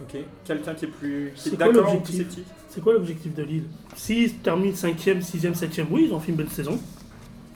[0.00, 0.20] Ok.
[0.44, 3.42] Quelqu'un qui est plus C'est quoi d'accord ou plus l'objectif sceptique C'est quoi l'objectif de
[3.42, 3.64] Lille
[3.96, 6.78] S'ils terminent 5ème, 6ème, 7ème, oui, ils ont fait une bonne saison.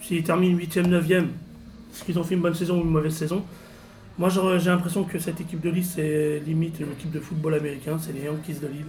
[0.07, 1.27] S'ils terminent 8ème, 9ème,
[1.93, 3.43] est-ce qu'ils ont fait une bonne saison ou une mauvaise saison
[4.19, 7.99] Moi, j'ai l'impression que cette équipe de Lille, c'est limite une équipe de football américain,
[8.01, 8.87] c'est les Yankees de Lille.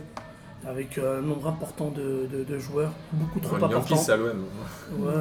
[0.68, 3.95] Avec euh, un nombre important de, de- de joueurs, beaucoup trop les Yankees, importants.
[3.95, 4.43] c'est à l'OM.
[4.99, 5.13] Ouais,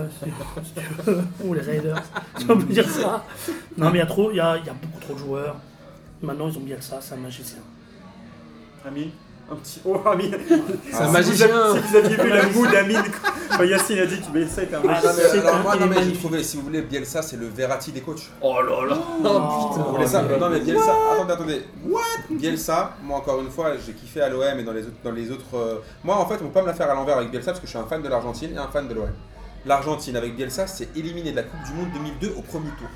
[0.65, 1.19] si, tu veux.
[1.45, 2.03] Ou les Raiders,
[2.39, 3.25] si on peut dire ça.
[3.79, 5.57] Non, mais il y, a trop- il y a, y a beaucoup trop de joueurs.
[6.23, 7.59] Maintenant, ils ont bien ça, c'est un magicien.
[8.85, 9.11] Ami?
[9.51, 9.81] Un petit.
[9.85, 10.31] Oh, Ami
[10.91, 11.47] C'est un Si magicien.
[11.47, 13.03] vous avez- Si vous aviez vu la mood d'Amine
[13.57, 15.13] quand Yacine a dit que Bielsa était un Ah, magicien.
[15.43, 18.01] Non, alors moi, non, mais j'ai trouvé, si vous voulez, Bielsa, c'est le Verratti des
[18.01, 18.29] coachs.
[18.41, 21.65] Oh là là Vous voulez ça Non, mais Bielsa, attendez, attendez.
[21.89, 24.97] What Bielsa, moi, encore une fois, j'ai kiffé à l'OM et dans les autres.
[25.05, 27.17] Dans les autres euh, Moi, en fait, on peut pas me la faire à l'envers
[27.19, 29.09] avec Bielsa parce que je suis un fan de l'Argentine et un fan de l'OM.
[29.65, 32.89] L'Argentine avec Bielsa, c'est éliminé de la Coupe du Monde 2002 au premier tour.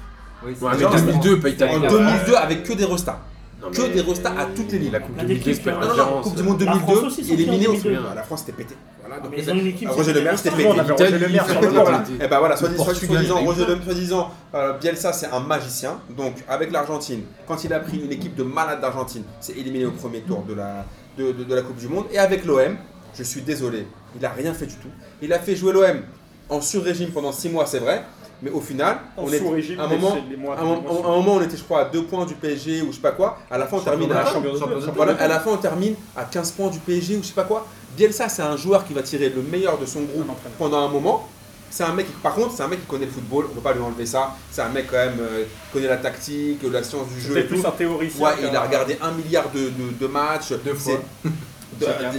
[0.44, 1.88] Oui, c'est Ouais, mais Genre, 2002, paye ta En ligue.
[1.90, 3.18] 2002, avec que des restas.
[3.62, 4.92] Non, Que des restas à toutes les lignes.
[4.92, 5.74] La Coupe 2002, pas hein.
[5.82, 6.20] une Non, non.
[6.22, 7.98] Coupe du Monde La France 2002, aussi, sont éliminé en au 2002.
[8.10, 8.74] Ah, La France était pétée.
[9.00, 9.88] Voilà, donc Mais ils ont une équipe.
[9.90, 10.92] Ah, Roger Le Maire, c'était monde pété.
[11.04, 11.82] Roger Le Maire sur le L'Italie, banc.
[11.84, 12.04] Voilà.
[12.24, 13.64] Et bah voilà, soi-disant, Roger.
[13.68, 15.98] Le- soi-disant, euh, Bielsa c'est un magicien.
[16.16, 19.90] Donc avec l'Argentine, quand il a pris une équipe de malades d'Argentine, c'est éliminé au
[19.92, 20.84] premier tour de la,
[21.18, 22.04] de, de- de la Coupe du Monde.
[22.12, 22.76] Et avec l'OM,
[23.14, 23.86] je suis désolé,
[24.18, 24.88] il a rien fait du tout.
[25.22, 26.00] Il a fait jouer l'OM
[26.48, 28.02] en sur-régime pendant 6 mois, c'est vrai.
[28.42, 29.38] Mais au final, on est
[29.78, 31.84] à un moment, les mois un, moment- à un moment, on était, je crois, à
[31.86, 33.38] 2 points du PSG ou je sais pas quoi.
[33.50, 37.16] À la fin, on termine à, la fin, on termine à 15 points du PSG
[37.16, 37.66] ou je sais pas quoi.
[37.96, 40.26] Bielsa, c'est un joueur qui va tirer le meilleur de son groupe
[40.58, 41.28] pendant un moment.
[41.72, 43.60] C'est un mec, qui- par contre, c'est un mec qui connaît le football, on peut
[43.60, 44.34] pas lui enlever ça.
[44.50, 47.42] C'est un mec quand même euh, qui connaît la tactique, la science du jeu C'est
[47.42, 47.54] tout.
[47.54, 48.26] plus un théoricien.
[48.26, 50.52] Ouais, il a regardé un milliard de, de- de matchs.
[50.64, 50.94] Deux fois.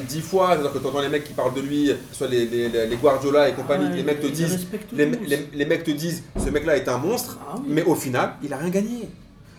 [0.08, 2.70] dix fois, c'est-à-dire que tu entends les mecs qui parlent de lui, soit les, les,
[2.70, 6.24] les- Guardiola et compagnie, Ouais, les mecs te disent, les, les- les mecs te disent,
[6.44, 7.64] ce mec-là est un monstre, Ah oui.
[7.68, 9.10] mais au final, il a rien gagné.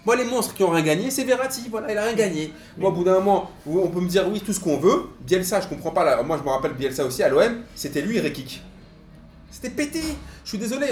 [0.04, 2.52] Moi, les monstres qui ont rien gagné, c'est Verratti, voilà, il a rien gagné.
[2.76, 5.02] Moi, au bout d'un moment, on peut me dire oui, tout ce qu'on veut.
[5.20, 6.04] Bielsa, je comprends pas.
[6.04, 6.20] Là.
[6.24, 8.60] Moi, je me rappelle Bielsa aussi à l'OM, c'était lui, Rekik.
[9.50, 10.00] C'était pété.
[10.44, 10.86] Je suis désolé.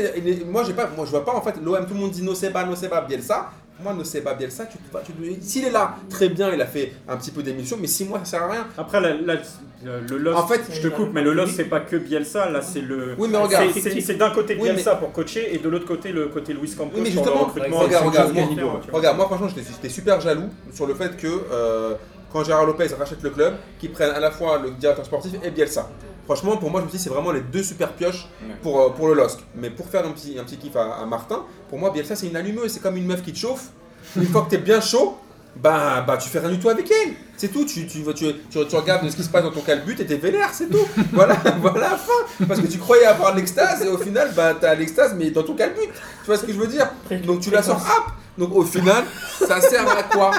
[0.47, 1.85] Moi, j'ai pas, moi, je vois pas en fait l'OM.
[1.87, 3.51] Tout le monde dit Noseba, Noseba, Bielsa.
[3.83, 5.13] Moi, Noseba, Bielsa, tu, te vas- tu,
[5.43, 8.19] s'il est là, très bien, il a fait un petit peu d'émission, mais six mois,
[8.21, 8.67] ça sert à rien.
[8.77, 9.37] Après, la- la-
[9.83, 12.61] le, Lost, En fait, je te coupe, mais le Lost, c'est pas que Bielsa, là,
[12.61, 13.15] c'est le.
[13.17, 13.71] Oui, mais regarde.
[13.73, 16.93] c'est- d'un côté Oui, Bielsa pour coacher et de l'autre côté le côté Luis Campos
[16.97, 17.79] Oui, mais pour le justement, recrutement.
[17.79, 18.81] regarde, regarde, moi, tu vois.
[18.93, 21.95] Regarde, moi franchement j'étais super jaloux sur le fait que euh,
[22.31, 25.51] quand Gérard Lopez rachète le club, qu'ils prennent à la fois le directeur sportif et
[25.51, 25.89] Bielsa.
[26.31, 28.29] Franchement, pour moi, je me dis c'est vraiment les deux super pioches
[28.63, 29.41] pour, euh, pour le LOSC.
[29.57, 32.29] Mais pour faire un petit, un petit kiff à, à Martin, pour moi, Bielsa c'est
[32.29, 33.71] une allumeuse, c'est comme une meuf qui te chauffe.
[34.17, 35.19] Une fois que t'es bien chaud,
[35.57, 37.15] bah, bah tu fais rien du tout avec elle.
[37.37, 39.97] C'est tout, tu, tu, tu, tu, tu regardes ce qui se passe dans ton calbut
[39.99, 40.87] et t'es vénère, c'est tout.
[41.13, 42.47] Voilà, voilà la fin.
[42.47, 45.55] Parce que tu croyais avoir l'extase et au final, bah t'as l'extase mais dans ton
[45.55, 45.81] calbut.
[45.81, 46.89] Tu vois ce que je veux dire?
[47.27, 49.03] Donc tu la sors hop Donc au final,
[49.37, 50.31] ça sert à quoi?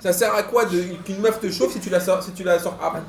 [0.00, 2.58] Ça sert à quoi qu'une meuf te chauffe si tu la sors, si tu la
[2.58, 3.00] sors hop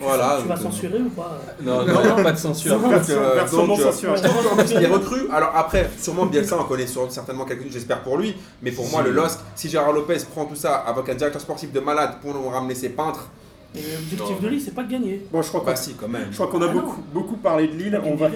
[0.00, 0.38] Voilà.
[0.42, 1.40] Tu vas donc, censurer ou pas?
[1.62, 2.78] Non, non, pas de censure.
[2.78, 7.70] donc, euh, donc, euh, les recrues, alors après, sûrement Bielsa en connaît sur- certainement quelques-unes,
[7.70, 11.08] j'espère pour lui, mais pour moi, le LOSC, si Gérard Lopez prend tout ça avec
[11.08, 13.28] un directeur sportif de malade pour nous ramener ses peintres,
[13.74, 15.24] Et L'objectif de Lille, c'est pas de gagner.
[15.30, 16.26] Bon, je crois qu'on bah si, quand même.
[16.30, 18.00] je crois qu'on a Ah beaucoup, beaucoup parlé de Lille.
[18.04, 18.28] On va,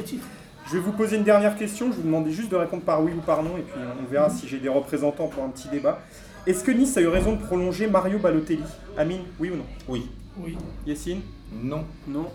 [0.66, 1.90] je vais vous poser une dernière question.
[1.90, 4.30] Je vous demande juste de répondre par oui ou par non, et puis on verra
[4.30, 5.98] si j'ai des représentants pour un petit débat.
[6.46, 8.62] Est-ce que Nice a eu raison de prolonger Mario Balotelli?
[8.96, 9.64] Amine, oui ou non?
[9.88, 10.06] Oui.
[10.38, 10.56] Oui.
[10.86, 11.20] Yessine?
[11.62, 11.84] Non.
[12.08, 12.30] Non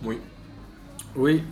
[1.16, 1.44] Oui.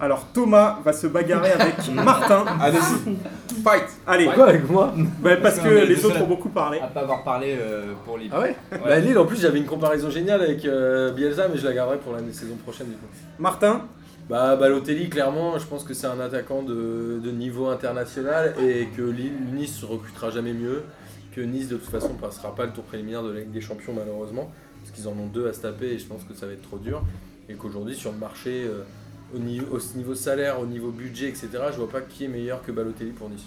[0.00, 2.44] Alors Thomas va se bagarrer avec Martin.
[2.60, 3.16] Allez-y,
[3.62, 6.78] fight Allez, Quoi avec moi bah, parce Parce que les les autres ont beaucoup parlé.
[6.78, 8.30] À pas avoir parlé euh, pour Lille.
[8.32, 11.66] Ah ouais, Bah Lille en plus j'avais une comparaison géniale avec euh, Bielsa mais je
[11.66, 13.06] la garderai pour la saison prochaine du coup.
[13.40, 13.82] Martin,
[14.30, 19.02] Bah Balotelli clairement je pense que c'est un attaquant de, de niveau international et que
[19.02, 20.84] Lille, Nice recrutera jamais mieux.
[21.34, 23.94] Que Nice de toute façon passera pas le tour préliminaire de la Ligue des Champions
[23.96, 24.52] malheureusement.
[24.88, 26.62] Parce qu'ils en ont deux à se taper et je pense que ça va être
[26.62, 27.02] trop dur.
[27.48, 28.82] Et qu'aujourd'hui sur le marché, euh,
[29.34, 31.48] au, niveau, au niveau salaire, au niveau budget, etc.
[31.72, 33.44] Je vois pas qui est meilleur que Balotelli pour Nice.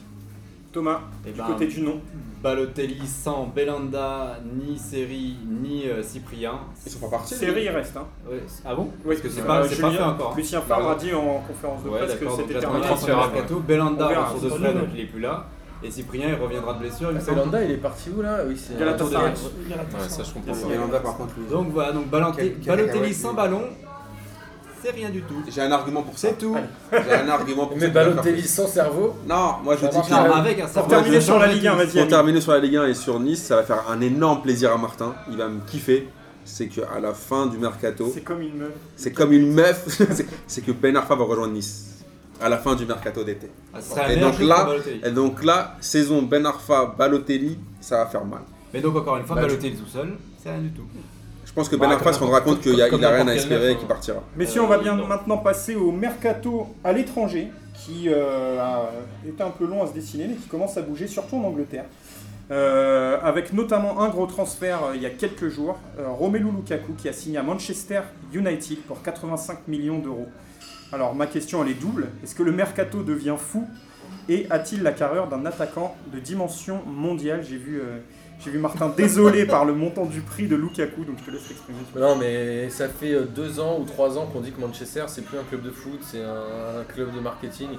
[0.71, 1.99] Thomas, Eh du ben, côté du nom.
[2.41, 6.59] Balotelli sans Belanda, ni Seri, ni euh, Cyprien.
[6.85, 7.35] Ils sont pas partis.
[7.35, 7.97] Série, il reste.
[7.97, 8.05] Hein.
[8.29, 10.31] Ouais, ah bon Oui, Parce que c'est euh, pas, pas Julien- fait encore.
[10.31, 10.37] hein.
[10.37, 12.85] Lucien Favre a dit en conférence de Ouais, presse que c'était terminé.
[12.85, 13.29] transfert à.
[13.67, 15.45] Belanda On verra, ressort de pas donc il est plus là.
[15.83, 17.17] Et Cyprien, il reviendra de blessure, il.
[17.17, 19.31] Belanda il est parti où là Oui c'est Galatasaray.
[19.31, 20.67] Ouais, ça je comprends.
[20.69, 21.45] Belanda, par contre, lui.
[21.49, 23.63] Donc voilà, donc Balotelli sans ballon,
[24.83, 25.41] c'est rien du tout.
[25.49, 26.27] J'ai un argument pour ça.
[26.29, 26.55] C'est tout.
[26.91, 27.87] J'ai un argument pour Mais.
[27.87, 31.47] Balotelli sans cerveau Non, moi je dis avec un Pour cerveau, terminer je sur la
[31.47, 31.77] Ligue 1, tout.
[31.77, 31.97] vas-y.
[31.99, 34.71] Pour terminer sur la Ligue 1 et sur Nice, ça va faire un énorme plaisir
[34.71, 35.15] à Martin.
[35.31, 36.07] Il va me kiffer.
[36.45, 38.71] C'est qu'à la fin du mercato, C'est comme une meuf.
[38.95, 39.83] c'est comme une meuf.
[39.87, 41.87] c'est- c'est que Ben Arfa va rejoindre Nice.
[42.41, 43.49] À la fin du mercato d'été.
[43.73, 43.79] Ah,
[44.11, 45.01] Et donc là- pour Balotelli.
[45.05, 48.41] Et donc là, saison Ben Arfa, Balotelli, ça va faire mal.
[48.73, 50.83] Mais donc encore une fois, Bah, Balotelli tout seul, c'est rien du tout.
[51.45, 53.27] Je pense que Bah, Ben Arfa se rendra compte qu'il a, comme il a rien
[53.27, 53.87] à espérer neuf, et qu'il hein.
[53.89, 54.23] partira.
[54.35, 58.89] Messieurs, on va Euh, bien maintenant passer au mercato à l'étranger, qui euh, a
[59.27, 61.85] été un peu long à se dessiner, mais qui commence à bouger, surtout en Angleterre.
[62.49, 66.93] Euh, avec notamment un gros transfert euh, il y a quelques jours, euh, Romelu Lukaku
[66.97, 68.01] qui a signé à Manchester
[68.33, 70.27] United pour 85 millions d'euros.
[70.93, 73.67] Alors ma question elle est double, est-ce que le mercato devient fou
[74.27, 77.43] et a-t-il la carrure d'un attaquant de dimension mondiale?
[77.47, 77.99] J'ai vu, euh,
[78.39, 81.47] j'ai vu Martin désolé par le montant du prix de Lukaku, donc je te laisse
[81.49, 81.79] l'exprimer.
[81.95, 85.23] Non, mais ça fait euh, deux ans ou trois ans qu'on dit que Manchester, c'est
[85.23, 87.69] plus un club de foot, c'est un club de marketing.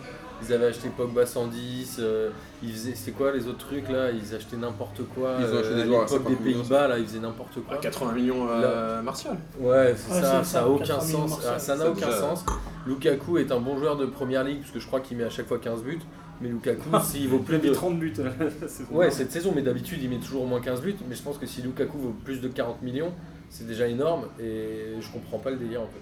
[0.45, 2.31] Ils avaient acheté Pogba 110, euh,
[2.63, 4.11] ils faisaient, c'est quoi les autres trucs là?
[4.11, 5.37] Ils achetaient n'importe quoi.
[5.41, 7.61] Ils ont acheté des à joueurs à l'époque 50 des Pays-Bas, là, ils faisaient n'importe
[7.67, 7.77] quoi.
[7.79, 9.37] 80 millions euh, Martial.
[9.61, 11.41] Ouais, c'est Ouais, ça, a aucun 80 millions sens.
[11.49, 12.45] Ah, Ça n'a aucun déjà- sens.
[12.87, 15.31] Lukaku est un bon joueur de première ligue, parce que je crois qu'il met à
[15.31, 16.01] chaque fois 15 buts.
[16.41, 17.73] Mais Lukaku, s'il vaut plus de.
[17.73, 18.15] 30 buts.
[18.67, 20.97] c'est Ouais, cette saison, mais d'habitude, il met toujours au moins 15 buts.
[21.09, 23.13] Mais je pense que si Lukaku vaut plus de 40 millions,
[23.49, 24.25] c'est déjà énorme.
[24.41, 26.01] Et je comprends pas le délire en fait.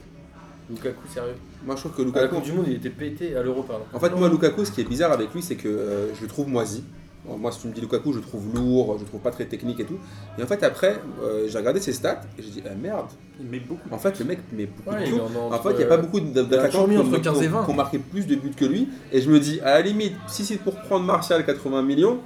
[0.70, 1.34] Lukaku, sérieux.
[1.66, 2.34] Moi je trouve que À la Lukaku.
[2.36, 3.84] Coupe du Monde, il était pété à l'Euro, pardon.
[3.92, 6.28] En fait, moi, Lukaku, ce qui est bizarre avec lui, c'est que euh, je le
[6.28, 6.84] trouve moisi.
[7.28, 9.44] Moi, si tu me dis Lukaku, je le trouve lourd, je le trouve pas très
[9.44, 9.98] technique et tout.
[10.38, 13.06] Et en fait, après, euh, j'ai regardé ses stats et j'ai dit, ah merde,
[13.38, 13.88] Il met beaucoup.
[13.90, 15.20] en fait, le mec met beaucoup Ouais, de buts.
[15.50, 17.46] en fait, il n'y a pas beaucoup d'attaquants toujours mis qui, entre ont- 15 et
[17.48, 17.64] 20.
[17.64, 18.88] qui ont marqué plus de buts que lui.
[19.12, 22.18] Et je me dis, à la limite, si c'est pour prendre Martial 80 millions,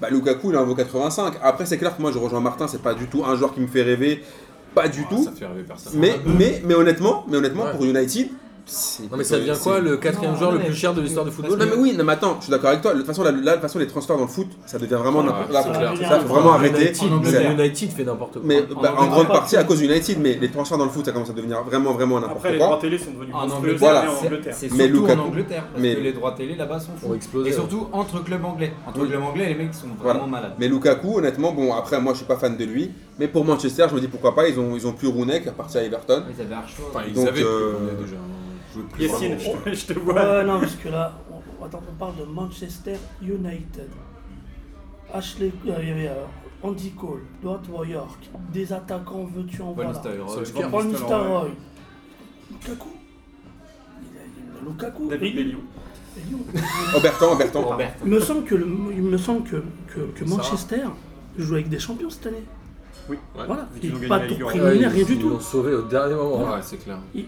[0.00, 1.34] bah, Lukaku, il en vaut 85.
[1.42, 3.60] Après, c'est clair que moi, je rejoins Martin, c'est pas du tout un joueur qui
[3.60, 4.22] me fait rêver.
[4.76, 5.24] Pas du tout.
[5.24, 5.94] Ça fait rêver personne.
[5.96, 7.72] Mais, mais, mais honnêtement, mais honnêtement Ouais.
[7.72, 8.28] pour United.
[9.12, 11.30] Non, mais ça devient quoi le quatrième Non, joueur le plus cher de l'histoire du
[11.30, 12.92] football Non mais oui, non mais attends, je suis d'accord avec toi.
[12.94, 14.94] De toute façon, là, là, de toute façon, les transferts dans le foot, ça devient
[14.96, 16.92] vraiment n'importe faut- ça, faut vraiment arrêter.
[17.04, 17.52] United.
[17.52, 18.42] United fait n'importe quoi.
[18.44, 21.12] Mais En bah, grande partie à cause d'United, mais les transferts dans le foot, ça
[21.12, 22.66] commence à devenir vraiment vraiment Après, n'importe les quoi.
[22.66, 24.54] droits télé sont devenus En Angleterre, c'est- Angleterre.
[24.56, 27.14] c'est Mais surtout Lukaku- en Angleterre, parce que les droits télé là-bas sont fous.
[27.14, 27.50] exploser.
[27.50, 28.72] Et surtout entre clubs anglais.
[28.88, 30.54] Entre clubs anglais, les mecs sont vraiment malades.
[30.58, 33.86] Mais Lukaku, honnêtement, bon après moi je suis pas fan de lui, mais pour Manchester,
[33.90, 35.84] je me dis pourquoi pas, ils ont ils ont plus Rooney qui est reparti à
[35.84, 36.24] Everton.
[36.36, 36.54] Ils avaient
[37.14, 38.16] ils avaient euh, déjà.
[38.76, 39.60] Joué plus Yacine, vraiment.
[39.66, 40.14] je te, je te vois.
[40.14, 41.12] Ouais, non, parce que là,
[41.60, 43.88] on, attends, on parle de Manchester United.
[45.12, 46.24] Ashley, euh, il y avait euh,
[46.62, 49.92] Andy Cole, Dwight York, des attaquants veux-tu en voilà.
[49.92, 50.12] Paul
[50.70, 51.50] Van Nistelrooy.
[52.50, 52.88] Lukaku.
[54.02, 55.08] Il a- Lukaku.
[55.08, 55.58] David Bellion.
[56.16, 56.38] Bellion.
[56.96, 57.62] Obertan, Obertan.
[57.62, 57.94] Robert.
[58.04, 60.82] Il me semble que, le- il me semble que, que, que Manchester
[61.38, 62.44] joue avec des champions cette année.
[63.08, 63.16] Oui.
[63.34, 63.68] Voilà.
[63.82, 65.28] Ils ont Et gagné pas de tour Ouais, préliminaire, rien ils- du Ils tout.
[65.30, 66.44] l'ont sauvé au dernier moment.
[66.54, 66.98] Ouais, c'est clair.
[67.14, 67.26] Ils,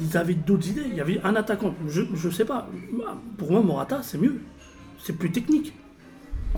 [0.00, 0.84] ils avaient d'autres idées.
[0.90, 1.74] Il y avait un attaquant.
[1.88, 2.66] Je, je sais pas.
[3.38, 4.36] Pour moi, Morata, c'est mieux.
[5.02, 5.72] C'est plus technique.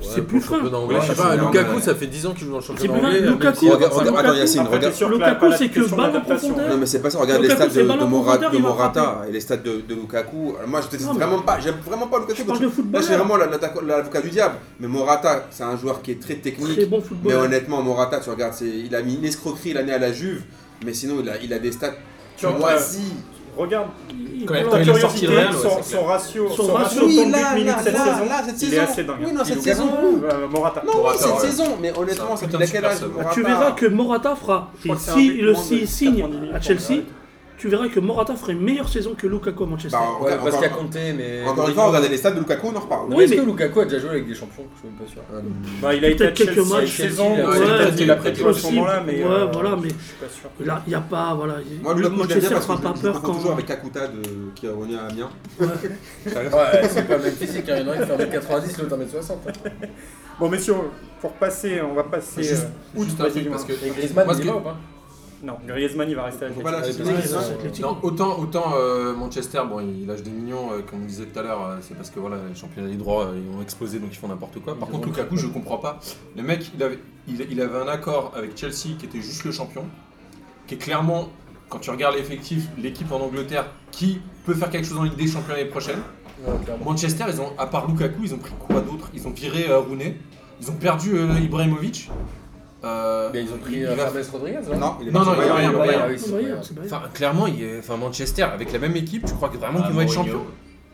[0.01, 0.57] c'est plus fin.
[0.57, 0.97] championnat anglais.
[0.97, 1.83] Ouais, je sais pas, Lukaku, ouais.
[1.83, 3.21] ça fait 10 ans qu'il joue dans le C'est championnat anglais.
[3.21, 4.95] Lukaku, si- Regarde, regarde, attends, Yacine, regarde.
[5.13, 6.71] Lukaku, c'est que balle en profondeur.
[6.71, 8.05] Non mais c'est pas ça, regarde les stats de,
[8.59, 10.55] Morata et les stats de, de Lukaku.
[10.57, 12.39] Alors, moi je déteste vraiment pas, j'aime vraiment pas Lukaku.
[12.39, 12.93] Je parle de.
[12.93, 14.55] Là c'est vraiment l'avocat du diable.
[14.81, 16.77] Mais Morata, c'est un joueur qui est très technique.
[16.77, 20.13] Très bon Mais honnêtement, Morata, tu regardes, il a mis une escroquerie l'année à la
[20.13, 20.43] Juve,
[20.85, 21.95] mais sinon il a, il a des stats
[22.37, 23.13] Tu vois, moisis.
[23.57, 23.89] Regarde,
[24.47, 27.03] Quand quand il a sorti curiosité, le Real, ouais, son, son ratio, Son son ratio
[27.05, 28.83] Oui, là, but minute là, cette là, saison, là, cette il est saison.
[28.83, 29.17] assez dingue.
[29.25, 29.89] Oui, non, cette saison.
[30.25, 30.83] Euh, Morata.
[30.87, 31.41] Non, oui, Morata, cette ouais.
[31.41, 33.03] saison, mais C'est honnêtement, un ça fait de quel super âge.
[33.03, 34.71] Morata Tu verras que Morata fera.
[34.81, 37.03] Si s'il signe 90 minutes à Chelsea.
[37.63, 39.97] Tu verras que Morata ferait une meilleure saison que Lukaku à Manchester.
[39.97, 41.45] Bah, Ouais, encore- parce qu'il y a compté, mais.
[41.47, 43.07] Encore une fois, regardez les stats de Lukaku, on en reparle.
[43.09, 44.65] Mais Oui, Est-ce mais- que Lukaku a déjà joué avec des champions?
[44.75, 45.23] Je suis même pas sûr.
[45.81, 48.35] Bah, il a été à Peut-être quelques Chelsea matchs, cette saison, ouais, peut-être qu'il a
[48.35, 50.67] joué à ce moment-là, mais Ouais, euh, voilà, mais- je suis pas sûr.
[50.67, 51.35] Là, il n'y a pas.
[51.35, 51.55] Voilà,
[51.85, 53.35] Moi, Lukaku, Manchester ne fera pas peur quand.
[53.35, 54.23] toujours avec Kakuta de,
[54.57, 55.31] qui est revenu à Amiens.
[55.61, 55.69] Ouais,
[56.91, 57.77] c'est pas le même physique, hein.
[57.79, 59.39] il y en a un qui fait 1m90, l'autre 1m60.
[59.47, 59.71] hein.
[60.41, 60.75] Bon, messieurs,
[61.21, 62.43] pour passer, on va passer.
[62.43, 62.67] Juste,
[62.99, 64.77] euh, un truc, parce que Et Griezmann, il va ou pas
[65.43, 67.43] Non, Griezmann, il va rester avec Faut pas les la Avec citer, les Ouais, Griezmann.
[67.45, 67.89] c'est Atletico.
[67.89, 71.39] Non, autant, autant euh, Manchester, bon, il lâche des millions, euh, comme on disait tout
[71.39, 73.99] à l'heure, euh, c'est parce que voilà, les championnats des droits, euh, ils ont explosé,
[73.99, 74.79] donc ils font n'importe quoi.
[74.79, 75.99] Par Ils contre, ont- Lukaku, je comprends pas.
[76.37, 79.51] Le mec, il avait, il, il avait un accord avec Chelsea qui était juste le
[79.51, 79.85] champion,
[80.69, 81.29] qui est clairement,
[81.69, 85.27] quand tu regardes l'effectif, l'équipe en Angleterre qui peut faire quelque chose en Ligue des
[85.27, 85.99] Champions l'année prochaine.
[86.47, 86.53] Ouais.
[86.85, 89.11] Manchester, ils ont, à part Lukaku, ils ont pris quoi d'autre?
[89.15, 90.19] Ils ont viré euh, Rooney,
[90.61, 92.11] ils ont perdu euh, Ibrahimovic.
[92.85, 95.21] Euh, Mais ils ont pris il euh, va- James Rodriguez, là Non, il est Non,
[95.21, 95.57] non, Bayern.
[95.59, 96.17] il est au Ah Bayern.
[96.17, 96.85] vrai.
[96.85, 99.93] Enfin, clairement, il est- enfin, Manchester, avec la même équipe, tu crois que vraiment qu'ils
[99.95, 100.45] vont être champions?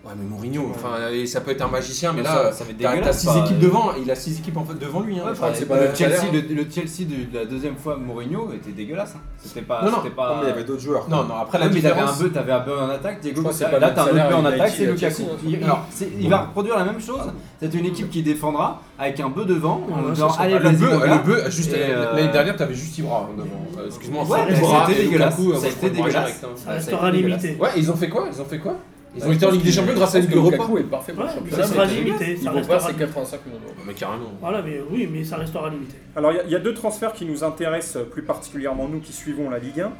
[0.05, 0.88] Ouais, mais Mourinho, enfin,
[1.26, 3.26] ça peut être un magicien, mais là, ça- ça va être t'as t'as dégueulasse, 6
[3.26, 5.18] pas- équipes devant, il a 6 équipes en fait devant lui.
[5.18, 5.24] Hein.
[5.24, 6.32] Ouais, Enfin, enfin, c'est le, pas le Chelsea, salaire.
[6.49, 9.14] le, le Chelsea de la deuxième fois Mourinho était dégueulasse.
[9.16, 9.20] hein.
[9.42, 9.82] C'était pas.
[9.84, 9.96] Non, non.
[10.03, 10.28] c'était pas...
[10.30, 11.07] Non, mais il y avait d'autres joueurs.
[11.11, 12.32] Non, non, après Ouais, la mais t'avais un différence.
[12.32, 14.44] t'avais un bœuf en attaque, Diego Costa, c'est pas et là t'as un bœuf en
[14.46, 15.22] attaque, c'est Lukaku.
[15.22, 15.36] Hein.
[15.46, 17.20] Il, Alors, c'est- il va reproduire la même chose,
[17.61, 20.55] c'est une équipe qui défendra avec un bœuf devant, en Ouais, disant ça, ça allez
[20.55, 23.49] le vas-y bœuf, juste Et, euh, l'année dernière, t'avais juste Ibra devant.
[23.78, 25.34] Euh, Excuse-moi, c'était dégueulasse.
[25.36, 26.44] Comprends dégueulasse.
[26.44, 26.49] hein.
[26.57, 27.57] Ça restera limité.
[27.61, 28.26] Ouais, ils ont fait quoi?
[28.32, 28.76] Ils ont fait quoi?
[29.19, 30.57] Ils ont été en Ligue des Champions grâce à Ligue Europa.
[30.57, 32.33] Lukaku est parfait pour Ouais, le ça sera limité.
[32.39, 33.05] Il Ça vaut pas restera ses limité.
[33.07, 33.75] 85 millions d'euros.
[33.87, 34.33] Mais carrément.
[34.41, 35.97] Voilà, mais oui, mais ça restera limité.
[36.16, 39.01] Alors, il y a- il y, a deux transferts qui nous intéressent plus particulièrement, nous
[39.01, 39.93] qui suivons la Ligue 1,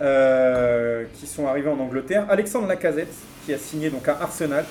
[0.00, 2.26] euh, qui sont arrivés en Angleterre.
[2.28, 3.12] Alexandre Lacazette,
[3.44, 4.64] qui a signé donc à Arsenal,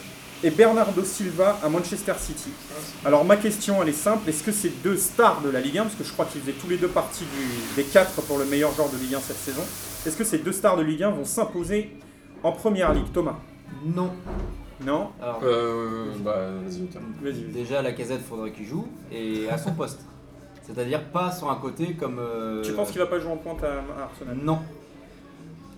[0.43, 2.51] et Bernardo Silva à Manchester City.
[3.03, 4.29] Alors, ma question, elle est simple.
[4.29, 6.51] Est-ce que ces deux stars de la Ligue 1, parce que je crois qu'ils faisaient
[6.53, 9.37] tous les deux partie du- des quatre pour le meilleur joueur de Ligue 1 cette
[9.37, 9.63] saison,
[10.05, 11.89] est-ce que ces deux stars de Ligue 1 vont s'imposer
[12.43, 13.11] en Première Ligue?
[13.11, 13.37] Thomas
[13.85, 14.11] Non.
[14.83, 16.81] Non Alors, Euh, bah, vas-y.
[16.81, 17.51] Vas-y, vas-y.
[17.51, 20.01] déjà la casette faudrait qu'il joue et à son poste.
[20.63, 22.19] C'est-à-dire pas sur un côté comme.
[22.19, 23.67] euh, Tu penses qu'il va pas jouer en pointe à,
[23.99, 24.37] à Arsenal?
[24.43, 24.59] Non.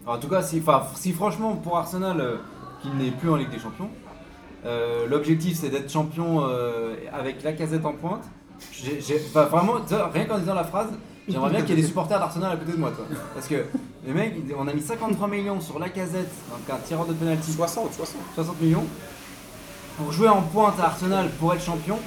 [0.06, 2.36] Alors, en tout cas, si, enfin, si franchement pour Arsenal, euh,
[2.82, 3.90] qu'il n'est plus en Ligue des Champions,
[4.66, 8.24] euh, l'objectif c'est d'être champion euh, avec la casette en pointe.
[8.74, 10.90] J'ai, j'ai- enfin, vraiment, tu vois, rien qu'en disant la phrase,
[11.30, 12.92] j'aimerais bien qu'il y ait des supporters d'Arsenal à côté de moi.
[12.92, 13.06] Toi.
[13.34, 13.66] Parce que
[14.06, 17.52] les mecs, on a mis 53 millions sur la casette, donc un tireur de penalty,
[17.52, 18.22] 60, 60.
[18.36, 18.86] 60 millions,
[19.98, 22.00] pour jouer en pointe à Arsenal pour être champion.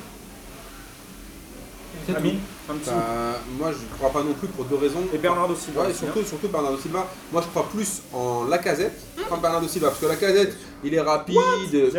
[2.07, 2.29] C'est tout.
[2.69, 5.03] Amine Un petit Bah, moi, je crois pas non plus pour deux raisons.
[5.13, 6.09] Et Bernardo Silva Ouais, aussi, hein.
[6.13, 7.07] surtout, surtout Bernardo Silva.
[7.33, 8.93] Moi, je crois plus en Lacazette
[9.29, 9.89] qu'en Bernardo Silva.
[9.89, 11.37] Parce que Lacazette, il est rapide.
[11.75, 11.91] euh,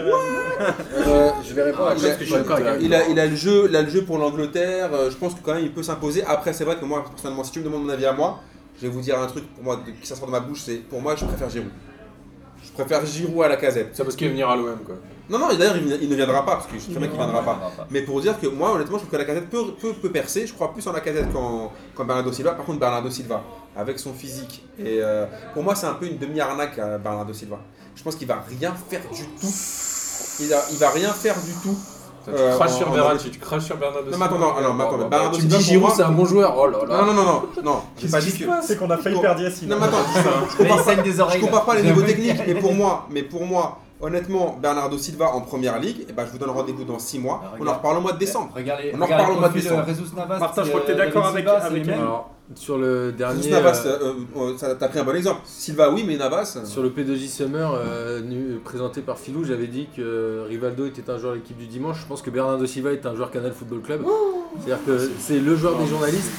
[1.47, 3.19] Je vais répondre à il, a, parce que je suis d'accord avec il a- il
[3.19, 4.89] a le jeu, il a le jeu pour l'Angleterre.
[4.93, 6.23] euh, Je pense que quand même, il peut s'imposer.
[6.25, 8.39] Après, c'est vrai que moi, personnellement, si tu me demandes mon avis à moi,
[8.77, 10.61] je vais vous dire un truc pour moi de- qui ça sort de ma bouche.
[10.65, 11.69] C'est pour moi, je préfère Giroud.
[12.75, 13.89] Je préfère Giroud à Lacazette.
[13.93, 14.95] C'est parce qu'il va venir à l'OM quoi.
[15.29, 17.07] Non, non, et d'ailleurs, il, il ne viendra pas parce que je sais très bien
[17.07, 17.53] qu'il viendra pas.
[17.53, 17.87] viendra pas.
[17.91, 20.45] Mais pour dire que moi, honnêtement, je trouve que la casette peut, peut, peut percer.
[20.47, 22.51] Je crois plus en la casette qu'en qu'en Bernardo Silva.
[22.53, 23.41] Par contre, Bernardo Silva,
[23.75, 27.59] avec son physique, et euh, pour moi, c'est un peu une demi-arnaque, Bernardo Silva.
[27.95, 29.53] Je pense qu'il va rien faire du tout.
[30.41, 31.77] Il, a- il va rien faire du tout.
[32.25, 34.73] Tu Euh, craches en- sur Verratti, tu craches sur Bernardo Non, mais attends, non, alors,
[34.73, 36.55] mais attends, Bernardo Tu me dis Giroud, c'est un bon joueur.
[36.57, 36.97] Oh là là.
[37.01, 37.81] Non, non, non, non, non.
[37.97, 38.45] J'ai pas dit que.
[38.61, 39.21] C'est qu'on a failli Non.
[39.21, 39.67] perdre Yacine.
[39.69, 39.97] Non, mais attends,
[40.57, 45.29] je compare pas les niveaux techniques, mais pour moi, mais pour moi, honnêtement, Bernardo Silva
[45.33, 47.41] en première ligue, eh ben, je vous donne rendez-vous dans 6 mois.
[47.43, 48.51] Ah, On en reparle au mois de décembre.
[48.55, 49.85] Regardez, On en reparle au mois de décembre.
[49.87, 50.39] euh, Navas.
[50.39, 51.99] Martin, je crois que t'es euh, d'accord avec- Silva, avec les mêmes.
[52.01, 53.49] Alors, sur le dernier.
[53.49, 54.13] Navas, euh,
[54.77, 55.39] t'as pris un bon exemple.
[55.45, 56.55] Silva, oui, mais Navas.
[56.57, 58.21] euh, Sur le P2J Summer euh,
[58.63, 62.01] présenté par Philou, j'avais dit que Rivaldo était un joueur de l'équipe du dimanche.
[62.01, 64.01] Je pense que Bernardo Silva est un joueur Canal Football Club.
[64.59, 66.31] C'est-à-dire que c'est le joueur des journalistes.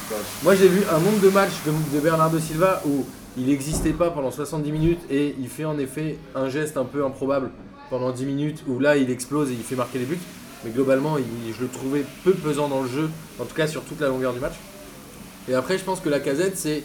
[0.44, 3.04] Moi j'ai vu un nombre de matchs de, de Bernardo Silva où
[3.36, 7.04] il n'existait pas pendant 70 minutes et il fait en effet un geste un peu
[7.04, 7.50] improbable
[7.90, 10.18] pendant 10 minutes où là il explose et il fait marquer les buts.
[10.64, 14.00] Mais globalement, je le trouvais peu pesant dans le jeu, en tout cas sur toute
[14.00, 14.54] la longueur du match.
[15.48, 16.84] Et après, je pense que la casette, c'est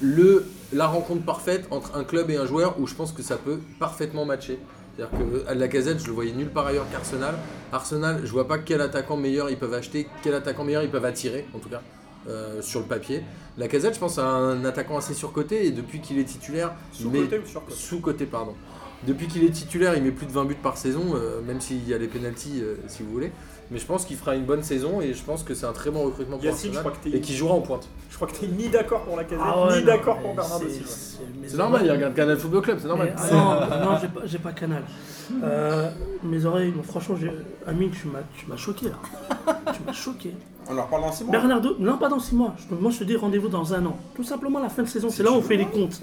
[0.00, 3.36] le, la rencontre parfaite entre un club et un joueur où je pense que ça
[3.36, 4.58] peut parfaitement matcher.
[4.96, 7.34] C'est-à-dire que à la casette, je le voyais nulle part ailleurs qu'Arsenal.
[7.72, 11.04] Arsenal, je vois pas quel attaquant meilleur ils peuvent acheter, quel attaquant meilleur ils peuvent
[11.04, 11.82] attirer, en tout cas,
[12.28, 13.22] euh, sur le papier.
[13.58, 17.40] La casette, je pense, à un attaquant assez surcoté et depuis qu'il est titulaire, Sous-côté
[17.68, 18.54] sous-côté, pardon.
[19.06, 21.86] Depuis qu'il est titulaire, il met plus de 20 buts par saison, euh, même s'il
[21.86, 23.32] y a les pénalties, euh, si vous voulez.
[23.70, 25.90] Mais je pense qu'il fera une bonne saison et je pense que c'est un très
[25.90, 27.88] bon recrutement pour Yacine, je Arsenal crois que t'es- et qui jouera en pointe.
[28.10, 30.34] Je crois que t'es ni d'accord pour la casette, Ah ouais, ni non, d'accord pour
[30.34, 30.90] Bernardo c'est- Silva.
[31.46, 33.14] c'est- normal, il regarde Canal Football Club, c'est normal.
[33.16, 34.82] Mais- ah non, non, j'ai pas, j'ai pas Canal.
[35.42, 35.90] Euh,
[36.22, 37.32] mes oreilles, bon, franchement, j'ai-
[37.66, 39.54] Amine, tu m'as, tu m'as choqué là.
[39.72, 40.34] tu m'as choqué.
[40.68, 41.32] On en reparle dans 6 mois.
[41.32, 42.54] Bernardo, non pas dans 6 mois.
[42.58, 43.96] Je- Moi je te dis rendez-vous dans un an.
[44.14, 46.00] Tout simplement la fin de saison, c'est là où on fait les comptes.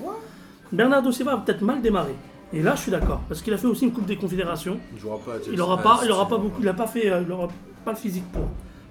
[0.72, 2.16] Bernardo Silva a peut-être mal démarré.
[2.54, 4.78] Et là, je suis d'accord, parce qu'il a fait aussi une Coupe des Confédérations.
[4.94, 5.32] Il jouera pas.
[5.52, 7.48] Il n'aura pas, il aura pas beaucoup, il a pas fait, euh, il aura
[7.86, 8.44] pas le physique pour.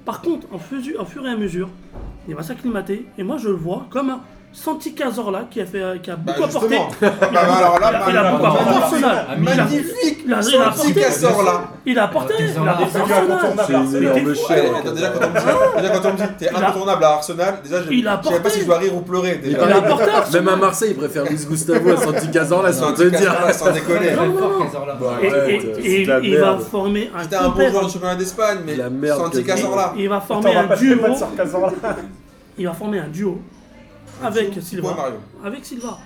[0.04, 1.68] Par contre, en, fusu- en fur et à mesure,
[2.26, 3.06] il va s'acclimater.
[3.18, 4.20] Et moi, je le vois comme un
[4.52, 6.68] Santi Cazorla qui a fait, euh, qui a Bah, beaucoup apporté.
[6.76, 6.88] justement.
[7.00, 9.26] Il a, Bah, bah, alors là, il a bah, beaucoup bah, apporté bah, à Arsenal.
[9.28, 11.00] bah, Il a- Magnifique Il a, il a Santi apporté.
[11.44, 12.34] Là Il a apporté.
[12.38, 15.00] Il a apporté déjà, quand on me dit,
[15.76, 18.20] déjà, quand on me dit t'es Il a- incontournable à Arsenal, déjà je Il a
[18.20, 18.50] je sais pas apporté.
[18.50, 19.40] si je dois rire ou pleurer.
[19.42, 19.66] Il Déjà.
[19.66, 20.44] Il a apporté à Arsenal.
[20.44, 23.34] Même à Marseille, il préfère Luis Gustavo à Santi Cazorla, sans te Santi dire.
[23.54, 24.08] Sans déconner.
[25.82, 28.90] Et, il va former un C'était un bon compère- joueur du championnat d'Espagne, mais La
[28.90, 29.94] merde Santi Cazorla.
[29.96, 30.96] Il va former un duo.
[32.58, 33.40] Il va former un duo
[34.22, 34.56] avec.
[34.94, 35.16] Mario.
[35.44, 35.98] Avec Silva.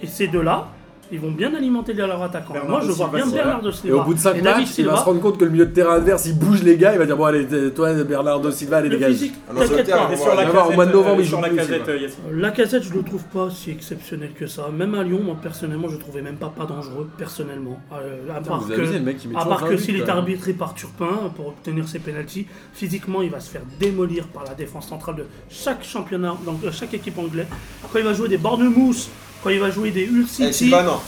[0.00, 0.68] Et ces deux-là,
[1.12, 2.54] ils vont bien alimenter leur attaquant.
[2.66, 3.96] Moi, je vois bien Bernardo Et Silva.
[3.98, 5.66] au bout de 5 et David matchs, il va se rendre compte que le milieu
[5.66, 8.78] de terrain adverse, il bouge les gars, il va dire Bon, allez, toi, Bernardo Silva,
[8.78, 9.18] allez, Le dégage.
[9.54, 10.08] t'inquiète pas.
[10.10, 11.42] Et on sur va la avoir au mois de casette, novembre, euh, il sur joue
[11.42, 12.08] la plus, casette, euh.
[12.32, 14.68] La casette, je le trouve pas si exceptionnel que ça.
[14.74, 17.78] Même à Lyon, moi personnellement, je le trouvais même pas pas dangereux, personnellement.
[17.92, 20.08] Euh, à part que, mec, il met à toujours part 20 que buts, s'il est
[20.08, 24.54] arbitré par Turpin pour obtenir ses pénalties, physiquement, il va se faire démolir par la
[24.54, 27.46] défense centrale de chaque championnat, donc de chaque équipe anglaise.
[27.92, 29.08] Quand il va jouer des Bournemouth,
[29.42, 30.52] quand il va jouer des Hull Eh.
[30.52, 31.00] Silva, non.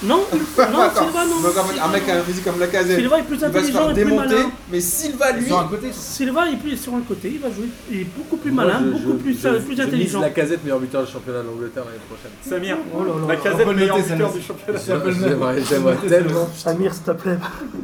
[0.00, 0.20] Non,
[0.56, 1.40] non, Attends, Silva, non.
[1.40, 3.34] donc, en fait, Silva, un mec qui a un physique comme Lacazette, Silva est plus
[3.34, 4.50] il va se intelligent faire et plus démonter, malin.
[4.70, 7.68] mais Silva, lui, Sur un côté, Silva est plus sur un côté, il va jouer,
[7.90, 10.20] il est beaucoup plus Moi, malin, je- beaucoup je- plus, je- plus je mise intelligent.
[10.20, 12.30] la casette meilleur buteur du championnat d'Angleterre l'année prochaine.
[12.48, 14.80] Samir, Oh là là la casette peut le meilleur noter, buteur ça, du championnat.
[15.26, 16.48] J'aimerais j'aimerais tellement.
[16.56, 17.38] Samir, s'il te plaît.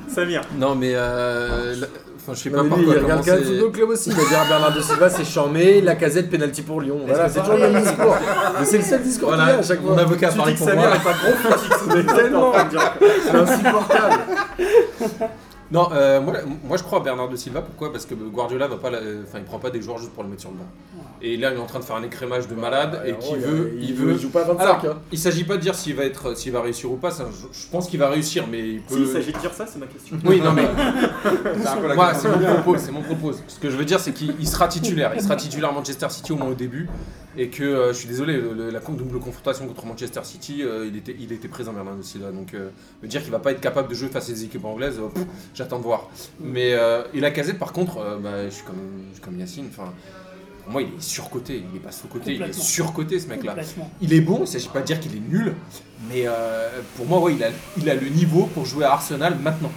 [0.06, 0.92] Samir, Non, mais.
[0.94, 1.86] euh, la-
[2.26, 3.44] Enfin, je sais pas par lui, quoi il regarde commencer.
[3.44, 4.08] le Football Club aussi.
[4.08, 7.00] Il va dire à Bernardo Silva, c'est charmé, la casette, penalty pour Lyon.
[7.06, 8.16] Voilà, c'est toujours le même discours.
[8.58, 10.00] Mais c'est le seul discours qu'il y a à chaque mon fois.
[10.00, 10.86] avocat tu parle dis que pour moi.
[10.96, 11.94] est pas gros.
[11.94, 12.52] Mais tellement.
[13.24, 14.14] C'est insupportable.
[15.70, 17.62] Non, euh, moi, moi je crois à Bernardo Silva.
[17.62, 17.90] Pourquoi?
[17.92, 20.28] Parce que Guardiola va pas, la- enfin, il prend pas des joueurs juste pour le
[20.28, 20.66] mettre sur le banc.
[21.22, 23.72] Et là, il est en train de faire un écrémage de malade et qui veut,
[23.80, 24.12] il veut.
[24.12, 24.60] Il joue pas à 25.
[24.62, 24.98] Alors, hein.
[25.10, 27.10] il s'agit pas de dire s'il va être, s'il va réussir ou pas.
[27.10, 28.94] ça, je, je pense qu'il va réussir, mais il peut.
[28.96, 30.18] Si, il s'agit de dire ça, c'est ma question.
[30.24, 30.66] Oui, non mais
[32.14, 32.76] c'est mon propos.
[32.78, 33.32] C'est mon propos.
[33.48, 35.12] Ce que je veux dire, c'est qu'il il sera titulaire.
[35.14, 36.88] Il sera titulaire à Manchester City au moins au début,
[37.36, 40.96] et que euh, je suis désolé, le- la double confrontation contre Manchester City, euh, il
[40.96, 42.30] était, il était présent Bernardo Silva.
[42.30, 42.70] Donc, euh,
[43.02, 45.00] me dire qu'il va pas être capable de jouer face à des équipes anglaises,
[45.54, 46.08] j'attends de voir.
[46.40, 48.76] Mais euh, et la casette, par contre, bah, je suis comme,
[49.10, 49.66] je suis comme Yacine.
[49.70, 49.92] Enfin,
[50.62, 51.62] pour moi, il est surcoté.
[51.72, 52.34] Il est pas sous-côté.
[52.34, 53.54] Il est surcoté, ce mec-là.
[54.00, 55.54] Il est bon, il ne s'agit pas de dire qu'il est nul,
[56.08, 56.24] mais
[56.96, 59.72] pour moi, ouais, il, a, il a le niveau pour jouer à Arsenal maintenant.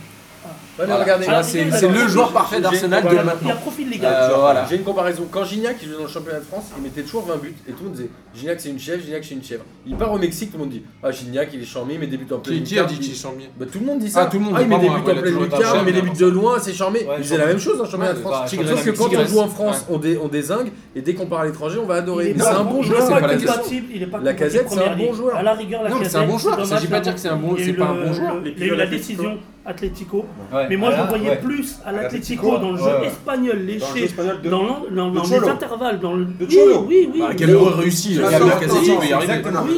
[0.79, 1.01] Mais Voilà.
[1.03, 3.55] regardez, Ah, c'est le joueur parfait d'Arsenal j'ai- de Il a maintenant.
[3.55, 4.65] profil, les Euh, voilà.
[4.69, 5.27] J'ai une comparaison.
[5.31, 7.71] Quand Gignac il jouait dans le championnat de France, il mettait toujours 20 buts et
[7.71, 9.63] tout le monde disait Gignac c'est une chèvre, Gignac c'est une chèvre.
[9.87, 12.05] Il part au Mexique, tout le monde dit Ah Gignac il est charmé, il met
[12.07, 13.99] des buts en pleine Qui, qui a dit Il- qu'il chambie Bah, tout le monde
[13.99, 14.21] dit ça.
[14.23, 15.77] Ah, tout le monde, il met des buts en il a pleine toujours été lucarne,
[15.79, 16.99] il met des buts de loin, c'est charmé.
[16.99, 18.33] Ouais, il faisait la même chose dans le championnat de France.
[18.33, 21.13] bah, Sauf que mais quand on joue en France, on, dé- on désingue et dès
[21.15, 22.29] qu'on part à l'étranger, on va adorer.
[22.29, 23.53] est Mais c'est un bon est joueur, c'est pas pas la question.
[23.63, 25.35] est Casette, c'est un bon joueur.
[25.35, 26.99] À la rigueur, la Non, mais c'est un Casette, bon joueur, il dommage s'agit pas
[26.99, 28.35] de dire que c'est un bon- joueur.
[28.45, 29.37] Il y a eu la décision
[29.67, 30.25] Atlético.
[30.53, 31.41] Ouais, Mais moi, je voyais ouais.
[31.41, 34.49] plus à l'Atlético dans le jeu espagnol, Dans le jeu léché, espagnol de.
[34.49, 34.63] dans,
[35.11, 36.23] les intervalles, dans le.
[36.25, 36.85] De oui, Cholo.
[36.87, 37.19] oui, oui.
[37.19, 37.45] Bah, oui.
[37.81, 38.21] Réussit.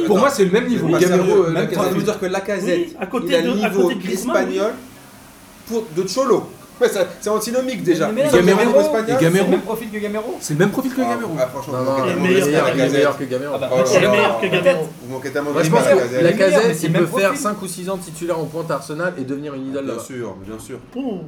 [0.06, 0.86] Pour moi, c'est le même niveau.
[0.96, 1.68] Gamero, euh, même
[2.02, 3.48] dire que Lacazette, Oui, à côté il a de-
[6.02, 6.46] de Cholo.
[6.80, 8.08] Ouais, ça- c'est antinomique déjà.
[8.10, 9.04] Mais le Gamero, niveau espagnol.
[9.08, 9.44] et C'est Gamero.
[9.44, 11.30] le même profil que Gamero C'est le même profil que Ah, Gamero.
[11.38, 12.92] ah, franchement, Non, vous non, manquez il est tellement de meilleur, il est Lacazette.
[12.92, 13.52] meilleur que Gamero.
[13.54, 14.10] Ah bah, Oh là Il est là.
[14.10, 14.88] meilleur que Gamero.
[15.02, 16.22] Vous manquez tellement de Moi, je pense que Lacazette.
[16.22, 16.30] la
[16.68, 17.42] mais c'est le il même peut faire profil.
[17.42, 19.92] 5 ou 6 ans de titulaire en pointe à Arsenal et devenir une idole Bien
[19.94, 20.04] là-bas.
[20.04, 20.78] sûr, bien sûr.
[20.92, 21.20] Pouh.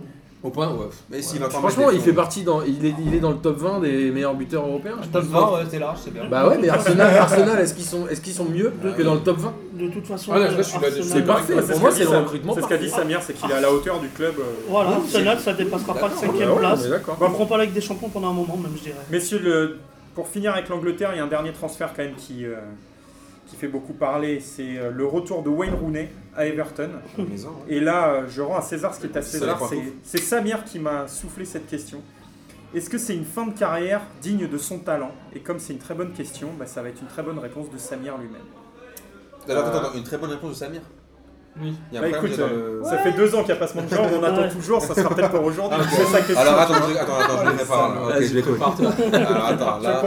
[0.43, 0.87] Au point, ouais.
[1.09, 2.63] Mais s'il entend Franchement, il fait partie dans.
[2.63, 4.97] Il est, il est dans le top 20 des meilleurs buteurs européens.
[5.01, 5.31] je Top pense.
[5.31, 6.25] 20, ouais, c'est large, c'est bien.
[6.29, 9.21] Bah ouais, mais Arsenal, Arsenal est-ce qu'ils sont, est qu'ils sont mieux que dans le
[9.21, 11.55] top 20 De toute façon, Ah, là, là, je suis là- Arsenal- C'est parfait.
[11.55, 12.89] Pour moi, c'est le recrutement C'est ce qu'a dit.
[12.91, 14.35] Samir, c'est qu'il est à la hauteur du club.
[14.41, 14.43] euh.
[14.69, 16.89] Voilà, Arsenal, ça dépassera pas le cinquième Bah place.
[16.89, 17.17] d'accord.
[17.21, 18.97] On prend pas la Ligue des Champions pendant un moment, même, je dirais.
[19.13, 19.79] Messieurs, le-
[20.17, 22.57] pour finir avec l'Angleterre, il y a un dernier transfert quand même qui, euh,
[23.47, 24.41] qui fait beaucoup parler.
[24.41, 26.89] C'est euh, le retour de Wayne Rooney à Everton.
[27.19, 27.65] Maison, hein.
[27.69, 29.61] Et là, euh, je rends à César ce qui est à César.
[30.03, 32.01] C'est Samir qui m'a soufflé cette question.
[32.75, 35.11] Est-ce que c'est une fin de carrière digne de son talent?
[35.35, 37.71] Et comme c'est une très bonne question, bah, ça va être une très bonne réponse
[37.71, 38.41] de Samir lui-même.
[39.49, 40.81] Alors, attends, une très bonne réponse de Samir?
[41.61, 41.75] Oui.
[41.91, 43.57] Il y a un Bah, écoute, euh, le- ça fait deux ans qu'il n'y a
[43.57, 44.49] pas ce moment de genre, on attend Ouais.
[44.49, 45.79] toujours, ça sera peut-être pour aujourd'hui.
[45.83, 46.39] Ah, c'est sa question.
[46.39, 48.05] Alors attends, je, attends, attends, je le prépare.
[48.09, 48.61] Ok, je l'écoute.
[49.13, 50.03] Alors attends, là.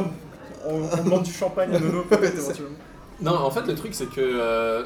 [0.65, 2.77] on, on demande du champagne à Nono peut-être éventuellement.
[3.21, 4.21] Non, en fait, le truc, c'est que.
[4.21, 4.85] euh,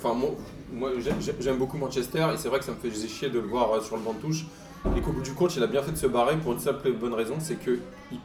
[0.00, 0.30] Enfin, moi,
[0.72, 3.40] moi j'ai- j'ai- j'aime beaucoup Manchester et c'est vrai que ça me fait chier de
[3.40, 4.44] le voir euh, sur le banc de touche.
[4.96, 6.86] Et qu'au bout du compte, il a bien fait de se barrer pour une simple
[6.88, 7.80] et bonne raison c'est qu'il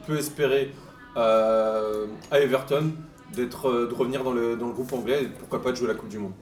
[0.06, 0.72] peut espérer
[1.16, 2.92] euh, à Everton
[3.36, 5.94] euh, de revenir dans le, dans le groupe anglais et pourquoi pas de jouer la
[5.94, 6.32] Coupe du Monde.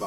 [0.00, 0.06] Bah,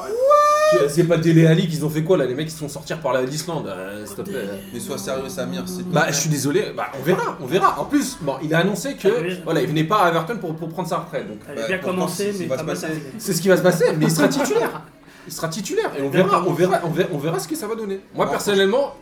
[0.88, 2.24] C'est pas Dele Ali qu'ils ont fait quoi là?
[2.24, 4.48] Les mecs ils se sont sortis par la- l'Islande, euh, s'il te plaît.
[4.72, 5.64] Mais sois sérieux, Samir.
[5.66, 7.78] c'est- Bah, je suis désolé, bah, on verra, on verra.
[7.80, 9.40] En plus, bon, il a annoncé que Ah oui.
[9.44, 11.28] voilà, il venait pas à Everton pour, pour prendre sa retraite.
[11.28, 12.86] Donc, Elle Bah, a bien pourtant, commencé, c'est- mais va pas se mal passer.
[12.86, 13.06] terminé.
[13.18, 14.82] c'est ce qui va se passer, mais il sera titulaire.
[15.26, 17.66] Il sera titulaire et on verra, on verra, on verra, on verra ce que ça
[17.68, 18.00] va donner.
[18.14, 18.94] Moi Ouais, personnellement,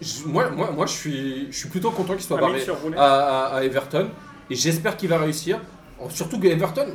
[0.00, 3.54] je- moi, moi, moi, je suis, je suis plutôt content qu'il soit Amine barré à-
[3.56, 4.08] à Everton
[4.50, 5.60] et j'espère qu'il va réussir.
[6.10, 6.88] Surtout que Everton,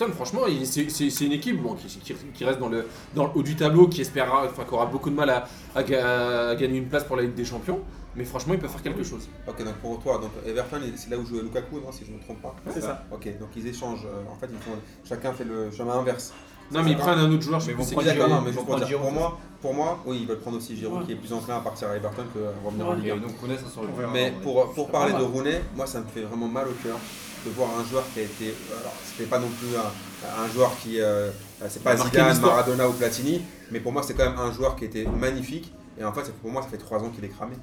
[0.00, 3.42] Everton, franchement, c'est une équipe bon, qui, qui- qui reste dans le, dans le haut
[3.42, 6.78] du tableau, qui espérera, enfin, qui aura beaucoup de mal à, à ga- à gagner
[6.78, 7.80] une place pour la Ligue des Champions.
[8.16, 9.28] Mais franchement, il peut faire quelque chose.
[9.46, 12.16] Ok, donc pour toi, donc Everton, c'est là où jouait Lukaku, non, si je ne
[12.16, 12.54] me trompe pas?
[12.72, 13.04] C'est ça.
[13.12, 14.04] Ok, donc ils échangent.
[14.06, 14.72] euh, en fait, ils font,
[15.08, 16.32] chacun fait le chemin inverse.
[16.72, 18.54] Non, mais ils prennent un autre joueur, je sais Mais d'accord, Giroud, non, mais ils
[18.54, 21.04] juste vont pour moi, pour moi, oui, ils veulent prendre aussi Giroud Ouais.
[21.06, 22.92] qui est plus enclin à partir à Everton que à revenir en.
[22.94, 23.16] Ligue 1.
[23.16, 24.12] Et donc Rooney, ça sera On verra.
[24.12, 25.18] Mais pour, pour parler de.
[25.22, 26.96] Rooney, moi ça me fait vraiment mal au cœur
[27.44, 28.54] de voir un joueur qui a été.
[28.80, 31.00] Alors, c'était pas non plus un, un joueur qui.
[31.00, 31.30] euh,
[31.68, 32.40] c'est pas Zidane.
[32.40, 35.72] Maradona ou Platini, mais pour moi c'est quand même un joueur qui était magnifique.
[35.98, 37.54] Et en fait, pour moi, ça fait trois ans qu'il est cramé.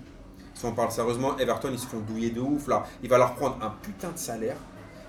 [0.54, 2.86] Si on parle sérieusement, Everton ils se font douiller de ouf là.
[3.02, 4.58] Il va leur prendre un putain de salaire.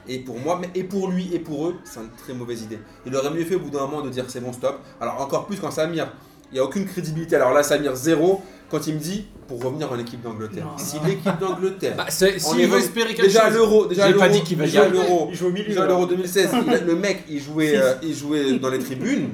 [0.07, 2.78] Et pour moi, mais et pour lui et pour eux, c'est une très mauvaise idée.
[3.05, 4.78] Il aurait mieux fait au bout d'un moment de dire c'est bon, stop.
[5.01, 6.11] Alors encore plus quand Samir,
[6.51, 7.37] il n'y a aucune crédibilité.
[7.37, 10.66] Alors là, Samir, zéro, quand il me dit pour revenir en équipe d'Angleterre.
[10.77, 11.95] Si l'équipe d'Angleterre.
[11.97, 13.55] Bah, c'est- On veut re- espérer quelque déjà chose.
[13.55, 15.69] l'euro, déjà J'ai pas l'euro, dit qu'il va déjà l'euro, Il joue au milieu.
[15.69, 16.51] déjà l'euro 2016.
[16.66, 19.31] il a- le mec, il jouait, euh, il jouait dans les tribunes.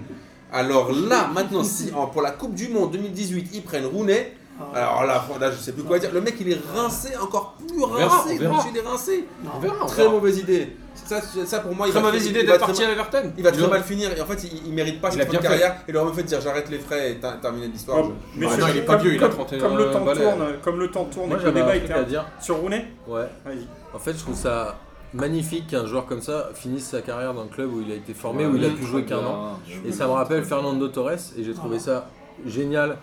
[0.52, 4.34] Alors là, maintenant, si en- pour la Coupe du Monde 2018, ils prennent Rooney.
[4.60, 6.10] Ah, Alors là, là, je sais plus quoi dire.
[6.14, 8.34] Le mec, il est rincé, encore plus On verra, rincé.
[8.34, 8.56] on verra.
[8.56, 9.24] Monsieur, il est rincé.
[9.44, 9.50] non.
[9.56, 9.74] On verra.
[9.82, 10.14] on Très verra.
[10.14, 10.76] mauvaise idée.
[10.94, 12.94] Ça, ça pour moi, il Très va mauvaise idée va d'être très parti mal- à
[12.94, 13.32] Everton.
[13.36, 15.40] Il va très mal finir et en fait il, il mérite pas Il cette bien
[15.40, 15.48] fait.
[15.48, 15.76] carrière.
[15.88, 18.02] Il aurait mieux fait de dire j'arrête les frais et ter- terminer l'histoire.
[18.02, 19.58] Bon, Je- mais Bah c'est- non, il est pas comme- vieux, il a comme- 31
[19.58, 20.22] Comme le temps balais.
[20.22, 22.02] tourne, comme le temps tourne Moi, et le j'avais un débat truc était à un-
[22.04, 22.24] dire.
[22.40, 22.86] sur Rooney.
[23.08, 23.26] Ouais.
[23.44, 23.66] Vas-y.
[23.92, 24.78] En fait, je trouve ça
[25.12, 28.14] magnifique qu'un joueur comme ça finisse sa carrière dans le club où il a été
[28.14, 29.58] formé, Ouais, où il a pu jouer qu'un an.
[29.86, 32.08] Et ça me rappelle Fernando Torres, et j'ai trouvé ça
[32.46, 32.96] génial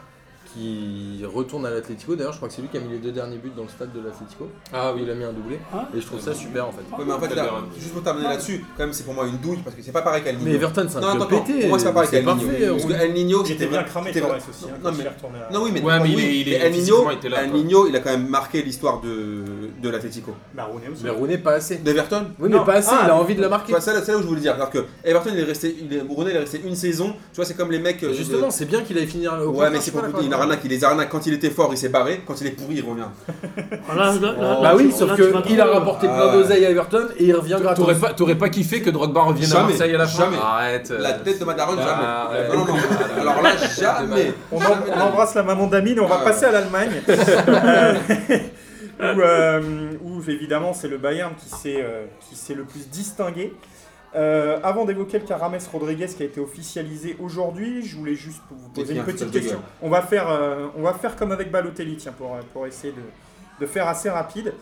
[0.53, 2.15] qu'il retourne à l'Atlético.
[2.15, 3.69] D'ailleurs, je crois que c'est lui qui a mis les deux derniers buts dans le
[3.69, 4.49] stade de l'Atlético.
[4.73, 5.01] Ah oui.
[5.03, 5.59] il a mis un doublé.
[5.73, 5.87] Ah.
[5.95, 6.81] Et je trouve ça super en fait.
[6.97, 9.37] Ouais, mais en fait là, juste pour terminer là-dessus, quand même c'est pour moi une
[9.37, 10.49] douille parce que c'est pas pareil qu'El Niño.
[10.49, 11.59] Mais Everton, c'est un non, attends, pété.
[11.61, 12.25] pour moi c'est pas pareil Niño.
[12.25, 12.67] parfait.
[12.89, 14.65] Parce El Niño, J'étais bien cramé c'était- Torres aussi.
[14.65, 16.19] hein, Non, quand mais- il est retourné à- Non oui, mais, Ouais, mais oui, il
[16.19, 19.43] est- il est- mais El Niño, physiquement, il a quand même marqué l'histoire de,
[19.81, 20.33] de l'Atlético.
[20.53, 20.69] Bah.
[21.03, 21.77] Mais Rooney, pas assez.
[21.77, 23.71] D'Everton Oui, mais pas assez, Ah, il a envie de la marquer.
[23.71, 24.55] vois, c'est là, c'est là où je voulais dire.
[24.55, 27.13] C'est-à-dire que Everton, il est resté, il est, Rooney, il est resté une saison.
[27.31, 28.03] Tu vois, c'est comme les mecs.
[28.03, 30.01] euh, Justement, c'est bien qu'il ait fini au Ouais, mais c'est pour
[30.41, 31.09] arnaque, il les arnaque.
[31.09, 32.21] Quand il était fort, il s'est barré.
[32.27, 33.03] Quand il est pourri, il revient.
[33.89, 36.33] Ah, là, là, là, Bah oui, sauf qu'il a rapporté Ah plein ouais.
[36.33, 37.77] d'oseille à Everton et il revient gratos.
[37.85, 40.37] T'aurais pas, t'aurais pas kiffé que Drogba revienne à Jamais, Marseille à la fin jamais.
[40.41, 40.91] Arrête.
[40.91, 40.99] euh.
[40.99, 42.47] La tête de Madaron, Ah, jamais.
[42.49, 43.21] Non, non, non.
[43.21, 44.33] Alors là, jamais.
[44.51, 44.61] On, en-
[44.97, 46.25] on embrasse la maman d'Amine et on va Ah.
[46.25, 47.01] passer à l'Allemagne.
[49.01, 49.61] Euh, où, euh,
[50.03, 53.53] où, évidemment c'est le Bayern qui s'est euh, qui s'est le plus distingué.
[54.13, 58.41] Euh, avant d'évoquer le cas Rames Rodriguez qui a été officialisé aujourd'hui, je voulais juste
[58.51, 59.61] vous poser une petite question.
[59.81, 63.01] On va faire, euh, on va faire comme avec Balotelli, tiens, pour, pour essayer de,
[63.61, 64.53] de faire assez rapide.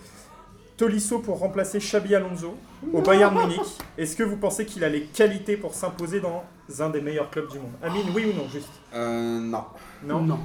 [0.78, 2.56] Tolisso pour remplacer Xabi Alonso
[2.94, 3.60] au Bayern Munich.
[3.98, 6.44] Est-ce que vous pensez qu'il a les qualités pour s'imposer dans
[6.80, 7.72] un des meilleurs clubs du monde?
[7.84, 8.70] Amine, oui ou non, juste?
[8.94, 9.64] Euh, non.
[10.04, 10.40] Non, Non.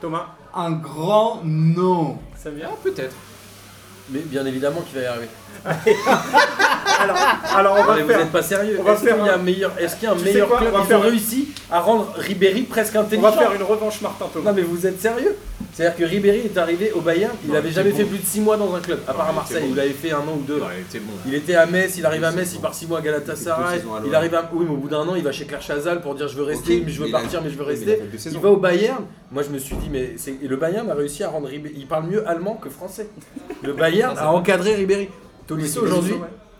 [0.00, 2.18] Thomas, Un grand non.
[2.36, 3.14] ça vient Ah, peut-être.
[4.10, 5.28] Mais bien évidemment qu'il va y arriver.
[7.02, 7.16] alors,
[7.56, 8.18] alors on va Mais vous faire.
[8.18, 8.76] n'êtes pas sérieux.
[8.80, 10.24] on va Est-ce faire qu'il y a un- meilleur, est-ce qu'il y a un Tu
[10.24, 13.30] meilleur quoi, club on Ils faire- ont réussi à rendre Ribéry presque On intelligent.
[13.30, 14.50] va faire une revanche Martin Thomas.
[14.50, 15.36] Non mais vous êtes sérieux?
[15.74, 18.26] C'est-à-dire que Ribéry est arrivé au Bayern, il Non, avait il jamais fait plus de
[18.26, 19.72] 6 mois dans un club, à part à Marseille, bon.
[19.72, 20.60] il avait fait un an ou deux.
[20.76, 21.12] Il était bon.
[21.26, 24.14] Il était à Metz, il arrive à Metz, il part 6 mois à Galatasaray, il
[24.14, 24.50] arrive à...
[24.52, 26.42] Oui mais au bout d'un an il va chez Claire Chazal pour dire je veux
[26.42, 28.00] rester, mais je veux a- partir, mais je veux rester.
[28.30, 30.34] Il va au Bayern, moi je me suis dit mais c'est...
[30.42, 33.08] Et le Bayern a réussi à rendre Ribéry, il parle mieux allemand que français.
[33.62, 35.08] Le Bayern a encadré Ribéry.
[35.46, 36.14] Tolisso aujourd'hui,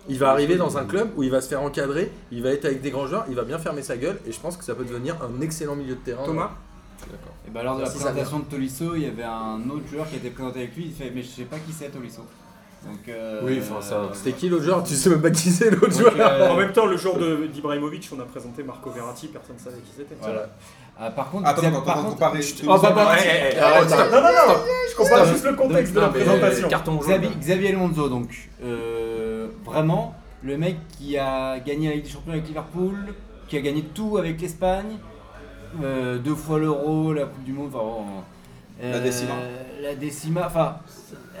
[0.09, 2.65] il va arriver dans un club où il va se faire encadrer, il va être
[2.65, 4.75] avec des grands joueurs, il va bien fermer sa gueule et je pense que ça
[4.75, 6.23] peut devenir un excellent milieu de terrain.
[6.25, 6.51] Thomas
[7.47, 10.17] Et bah lors de la présentation de Tolisso, il y avait un autre joueur qui
[10.17, 12.21] était présenté avec lui, il fait mais je sais pas qui c'est Tolisso.
[12.85, 15.69] Donc euh, Oui, enfin, ça, C'était qui l'autre joueur Tu sais même pas qui c'est
[15.71, 19.27] l'autre joueur euh, En même temps, le jour de- d'Ibrahimovic, on a présenté Marco Verratti,
[19.27, 20.15] personne ne savait qui c'était.
[20.21, 20.49] Voilà.
[20.99, 22.39] Ah, par contre, Attends, attends, par attends, contre, comparer.
[22.67, 23.89] Oh, bah, bah, eh, Arrête.
[23.89, 24.55] Non, non, non,
[24.91, 26.67] je compare juste le contexte de la Non, mais, euh, présentation.
[26.67, 27.09] Carton jaune.
[27.09, 29.12] Xavi, Xavi Alonso, donc euh,
[29.63, 33.13] vraiment le mec qui a gagné la Ligue des Champions avec Liverpool,
[33.47, 34.97] qui a gagné tout avec l'Espagne,
[35.81, 38.03] euh, deux fois l'Euro, la Coupe du Monde, enfin,
[38.81, 39.33] euh, La décima.
[39.81, 40.77] La décima, enfin,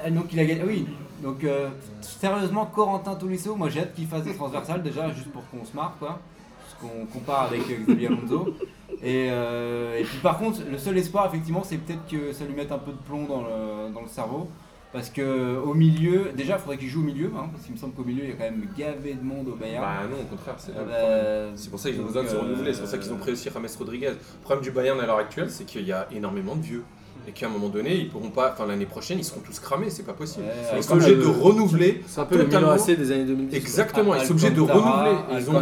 [0.05, 0.85] euh, donc il a gagné, oui,
[1.21, 1.69] donc euh,
[2.01, 5.75] sérieusement, Corentin Tolisso, moi j'ai hâte qu'il fasse des transversales déjà, juste pour qu'on se
[5.75, 6.19] marre, quoi,
[6.59, 8.53] parce qu'on compare avec euh, Xavi Alonso.
[9.01, 12.71] Et, et puis par contre, le seul espoir, effectivement, c'est peut-être que ça lui mette
[12.71, 14.47] un peu de plomb dans le, dans le cerveau.
[14.93, 17.79] Parce que au milieu, déjà, il faudrait qu'il joue au milieu, hein, parce qu'il me
[17.79, 19.83] semble qu'au milieu, il y a quand même gavé de monde au Bayern.
[19.83, 21.51] Bah non, au contraire, c'est Euh.
[21.55, 23.17] C'est pour ça qu'ils ont besoin de se euh, renouveler, c'est pour ça qu'ils ont
[23.17, 24.09] pris aussi James Rodriguez.
[24.09, 26.83] Le problème du Bayern à l'heure actuelle, c'est qu'il y a énormément de vieux.
[27.27, 29.89] Et qu'à un moment donné, ils pourront pas, enfin l'année prochaine, ils seront tous cramés,
[29.89, 30.43] c'est pas possible.
[30.45, 32.03] Ouais, ils sont obligés de le- renouveler.
[32.07, 32.69] C'est un peu le Milan.
[32.71, 33.55] AC des années 2010.
[33.55, 35.15] Exactement, ils sont obligés de renouveler.
[35.39, 35.61] Ils ont.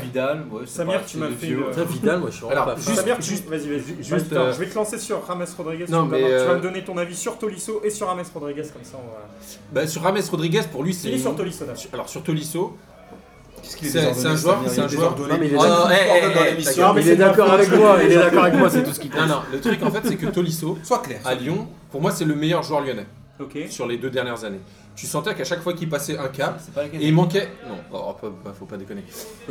[0.00, 2.84] Vidal, Samir, pas- tu m'as des fait Putain, Vidal, moi je suis Alors, pas fan.
[2.84, 4.02] juste- Samir, juste- vas-y, vas-y.
[4.04, 5.84] juste, euh, je vais te lancer sur James Rodriguez.
[5.88, 8.08] Non, tu, vas, mais, tu vas euh, me donner ton avis sur Tolisso et sur
[8.08, 9.26] James Rodriguez, comme ça on va.
[9.72, 11.02] Bah, sur James Rodriguez, pour lui, c'est.
[11.08, 11.64] Finis une- sur Tolisso.
[11.92, 12.76] Alors sur Tolisso,
[13.62, 15.28] Qu'est-ce qu'il est C'est- un joueur- Samir, c'est un il est joueur- désordonné.
[15.32, 15.88] Non, mais il est Oh, d'accord.
[16.28, 16.86] Non, dans mais l'émission.
[16.88, 18.82] Non, mais il c'est est d'accord pas avec moi, il est d'accord avec moi, c'est
[18.82, 19.20] tout ce qui compte.
[19.22, 21.20] non, non, le truc en fait, c'est que Tolisso, Sois clair.
[21.24, 23.06] à Lyon, pour moi, c'est le meilleur joueur lyonnais
[23.40, 23.58] Ok.
[23.70, 24.60] sur les deux dernières années.
[24.96, 27.48] Tu sentais qu'à chaque fois qu'il passait un cap, C'est pas la et il manquait.
[27.66, 29.02] Non, oh, pas- pas- faut pas déconner.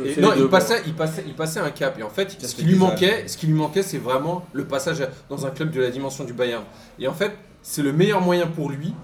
[0.04, 1.98] Et C'est non, les il passait, il, passait, il passait un cap.
[1.98, 5.00] Et en fait, ce qui lui manquait, ce qui lui manquait, c'est vraiment le passage
[5.00, 6.62] à- dans un club de la dimension du Bayern.
[7.00, 7.32] Et en fait,
[7.62, 8.94] c'est le meilleur moyen pour lui.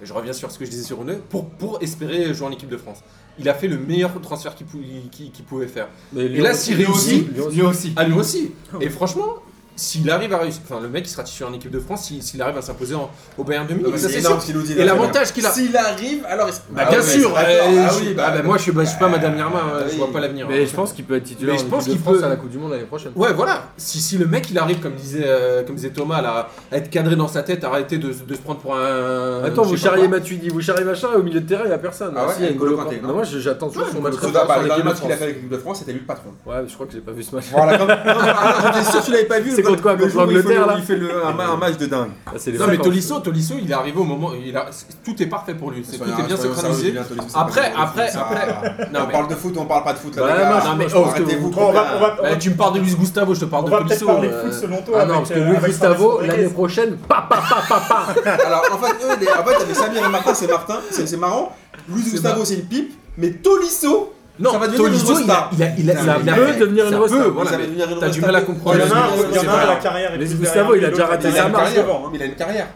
[0.00, 2.50] Et je reviens sur ce que je disais sur René, pour, pour espérer jouer en
[2.52, 2.98] équipe de France.
[3.38, 4.78] Il a fait le meilleur transfert qu'il pou-
[5.10, 5.88] qu'il- qu'il pouvait faire.
[6.12, 7.92] Mais Et là, s'il réussit, Lui aussi.
[7.96, 8.52] à lui aussi.
[8.80, 9.34] Et franchement,
[9.76, 12.22] s'il arrive à réussir, enfin le mec il sera titulaire en équipe de France, s'il
[12.22, 14.38] s'il arrive à s'imposer en- au Bayern de Munich, ça C'est sûr.
[14.76, 15.50] Et l'avantage qu'il a.
[15.50, 17.44] S'il arrive, alors il se- Bah Ah bien ouais, sûr, d'accord.
[17.48, 19.36] euh, Ah je- oui, ah bah, moi je suis, bah, je suis pas bah, Madame
[19.38, 19.98] Irma, bah, je oui.
[19.98, 20.46] vois pas l'avenir.
[20.48, 22.18] Mais je pense qu'il peut être titulaire Mais je en pense équipe de qu'il France
[22.18, 23.12] peut- à la Coupe du Monde l'année prochaine.
[23.14, 23.64] Ouais, voilà.
[23.76, 26.88] Si, si le mec il arrive, comme disait, euh, comme disait Thomas, là, à être
[26.90, 29.44] cadré dans sa tête, arrêter de, de se prendre pour un.
[29.44, 30.18] Attends, je vous sais pas charriez quoi.
[30.18, 32.14] Matuidi, vous charriez machin, et au milieu de terrain, il y a personne.
[32.16, 33.02] Ah ouais, Si, il y a N'Golo N'Golo Kanté, Kanté.
[33.02, 35.08] non Non, moi je- j'attends toujours son match Le bah, dernier de match qu'il a
[35.08, 35.18] France.
[35.18, 36.30] fait avec l'équipe de France, c'était lui le patron.
[36.46, 37.44] Ouais, mais je crois que j'ai pas vu ce match.
[37.52, 37.88] Voilà, comme.
[37.88, 39.50] Sûr que tu l'avais pas vu.
[39.50, 41.76] Le- contre quoi, le contre l'Angleterre, le- là Il fait le- un ma- un match
[41.76, 42.10] de dingue.
[42.26, 42.78] Ah, Non mais.
[42.78, 44.66] Tolisso, Tolisso, il est arrivé au moment, il a,
[45.04, 46.92] tout est parfait pour lui, c'est tout est bien synchronisé.
[47.08, 48.88] Tolisso, Après, après, après.
[48.92, 50.86] Non On parle de foot, on parle pas de foot là, Bah, non, non, mais
[50.94, 51.52] Arrêtez-vous.
[51.56, 53.44] On va, on va, on bah, va- tu me parles de Luis Gustavo, je te
[53.46, 54.06] parle on de va peut-être Tolisso.
[54.06, 54.98] parler euh, foot selon toi.
[55.00, 58.62] Ah non, parce que euh, Luis Gustavo, l'année prochaine, pa pa pa pa pa Alors
[58.72, 61.54] en fait, eux, en fait, avec Samir et Martin, c'est Martin, c'est c'est marrant.
[61.88, 65.24] Luis Gustavo, c'est une pipe, mais Tolisso, Non, ça va devenir une Tolisso, il a,
[65.24, 65.50] star.
[65.52, 67.30] il a, il a, il a- peut il devenir une grosse peut, star.
[67.30, 68.46] voilà, Ça va mais devenir une T'as du mal à star.
[68.46, 68.76] comprendre.
[68.76, 68.92] Il y
[69.38, 71.46] en a un, la carrière Mais Gustavo, il a déjà raté est Il a sa
[71.46, 71.70] une marche.
[72.14, 72.66] Il a une carrière.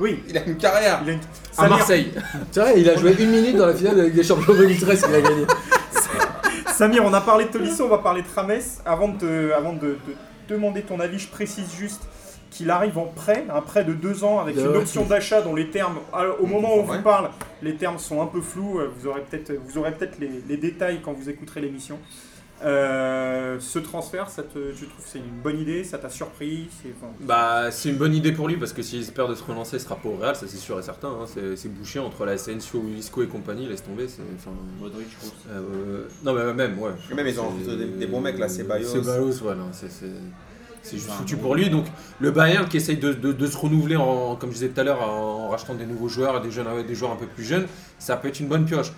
[0.00, 1.00] Oui, Il a une carrière.
[1.04, 1.20] il a une.
[1.58, 2.12] À Marseille.
[2.50, 4.54] C'est vrai, il a joué une minute dans la finale de la Ligue des Champions
[4.54, 5.44] 2013 qu'il a gagné.
[6.74, 8.52] Samir, on a parlé de Tolisso, on va parler de Rames.
[8.86, 9.96] Avant de, avant de, de
[10.48, 12.00] te demander ton avis, je précise juste
[12.50, 15.54] qu'il arrive en prêt, un prêt de deux ans avec De- une option d'achat dont
[15.54, 15.98] les termes,
[16.40, 16.96] au moment où on Ouais.
[16.96, 17.30] vous parle,
[17.62, 18.80] les termes sont un peu flous.
[18.80, 21.98] euh, Vous aurez peut-être vous aurez peut-être les, les détails quand vous écouterez l'émission.
[22.62, 25.82] Euh, ce transfert, ça te, tu trouves que c'est une bonne idée?
[25.82, 26.68] Ça t'a surpris?
[26.82, 29.42] C'est- enfin, Bah, c'est une bonne idée pour lui parce que s'il espère de se
[29.42, 31.08] relancer, il sera pas au Real, ça c'est sûr et certain.
[31.08, 31.24] hein.
[31.26, 34.08] C'est, c'est bouché entre la Asensio, Isco et compagnie, laisse tomber.
[34.08, 35.32] C'est, enfin, Modric, je trouve.
[35.50, 36.90] euh, non, mais même, ouais.
[37.10, 38.86] Et même, ils ont C'est- des- des bons mecs, là, Ceballos.
[38.86, 40.06] Ceballos, voilà, c'est, c'est,
[40.82, 41.68] c'est juste foutu pour lui.
[41.70, 41.84] Donc,
[42.20, 44.84] le Bayern qui essaye de, de- de se renouveler, en, comme je disais tout à
[44.84, 47.66] l'heure, en, rachetant des nouveaux joueurs et des, jeunes, des joueurs un peu plus jeunes,
[47.98, 48.92] ça peut être une bonne pioche.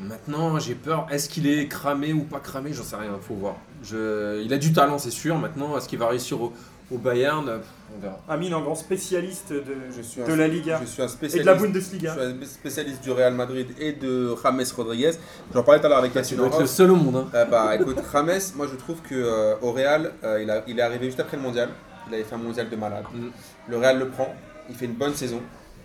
[0.00, 1.06] Maintenant, j'ai peur.
[1.10, 2.72] Est-ce qu'il est cramé ou pas cramé?
[2.72, 3.56] J'en sais rien, faut voir.
[3.82, 5.38] Je, il a du talent, c'est sûr.
[5.38, 6.52] Maintenant, est-ce qu'il va réussir au,
[6.90, 7.60] au Bayern?
[7.96, 8.18] On verra.
[8.28, 9.62] Amine, un grand spécialiste de,
[9.96, 11.46] Je suis un- la Liga Je suis un et de spécialiste.
[11.46, 12.12] la Je Bundesliga.
[12.12, 15.12] suis un spécialiste du Real Madrid et de James Rodriguez.
[15.52, 17.16] J'en parlais tout à l'heure avec dois en être le seul au monde.
[17.16, 17.28] Hein.
[17.34, 20.78] Euh, bah écoute, James, moi je trouve que euh, au Real, euh, il, a- il
[20.78, 21.68] est arrivé juste après le mondial.
[22.08, 23.04] Il avait fait un mondial de malade.
[23.14, 23.28] Mm.
[23.68, 24.34] Le Real le prend,
[24.68, 25.40] il fait une bonne saison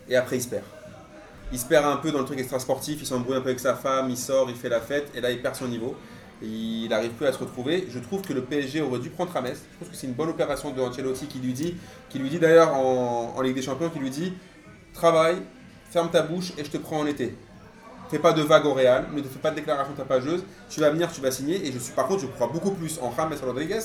[0.09, 0.63] et après il se perd.
[1.51, 3.59] Il se perd un peu dans le truc extra sportif, il s'embrouille un peu avec
[3.59, 5.95] sa femme, il sort, il fait la fête et là il perd son niveau.
[6.41, 7.87] Il n'arrive plus à se retrouver.
[7.91, 9.47] Je trouve que le PSG aurait dû prendre James.
[9.47, 11.75] Je trouve que c'est une bonne opération de Ancelotti qui lui dit,
[12.09, 14.33] qui lui dit d'ailleurs en, en Ligue des Champions, qui lui dit
[14.93, 15.37] travaille,
[15.89, 17.35] ferme ta bouche et je te prends en été.
[18.11, 20.43] Fais pas de vagues au Real, ne te fais pas de déclaration tapageuse.
[20.69, 21.65] Tu vas venir, tu vas signer.
[21.67, 23.79] Et je suis par contre, je crois beaucoup plus en James Rodriguez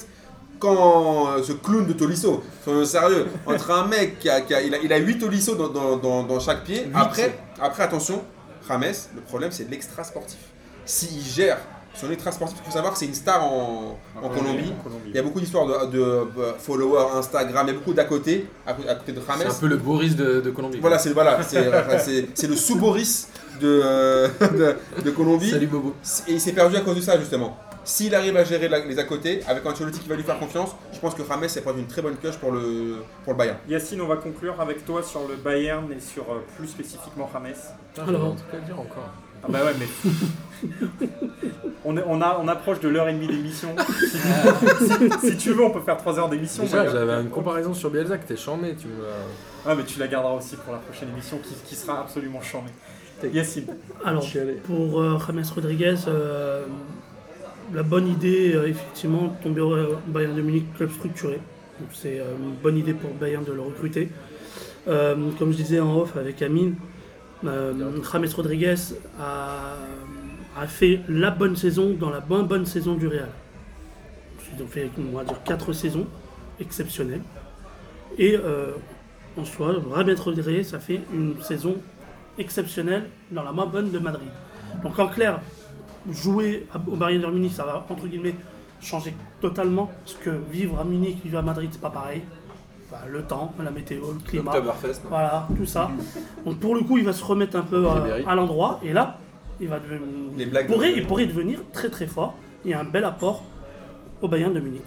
[0.59, 2.43] qu'en euh, ce clown de Tolisso.
[2.63, 3.27] Soyons sérieux.
[3.47, 5.97] Entre un mec qui a, qui a- il a, il a 8 Tolisso dans, dans,
[5.97, 6.87] dans, dans chaque pied.
[6.95, 8.23] Après, après, attention,
[8.69, 8.85] James,
[9.15, 10.39] le problème c'est l'extra sportif.
[10.85, 11.59] S'il gère
[11.95, 14.73] son extra sportif, il faut savoir que c'est une star en, en Colombie.
[15.07, 16.25] Il y a beaucoup d'histoires de, de, euh,
[16.59, 19.37] followers Instagram, il y a beaucoup d'à côté, à, côté- à côté de James.
[19.41, 20.79] C'est un peu le Boris de, de Colombie.
[20.81, 23.29] Voilà, c'est voilà, c'est enfin, c'est le sous-Boris
[23.61, 25.51] de, euh, de, de Colombie.
[25.51, 25.95] Salut Bobo.
[26.27, 27.57] Et il s'est perdu à cause de ça, justement.
[27.85, 30.71] S'il arrive à gérer la- les à côté, avec Ancelotti qui va lui faire confiance,
[30.93, 33.57] je pense que James est pas une très bonne pioche pour le, pour le Bayern.
[33.69, 37.49] Yacine, on va conclure avec toi sur le Bayern et sur euh, plus spécifiquement Rames.
[38.07, 39.09] Alors, en tout cas, dire encore.
[39.43, 40.69] Ah bah ouais, mais.
[41.85, 43.69] on, est- on, a, on approche de l'heure et demie d'émission.
[45.23, 46.63] si, tu veux, on peut faire 3 heures d'émission.
[46.65, 48.95] Déjà, mais- j'avais une comparaison sur Bielsa que t'es chambé, tu me
[49.67, 52.71] Ah, mais tu la garderas aussi pour la prochaine émission qui, qui sera absolument charmée.
[53.33, 53.67] Yacine.
[54.05, 54.27] Alors,
[54.65, 56.65] pour euh, James Rodriguez, euh,
[57.73, 59.77] la bonne idée, euh, effectivement, de tomber au
[60.09, 61.35] Bayern de Munich, club structuré.
[61.79, 64.09] Donc, c'est euh, une bonne idée pour Bayern de le recruter.
[64.89, 66.92] Euh, comme je disais en off avec Amine, Euh,
[67.45, 68.75] James Rodriguez
[69.21, 73.29] a, fait la bonne saison dans la bonne, bonne saison du Real.
[74.57, 76.07] Ils ont fait, on va dire, 4 saisons
[76.61, 77.23] exceptionnelles.
[78.19, 78.73] Et euh,
[79.37, 81.77] en soi, James Rodriguez a fait une saison
[82.39, 84.29] exceptionnelle dans la moins bonne de Madrid.
[84.83, 85.41] Donc en clair,
[86.11, 88.35] jouer au Bayern de Munich, ça va entre guillemets
[88.81, 89.91] changer totalement.
[90.05, 92.23] Parce que vivre à Munich, vivre à Madrid, c'est pas pareil.
[92.93, 94.53] Bah, le temps, la météo, le climat.
[95.09, 95.91] Voilà, tout ça.
[96.45, 98.81] Donc pour le coup, il va se remettre un peu euh, à l'endroit.
[98.85, 99.19] Et là,
[99.61, 100.01] il va devenir,
[100.37, 102.35] Les blagues pourrait, de- il pourrait devenir très très fort.
[102.67, 103.43] Il y a un bel apport
[104.21, 104.83] au Bayern de Munich.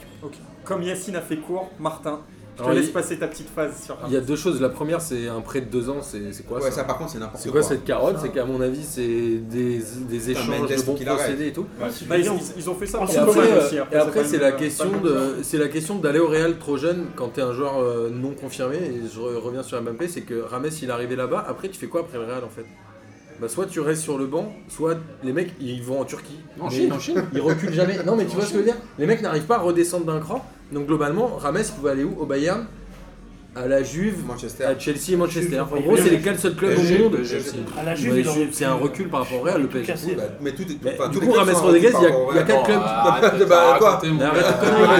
[0.63, 2.19] Comme Yacine a fait court, Martin,
[2.55, 4.61] je te Alors, laisse il- passer ta petite phase sur Il y a deux choses.
[4.61, 5.97] La première, c'est un prêt de deux ans.
[6.01, 7.59] C'est c'est quoi Ouais, ça ça par contre, c'est n'importe C'est quoi.
[7.59, 8.17] quoi cette carotte?
[8.21, 11.65] C'est qu'à mon avis, c'est des, des échanges de bons procédés et tout.
[12.07, 13.75] Bah, ils, ils- ils ont fait ça Et pour Et C'est après, euh, aussi.
[13.75, 16.57] et Après, après, pas c'est une- la question de, c'est la question d'aller au Real
[16.57, 18.77] trop jeune quand t'es un joueur euh, non confirmé.
[18.77, 21.45] Et je re- reviens sur Mbappé, c'est que Rames il est arrivé là-bas.
[21.47, 22.65] Après, tu fais quoi après le Real en fait?
[23.41, 26.39] Bah soit tu restes sur le banc, soit les mecs ils vont en Turquie.
[26.57, 27.21] En Mais Chine, en Chine.
[27.33, 27.97] Ils reculent jamais.
[28.05, 28.77] Non mais tu vois ce que je veux dire?
[28.97, 30.45] Les mecs n'arrivent pas à redescendre d'un cran.
[30.75, 32.15] Donc globalement, Rames il pouvait aller où?
[32.19, 32.65] Au Bayern,
[33.55, 34.65] à la Juve, Manchester.
[34.65, 35.49] à Chelsea et Manchester.
[35.55, 37.17] Juve, En gros, c'est les quatre seuls clubs au monde.
[37.79, 40.15] À la Juve, c'est un recul par rapport au Real, le PSG.
[40.15, 40.77] bah, mais tout est.
[40.83, 42.81] Mais enfin, du coup, clubs Rames Rodriguez, il y a- quatre clubs.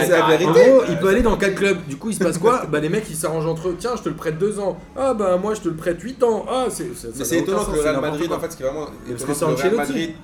[0.06, 2.38] C'est la En gros, il peut aller dans quel club Du coup, il se passe
[2.38, 2.64] quoi?
[2.72, 3.76] Bah, les mecs ils s'arrangent entre eux.
[3.78, 4.78] Tiens, je te le prête 2 ans.
[4.96, 6.46] Ah, bah, moi je te le prête 8 ans.
[6.50, 6.86] Ah, c'est.
[7.18, 8.88] Mais c'est étonnant que le Real Madrid, en fait, ce qui est vraiment.
[9.10, 10.16] Parce que c'est Ancelotti.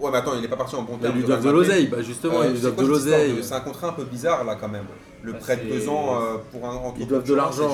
[0.00, 1.14] Ouais, mais attends, il n'est pas parti en bon terme.
[1.16, 1.86] ils lui doivent de l'oseille.
[1.88, 3.34] Bah, justement, Euh, ils lui doivent de l'oseille.
[3.42, 4.86] C'est un contrat un peu bizarre là quand même.
[5.24, 6.74] Le Bah, prêt de deux ans euh, pour un.
[6.76, 7.68] entre Ils doivent de l'argent,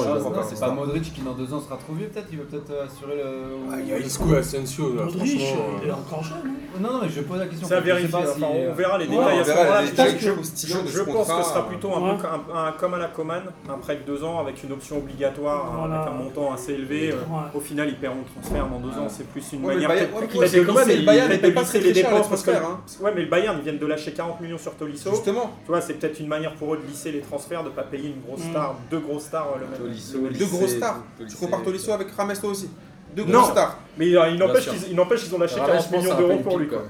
[0.49, 0.69] c'est pas ça.
[0.69, 3.25] Modric qui dans deux ans sera trop vieux peut-être Il va peut-être euh, assurer le.
[3.73, 5.65] Ah, Il y a Isco, Asensio, là, Modric, franchement.
[5.83, 6.37] il est encore jeune.
[6.47, 6.79] hein.
[6.81, 7.67] Non, non, mais je pose la question.
[7.67, 9.85] Si- Enfin, on verra les Ouais, détails à ce moment-là.
[9.85, 12.73] Je pense que- ce je pense que contrat, ce sera euh, plutôt un, un, un-
[12.79, 16.03] comme à la Coman, un prêt de deux ans avec une option obligatoire, Voilà.
[16.03, 17.11] avec un montant assez élevé.
[17.11, 17.37] Euh, Ouais.
[17.55, 19.09] Au final, ils paieront le transfert dans deux ans.
[19.09, 20.09] C'est plus une Ouais, mais le manière
[20.47, 22.81] c'est Coman, mais le Bayern, pas très, les dépenses parce que- transferts, hein.
[23.03, 25.11] Ouais, mais le Bayern, ils viennent de lâcher 40 millions sur Tolisso.
[25.11, 25.51] Justement.
[25.65, 28.09] Tu vois, c'est peut-être une manière pour eux de lisser les transferts, de pas payer
[28.11, 28.51] une grosse Mm.
[28.51, 29.79] star, deux grosses stars euh, le même.
[29.79, 31.03] Tolisso, le même- Deux grosses stars.
[31.29, 32.71] Tu compares Tolisso avec Rames toi aussi.
[33.17, 33.79] Deux grosses stars.
[33.99, 36.59] Mais il, il n'empêche qu'ils qu'ils ont lâché Rames, 40 je pense, millions d'euros pour
[36.59, 36.69] lui.
[36.69, 36.83] Quoi.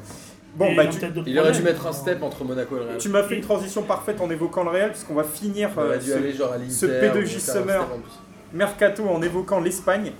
[0.56, 2.98] Bon, bah, tu, Il aurait dû mettre un step entre Monaco et le Real.
[2.98, 6.00] tu m'as fait une transition parfaite en évoquant le Réel, puisqu'on va finir Il euh,
[6.00, 6.70] ce- aller genre à l'Inter.
[6.72, 7.86] ce P2J ou faire un Summer.
[8.52, 10.12] mercato en évoquant l'Espagne.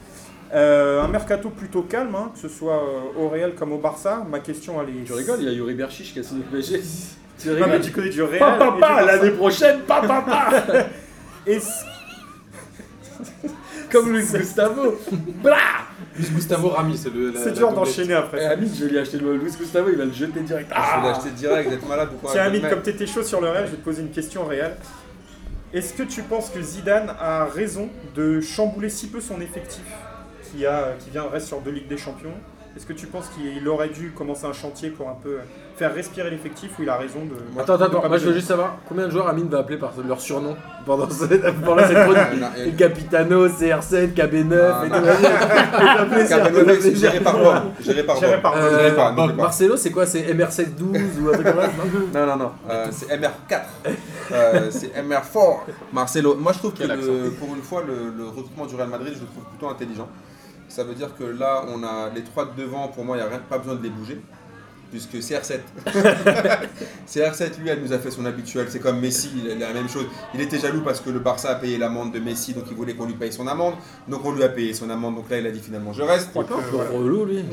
[0.53, 4.25] Euh, un mercato plutôt calme, hein, que ce soit euh, au Real comme au Barça.
[4.29, 5.05] Ma question, elle est.
[5.05, 6.81] Tu rigoles, il y a Yuri Berchiche qui a signé le PSG.
[7.41, 8.23] Tu Non, mais rigoles tu connais du.
[8.23, 9.03] Pa, pa, pa, Barça.
[9.07, 10.65] l'année prochaine, pa, pa, pa
[13.91, 14.99] Comme Luis Gustavo.
[15.43, 15.57] Blah
[16.17, 17.31] Luis Gustavo Rami, c'est le.
[17.31, 17.87] la- C'est la dur doublette.
[17.89, 18.45] d'enchaîner Eh, après.
[18.45, 20.69] Amine, je vais lui acheter le Luis Gustavo, il va le jeter direct.
[20.71, 23.07] Je vais Ah l'acheter direct, vous êtes malade ou quoi Tiens, mec comme tu étais
[23.07, 24.77] chaud sur le Real, je vais te poser une question Real.
[25.73, 29.85] Est-ce que tu penses que Zidane a raison de chambouler si peu son effectif
[30.51, 32.35] qui, a, qui vient reste sur deux Ligues des Champions?
[32.77, 35.39] Est-ce que tu penses qu'il aurait dû commencer un chantier pour un peu
[35.77, 37.35] faire respirer l'effectif ou il a raison de.
[37.61, 39.77] Attends, attends, de attends, moi je veux juste savoir combien de joueurs Amine va appeler
[39.77, 40.57] par leur surnom
[40.87, 42.43] pendant cette, pendant cette chronique.
[42.65, 44.99] Le Capitano, CR7, KB9 Ah, et non.
[44.99, 45.05] tout.
[45.05, 47.11] Vas-y, fais-toi plaisir, Captain fais-toi Obelix, plaisir.
[47.11, 47.63] Géré par Bob.
[47.81, 48.57] Géré par.
[48.57, 49.33] Euh.
[49.35, 50.07] Marcelo, c'est quoi?
[50.07, 51.71] C'est MR712 ou un truc comme ça?
[52.15, 52.51] Non, non, non.
[52.71, 53.63] Euh, c'est MR4.
[54.33, 55.57] Euh, c'est MR4.
[55.93, 56.37] Marcelo.
[56.37, 59.45] Moi, je trouve que pour une fois, le recrutement du Real Madrid, je le trouve
[59.45, 60.09] plutôt intelligent.
[60.71, 62.87] Ça veut dire que là, on a les trois de devant.
[62.89, 64.23] Pour moi, il n'y a rien, pas besoin de les bouger.
[64.91, 65.61] Puisque CR7,
[67.09, 68.67] CR7, lui, elle nous a fait son habituel.
[68.69, 70.07] C'est comme Messi, il a la même chose.
[70.35, 72.95] Il était jaloux parce que le Barça a payé l'amende de Messi, donc il voulait
[72.95, 73.75] qu'on lui paye son amende.
[74.09, 75.15] Donc on lui a payé son amende.
[75.17, 76.31] Donc là, il a dit finalement, je reste.
[76.35, 76.41] C'est
[76.73, 76.91] voilà.
[76.91, 77.37] relou lui.
[77.37, 77.45] Ouais,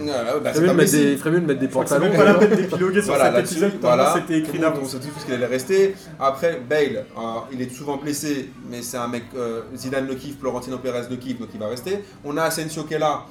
[0.44, 0.98] bah, Il c'est mieux de mettre Messi.
[0.98, 2.12] des- il ferait mieux de mettre des Je crois que c'est pantalons.
[2.12, 4.14] même pas la non peine d'épiloguer sur Voilà, cet épisode, voilà.
[4.16, 4.80] c'était écrit d'avance.
[4.84, 5.96] On sait tous qu'il allait rester.
[6.20, 9.24] Après, Bale, euh, il est souvent blessé, mais c'est un mec.
[9.36, 12.04] euh, Zidane le kiffe, Florentino Pérez le kiffe, donc il va rester.
[12.26, 13.26] On a Asensio qui est là,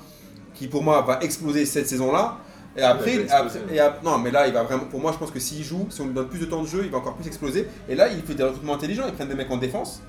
[0.54, 2.38] qui pour moi va exploser cette saison-là.
[2.78, 3.58] Et après, Il va exploser.
[3.60, 4.84] après- et ap- non, mais là, il va vraiment.
[4.84, 6.66] Pour moi, je pense que s'il joue, si on lui donne plus de temps de
[6.68, 7.68] jeu, il va encore plus exploser.
[7.88, 9.04] Et là, il fait des recrutements intelligents.
[9.08, 10.02] Ils prennent des mecs en défense.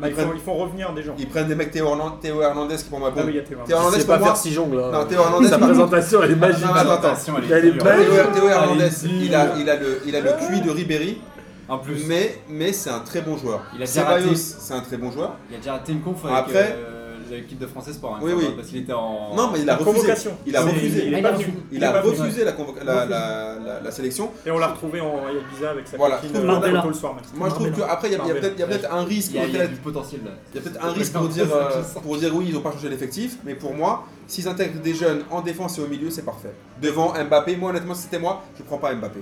[0.00, 1.14] Bah, il, faut, il faut revenir des gens.
[1.18, 3.10] Ils prennent des mecs Théo, Hernan- Théo Hernandez qui pour moi.
[3.10, 4.04] Non, Bon, mais il y a Théo Hernandez.
[4.04, 4.78] Pas faire si jongle.
[4.78, 4.90] hein.
[4.92, 5.48] Non, Théo Hernandez.
[5.50, 6.62] Sa présentation elle est magique.
[6.62, 11.20] Théo, Hernandez, il a, il, a le, il a le QI de Ribéry,
[11.68, 13.62] En plus, mais, mais c'est un très bon joueur.
[13.74, 14.34] Il a déjà raté.
[14.36, 15.34] c'est un très bon joueur.
[15.50, 16.97] il a déjà raté une conf avec Après- euh,
[17.30, 18.16] l'équipe de français sport.
[18.16, 18.44] hein, Oui, oui.
[18.56, 19.34] Parce qu'il était en.
[19.34, 19.92] Non, mais il a refusé.
[19.96, 20.30] convocation.
[20.46, 21.06] Il a refusé.
[21.06, 21.32] Il, il a.
[21.72, 24.30] Il a refusé la, convoca- la, la, la- la sélection.
[24.46, 26.16] Et on l'a retrouvé en Ibiza avec sa Voilà.
[26.16, 27.24] copine euh, le soir même.
[27.34, 29.32] Moi, je trouve qu'après, il y a, peut-être un risque.
[29.34, 30.30] Il y a, il y a peut-être- du potentiel là.
[30.52, 31.46] Il y a peut-être un risque pour dire,
[32.02, 35.22] pour dire oui, ils n'ont pas changé l'effectif, mais pour moi, s'ils intègrent des jeunes
[35.30, 36.52] en défense et au milieu, c'est parfait.
[36.82, 39.20] Devant Mbappé, moi honnêtement, si c'était moi, je prends pas Mbappé.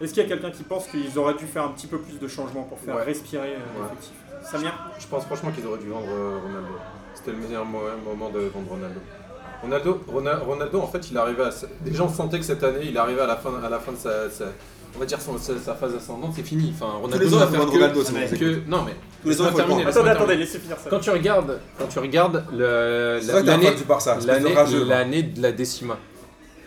[0.00, 2.18] Est-ce qu'il y a quelqu'un qui pense qu'ils auraient dû faire un petit peu plus
[2.18, 3.02] de changements pour faire Ouais.
[3.04, 3.88] respirer euh, Ouais.
[3.90, 4.12] l'effectif?
[4.50, 4.72] Samir?
[4.98, 6.68] Je pense franchement qu'ils auraient dû vendre euh, Ronaldo.
[7.26, 9.00] C'était le meilleur mo- moment de vendre Ronaldo.
[9.60, 11.50] Ronaldo, Rona- Ronaldo, en fait, il arrivait à.
[11.80, 13.96] Déjà, on sentait que cette année, il arrivait à la fin, à la fin de
[13.96, 14.44] sa, sa-
[14.94, 16.72] on va dire son- sa, sa phase ascendante, c'est fini.
[16.76, 19.40] Enfin, Ronaldo les ans, faire vendre que- Ronaldo, c'est que- que- non mais Tous les
[19.40, 20.36] ans, terminer, Attendez, attendez, terminer.
[20.36, 20.88] laissez finir ça.
[20.88, 23.70] Quand tu regardes, quand tu regardes l'année,
[24.54, 25.96] de l'année, de la décima,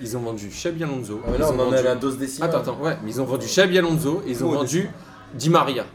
[0.02, 1.22] ils ont vendu Xabi Alonso.
[1.24, 2.50] Ah, mais ils là, ont on en vendu- a la dose décimale.
[2.50, 4.90] Attends, attends, ouais, mais ils ont vendu Xabi Alonso et ils ont Oh, vendu
[5.34, 5.86] Di Maria.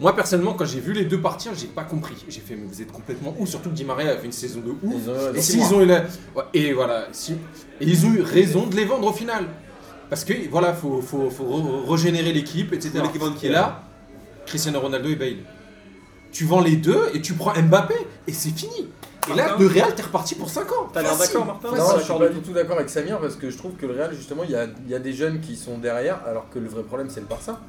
[0.00, 2.14] Moi personnellement, quand j'ai vu les deux partir, j'ai pas compris.
[2.28, 4.60] J'ai fait, mais vous êtes complètement où Surtout que Di Maria a fait une saison
[4.60, 4.76] de ouf.
[4.82, 6.02] Ils ont- Et s'ils ont eu la...
[6.36, 7.32] ouais, et voilà, si-
[7.80, 9.44] et ils ont eu raison de les vendre au final.
[10.08, 12.92] Parce que voilà, faut, faut, faut re- régénérer l'équipe, etc.
[13.18, 13.82] Vendent qui, et là,
[14.46, 15.36] Cristiano Ronaldo et Bale.
[16.32, 17.94] Tu vends les deux et tu prends Mbappé
[18.26, 18.88] et c'est fini.
[19.30, 20.88] Et là, Martin le Real, t'es reparti pour 5 ans.
[20.92, 21.34] T'as l'air Facile.
[21.34, 23.58] d'accord, Martin Non, je suis pas du du tout d'accord avec Samir parce que je
[23.58, 25.76] trouve que le Real, justement, il y a, il y a des jeunes qui sont
[25.76, 27.60] derrière alors que le vrai problème c'est le Barça.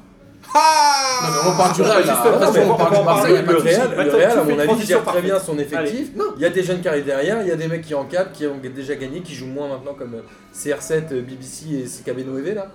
[1.22, 2.12] Non, mais on parle du Real, là.
[2.14, 3.62] Justement, Après, mais on on parle du il a pas le de.
[3.62, 6.08] Real, le à mon avis, gère très bien son effectif.
[6.36, 8.32] Il y a des jeunes qui arrivent derrière, il y a des mecs qui encadrent,
[8.32, 10.22] qui ont déjà gagné, qui jouent moins maintenant comme euh,
[10.54, 12.66] CR7, euh, BBC et CKB Noévé là.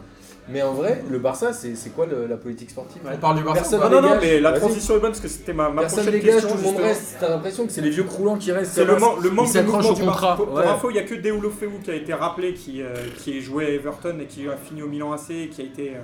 [0.47, 3.01] Mais en vrai, le Barça, c'est quoi le- la politique sportive?
[3.11, 3.61] On parle du Barça.
[3.61, 6.03] Personne Non, non, non, mais la transition est bonne parce que c'était ma, ma Personne
[6.03, 6.51] prochaine dégage, question.
[6.51, 7.15] tout le monde reste.
[7.19, 8.73] T'as l'impression que c'est les vieux croulants qui restent.
[8.76, 10.27] C'est le, man- le manque de mouvement au du contrat.
[10.38, 10.43] Barça.
[10.45, 13.41] Pour, info, il n'y a que Deulofeu qui a été rappelé, qui, euh, qui est
[13.41, 15.99] joué à Everton et qui a fini au Milan AC et qui a été euh,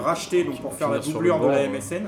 [0.00, 2.04] racheté donc, pour faire la doublure de la MSN.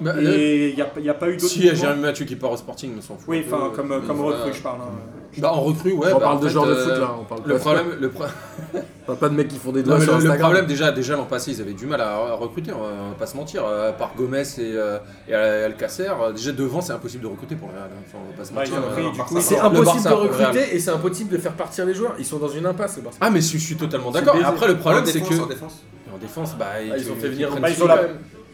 [0.00, 1.70] Bah, le- Et il n'y a, il y a pas eu d'autres Si, il y
[1.70, 1.74] a.
[1.74, 3.24] Jérémy Mathieu qui part au Sporting, mais s'en fout.
[3.28, 4.38] Oui, enfin, comme, mais comme voilà.
[4.38, 4.78] recrue, je parle.
[4.80, 5.38] hein.
[5.38, 6.08] Bah, en recrue, ouais.
[6.12, 8.08] On bah, parle de fait, joueurs de euh, foot là, on parle Le problème, le,
[8.10, 8.24] pro-
[8.74, 11.24] on parle pas de mecs qui font des doigts sur le, problème déjà, déjà l'an
[11.24, 13.64] passé, ils avaient du mal à, à recruter, on va, pas se mentir.
[13.64, 17.68] euh, par Gomez et, euh, et Alcacer, euh, déjà devant, c'est impossible de recruter pour
[17.68, 17.88] le Real.
[17.94, 18.74] hein, enfin, on va pas se Bah, mentir.
[18.76, 21.94] euh, coup, C'est le impossible Barça, de recruter et c'est impossible de faire partir les
[21.94, 22.14] joueurs.
[22.18, 23.18] Ils sont dans une impasse, le Barça.
[23.20, 24.36] Ah, mais je, suis totalement d'accord.
[24.44, 26.01] Après, le problème, c'est défense, que.
[26.14, 26.50] En défense.
[26.52, 28.02] En défense, bah, Ah, ils ont fait venir Bah, ils ont la-.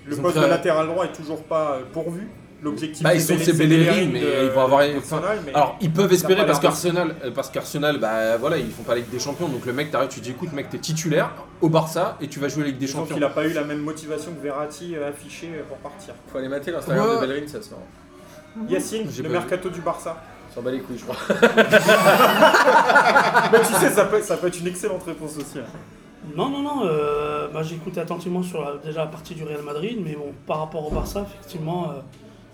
[0.07, 2.29] Le Ils poste de latéral droit est toujours pas euh, pourvu.
[2.61, 6.11] L'objectif Bah, ils sont- c'est Bellerin mais de- ils vont avoir- mais- Alors, ils peuvent
[6.11, 9.21] a espérer parce qu'Arsenal, euh, parce qu'Arsenal, bah voilà, ils font pas la Ligue des
[9.21, 9.47] Champions.
[9.49, 11.31] Donc le mec, t'arrives, tu dis écoute, mec, t'es titulaire
[11.61, 13.15] au Barça et tu vas jouer la Ligue des Champions.
[13.15, 16.15] qu'il n'a pas eu la même motivation que Verratti euh, affichée euh, pour partir.
[16.33, 17.15] Faut aller mater l'Instagram Ouais.
[17.15, 17.87] de Bellerin, ça se rend.
[18.69, 20.21] Yacine, J'ai le mercato du Barça.
[20.53, 21.17] S'en bat les couilles, je crois.
[23.53, 25.59] Mais tu sais, ça peut, ça peut être une excellente réponse aussi.
[25.59, 25.63] hein.
[26.37, 26.83] Non, non, non.
[26.85, 30.33] euh, bah, j'ai écouté attentivement sur la- déjà la partie du Real Madrid, mais bon,
[30.47, 31.95] par rapport au Barça, effectivement, euh,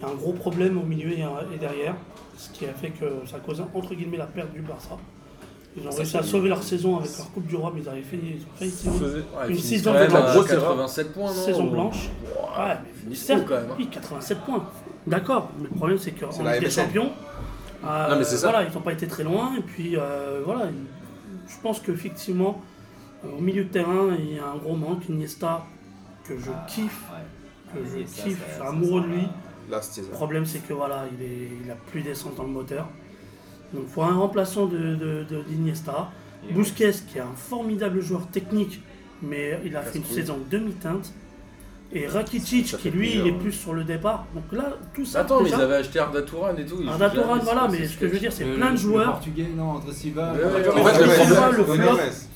[0.00, 1.20] il y a un gros problème au milieu et,
[1.54, 1.94] et derrière,
[2.36, 4.96] ce qui a fait que ça a causé entre guillemets la perte du Barça.
[5.76, 8.02] Ils ont réussi à sauver leur saison avec leur Coupe du Roi, mais ils avaient
[8.02, 8.92] fait, ils ont fait une saison-
[9.48, 9.56] Une
[10.06, 12.08] de grosse 87 points, non saison blanche.
[12.56, 12.76] Ouais,
[13.08, 13.74] mais certes, quand même, hein.
[13.76, 14.64] oui, 87 points.
[15.06, 16.70] D'accord, mais le problème c'est qu'en Ligue des.
[16.70, 17.10] Champions,
[17.84, 18.50] euh, Non, mais c'est ça.
[18.50, 19.50] voilà, ils n'ont pas été très loin.
[19.58, 20.66] Et puis euh, voilà,
[21.48, 22.73] je pense qu'effectivement, euh,
[23.36, 25.08] au milieu de terrain, il y a un gros manque.
[25.08, 25.64] Iniesta,
[26.24, 27.02] que je kiffe,
[27.72, 29.22] que je Iniesta, kiffe, ça- je suis ça, amoureux ça de lui.
[29.70, 32.86] Là, Le problème c'est que voilà, il, est, il a plus d'essence dans le moteur.
[33.72, 36.10] Donc il faut un remplaçant de, de, de- d'Iniesta.
[36.48, 38.82] Et Busquets, qui est un formidable joueur technique,
[39.22, 41.12] mais il a fait une saison demi-teinte.
[41.96, 43.38] Et Rakitic, Ça qui lui, il est ouais.
[43.38, 44.26] plus sur le départ.
[44.34, 45.20] Donc là, tout ça.
[45.20, 46.78] Attends, mais ils avaient acheté Arda Touran et tout.
[46.88, 49.12] Arda Touran, voilà, mais ce que je veux dire, c'est Le- plein de le joueurs.
[49.12, 50.32] portugais, non, André Silva,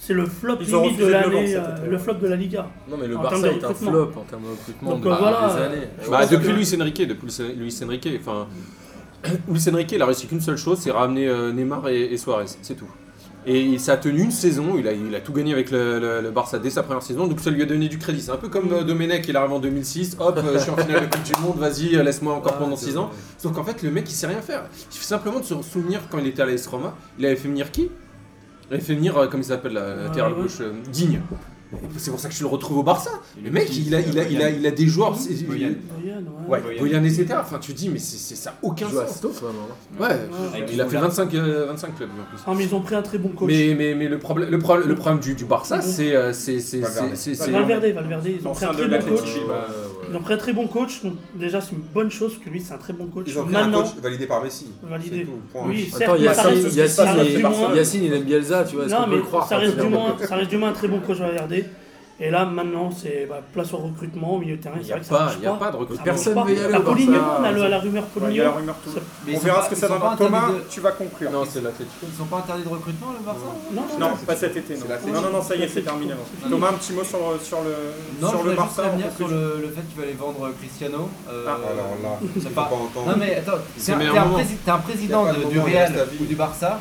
[0.00, 2.66] c'est le flop limite de l'année, euh, le flop de la Liga.
[2.88, 5.54] Non, mais le Barça est un flop en termes de recrutement Donc, depuis euh, voilà,
[5.54, 5.86] des années.
[6.10, 7.26] Bah, depuis Luis Enrique, depuis
[7.56, 8.46] Luis Enrique, enfin,
[9.48, 12.74] Luis Enrique, il a réussi qu'une seule chose, c'est ramener euh, Neymar et Suarez, c'est
[12.74, 12.88] tout.
[13.50, 15.98] Et il- ça a tenu une saison, il a, il a tout gagné avec le,
[15.98, 18.20] le- le Barça dès sa première saison, donc ça lui a donné du crédit.
[18.20, 20.76] C'est un peu comme euh, Domenech, il arrive en 2006, hop, euh, je suis en
[20.76, 23.10] finale de Coupe du Monde, vas-y, euh, laisse-moi encore pendant 6 ans.
[23.38, 24.64] Sauf qu'en fait, le mec, il sait rien faire.
[24.90, 27.48] Il suffit simplement de se souvenir quand il était à l'AS Roma, il avait fait
[27.48, 27.88] venir qui?
[28.70, 30.42] Il avait fait venir, euh, comme il s'appelle, la latéral ouais.
[30.42, 30.60] gauche,
[30.92, 31.22] Digne.
[31.98, 33.10] C'est pour ça que je le retrouve au Barça.
[33.38, 35.12] Et Le mec, il a, il a, il a, il a des joueurs.
[35.46, 35.70] Boyan.
[36.00, 36.78] Boyan, Ouais, ouais.
[36.78, 37.26] Boyan, etc.
[37.40, 39.22] Enfin, tu dis, mais c'est ça n'a aucun sens.
[39.98, 40.66] Ouais, Ouais.
[40.72, 42.38] il a fait 25, euh, 25 clubs lui, en plus.
[42.46, 43.48] Ah, mais ils ont pris un très bon coach.
[43.48, 46.14] Mais, mais, mais le, problème, le, problème, le problème du, du Barça, c'est.
[46.16, 47.14] euh, c'est- c'est- Valverde.
[47.50, 49.28] Valverde, Valverde, ils ont pris un de très bon coach.
[50.10, 52.60] Ils ont pris un très bon coach, donc déjà c'est une bonne chose que lui
[52.60, 53.24] c'est un très bon coach.
[53.28, 54.66] Ils ont pris un Maintenant, coach validé par Messi.
[54.82, 55.24] validé.
[55.24, 55.32] Tout.
[55.66, 59.74] Oui, Attends, Yacine, il- aime Bielsa, tu vois, Non, mais le croire ça quand reste,
[59.76, 61.64] il du est moins, ça reste du moins un très bon coach à regarder.
[62.20, 64.74] Et là, maintenant, c'est bah, place au recrutement, au milieu de terrain.
[64.80, 65.66] Il n'y a, vrai pas- marche il y a pas.
[65.66, 66.04] pas de recrutement.
[66.04, 66.42] Personne pas.
[66.44, 68.42] veut y aller La au Poligno, on a le- la rumeur Ouais, Il y a
[68.42, 68.42] Poligno.
[68.44, 68.90] la rumeur tout.
[69.24, 70.02] Mais ils On verra pas- ce que ça sont donne.
[70.02, 71.30] pas interdits Thomas, de- tu vas conclure.
[71.30, 71.60] Non, c'est.
[71.60, 73.40] Ils sont pas interdits de recrutement, le Barça
[73.72, 74.74] Non, non, Non, pas cet été.
[74.74, 76.12] Non, non, non, non, ça y est, c'est terminé.
[76.50, 77.74] Thomas, un petit mot sur, sur le,
[78.20, 78.82] Non, sur je le Barça.
[78.82, 81.08] revenir on sur le, le fait qu'il fallait vendre Cristiano.
[81.30, 82.68] Euh, Ah, Alors là, c'est pas-.
[83.06, 83.92] Non mais attends, t'es
[84.72, 86.80] un, président du Real à ou du Barça,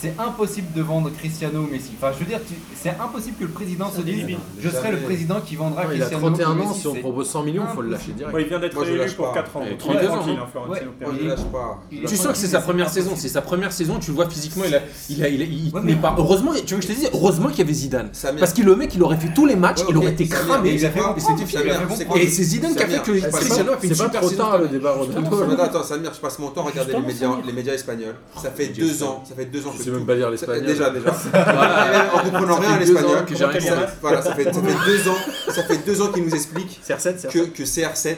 [0.00, 1.90] c'est impossible de vendre Cristiano ou Messi.
[2.00, 2.40] Enfin, je veux dire,
[2.80, 4.24] c'est impossible que le président se dise.
[4.58, 6.80] Je serai le président qui vendra Non, il a Cristiano 31 ou ans, Messi.
[6.80, 8.34] si on propose 100 millions, il faut le lâcher direct.
[8.34, 9.34] Ouais, il vient d'être lâche pour pas.
[9.34, 9.62] 4 ans.
[9.66, 10.70] Et donc 32 il est ans, tranquille, hein.
[10.70, 10.82] Ouais.
[11.20, 11.82] Je lâche pas.
[11.90, 14.64] Tu sens que c'est sa première saison, c'est sa première saison, tu le vois physiquement,
[14.66, 16.14] il a, il a, il a- il Ouais, mais- pas.
[16.18, 18.08] Heureusement, tu veux que je te dise, heureusement qu'il y avait Zidane.
[18.12, 18.40] Samir.
[18.40, 20.74] Parce que le mec, il aurait fait tous les matchs, Ouais, il aurait été cramé.
[20.74, 21.20] il a fait et
[21.96, 24.04] c'est quoi Et c'est Zidane qui a fait que Cristiano a fait une C'est pas
[24.06, 24.42] super trop saison.
[24.44, 24.96] tard le débat
[25.64, 26.94] Attends, Samir, je passe mon temps à regarder
[27.46, 28.14] les médias, espagnols.
[28.42, 30.66] Ça fait deux ans, ça fait deux ans Je que sais même pas lire l'espagnol.
[30.66, 31.10] Déjà, déjà.
[31.10, 33.24] Voilà, en comprenant rien à l'espagnol.
[34.00, 35.16] Voilà, ça fait, ça fait deux ans,
[35.48, 37.28] ça fait deux ans qu'ils nous expliquent CR7, CR7.
[37.28, 38.16] que, que CR7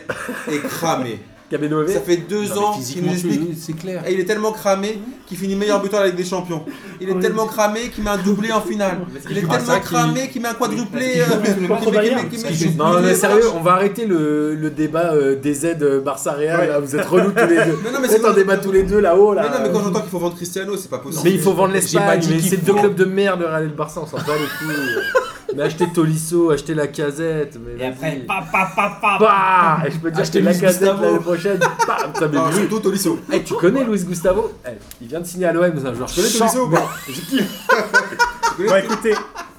[0.50, 1.20] est cramé.
[1.52, 3.50] Cabeno Ça fait deux Non, mais ans qu'il physiquement, nous explique.
[3.60, 4.02] c'est clair.
[4.08, 6.64] Et il est tellement cramé qu'il finit meilleur buteur avec des champions.
[7.00, 7.20] Il est Oui.
[7.20, 8.98] tellement cramé qu'il met un doublé en finale.
[9.30, 11.12] Il est tellement cramé qu'il met un quadruplé.
[11.12, 14.06] Qu'il euh, qu'il met- qu'il met- qu'il met- qu'il Non mais sérieux, on va arrêter
[14.06, 16.68] le, le débat euh, des aides Barça Real.
[16.68, 17.78] là, Vous êtes relous tous les deux.
[17.84, 19.42] Mais non, mais Faites c'est un débat tous les deux là-haut là.
[19.42, 21.22] Mais non, mais quand j'entends qu'il faut vendre Cristiano, c'est pas possible.
[21.24, 22.78] Mais il faut vendre J'ai pas l'Espagne, dit mais qu'il c'est deux faut.
[22.78, 24.74] clubs de merde le Real et le Barça, on s'en bat les couilles.
[25.56, 27.58] mais achetez Tolisso, achetez la casette.
[27.64, 29.18] Mais Et après, pa pa pa pa.
[29.20, 31.60] Bah Et je peux te dire Achetez la casette l'année prochaine.
[32.18, 33.18] Ça Non, mais lui- surtout Tolisso.
[33.32, 34.52] Eh, tu connais Luis Gustavo?
[34.66, 34.70] Eh,
[35.00, 37.76] Il vient de signer à l'OM, c'est un joueur Tu connais Tolisso ou mais- pas
[38.68, 39.14] Bon, écoutez,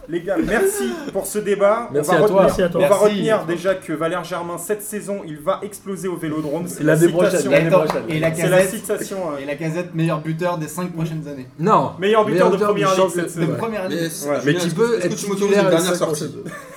[0.10, 1.90] les gars, merci pour ce débat.
[1.94, 2.42] Merci on va à toi.
[2.44, 2.80] retenir, Merci à toi.
[2.80, 3.04] On va Merci.
[3.06, 6.68] retenir déjà que Valère Germain, cette saison, il va exploser au vélodrome.
[6.68, 7.52] C'est la citation.
[7.52, 8.04] Attends, prochaine.
[8.10, 9.18] Et la C'est la casette, citation.
[9.34, 11.48] euh, et la casette meilleur buteur des 5 prochaines années.
[11.60, 13.96] Non Meilleur buteur de du première ligue cette De première année.
[13.96, 14.36] Mais, Ouais.
[14.38, 16.36] Mais Julien, qui est-ce peut que- est-ce être que tu m'autorises titulaire une dernière sortie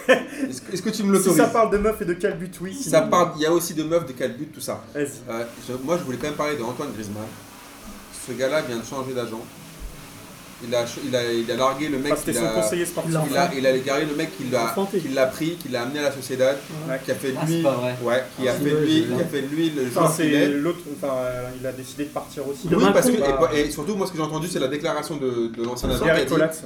[0.09, 2.75] Est-ce que- tu me Si l'autorises ça parle de meufs et de quel but, oui.
[2.75, 4.83] Ça parle, il y a aussi de meufs, de 4 buts, tout ça.
[4.95, 5.07] Vas-y.
[5.29, 5.43] Euh,
[5.85, 7.25] moi, je voulais quand même parler de Antoine Griezmann.
[8.27, 9.41] Ce gars-là vient de changer d'agent.
[10.65, 13.15] Il a, il, a, il a largué le mec son a, conseiller sportif.
[13.27, 14.99] Il il a, il a largué le mec qui l'a, Enfanté.
[15.01, 16.57] qui l'a pris, qui l'a amené à la Sociedad,
[16.89, 16.99] Ouais.
[17.05, 17.97] qui a fait de Ah, lui, vrai.
[18.03, 20.49] ouais, qui a Ah, fait lui, qui a fait de lui le Enfin, c'est est.
[20.49, 20.79] l'autre.
[20.97, 22.69] Enfin, euh, il a décidé de partir aussi.
[22.73, 23.47] Oui, parce que, Macron.
[23.55, 26.05] et, et surtout, moi, ce que j'ai entendu, c'est la déclaration de, de l'ancien agent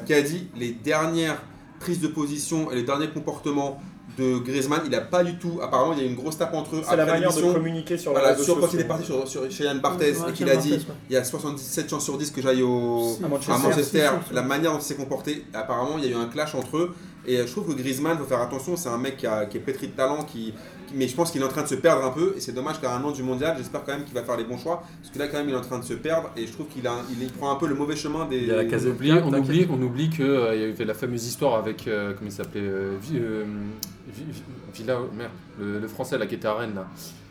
[0.06, 1.42] qui a dit les dernières
[1.80, 3.80] prises de position et les derniers comportements
[4.18, 5.60] de Griezmann, il n'a pas du tout.
[5.62, 7.96] Apparemment, il y a eu une grosse tape entre eux C'est la manière de communiquer
[7.98, 10.32] sur les Voilà, sur quand il est parti sur, sur, chez Yann Barthez Ouais, et
[10.32, 10.80] qu'il a dit ouais.
[11.08, 13.52] il y a 77 chances sur 10 que j'aille au, À Manchester.
[13.52, 16.54] à Manchester, la manière dont il s'est comporté, apparemment il y a eu un clash
[16.54, 16.94] entre eux.
[17.26, 19.58] Et euh, je trouve que Griezmann, faut faire attention, c'est un mec qui, a- qui
[19.58, 20.54] est pétri de talent, qui,
[20.86, 22.34] qui- mais je pense qu'il est en train de se perdre un peu.
[22.36, 24.44] Et c'est dommage qu'à un an du mondial, j'espère quand même qu'il va faire les
[24.44, 24.82] bons choix.
[25.02, 26.30] Parce que là, quand même, il est en train de se perdre.
[26.36, 28.38] Et je trouve qu'il a, il, il prend un peu le mauvais chemin des.
[28.38, 30.94] Il y a la On oublie, on oublie, on oublie que euh, y avait la
[30.94, 34.42] fameuse histoire avec euh, comment il s'appelait euh, Vi- Vi- Vi-
[34.74, 35.30] Villa merde
[35.60, 36.86] le, le français là qui était à Rennes là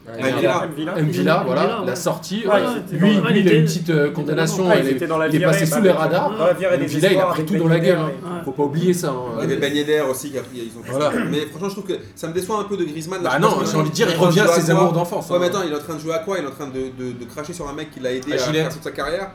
[0.08, 0.38] Ouais, Villa.
[0.40, 0.64] Villa.
[0.66, 0.72] M.
[0.76, 0.94] Villa.
[0.98, 1.06] M.
[1.10, 1.44] Villa M.
[1.46, 1.86] voilà Villa, ouais.
[1.88, 5.28] la sortie c'était lui, il a une petite euh, condamnation il, est, étaient dans la
[5.28, 6.80] il est virée, passé sous les radars Dans la virée M.
[6.80, 8.42] des Villa il a pris tout dans la gueule hein.
[8.44, 9.34] faut pas oublier ça hein.
[9.38, 11.12] Il y avait Ben Yedder aussi, qui a- ils ont Voilà.
[11.30, 13.22] Mais franchement, je trouve que ça me déçoit un peu de Griezmann.
[13.22, 15.40] là, bah non j'ai envie de dire il revient à ses amours d'enfance Ouais, hein.
[15.42, 16.38] mais attends, il est en train de jouer à quoi?
[16.40, 16.74] Il est en train de,
[17.04, 19.30] de- de cracher sur un mec qui l'a aidé À faire toute sa carrière?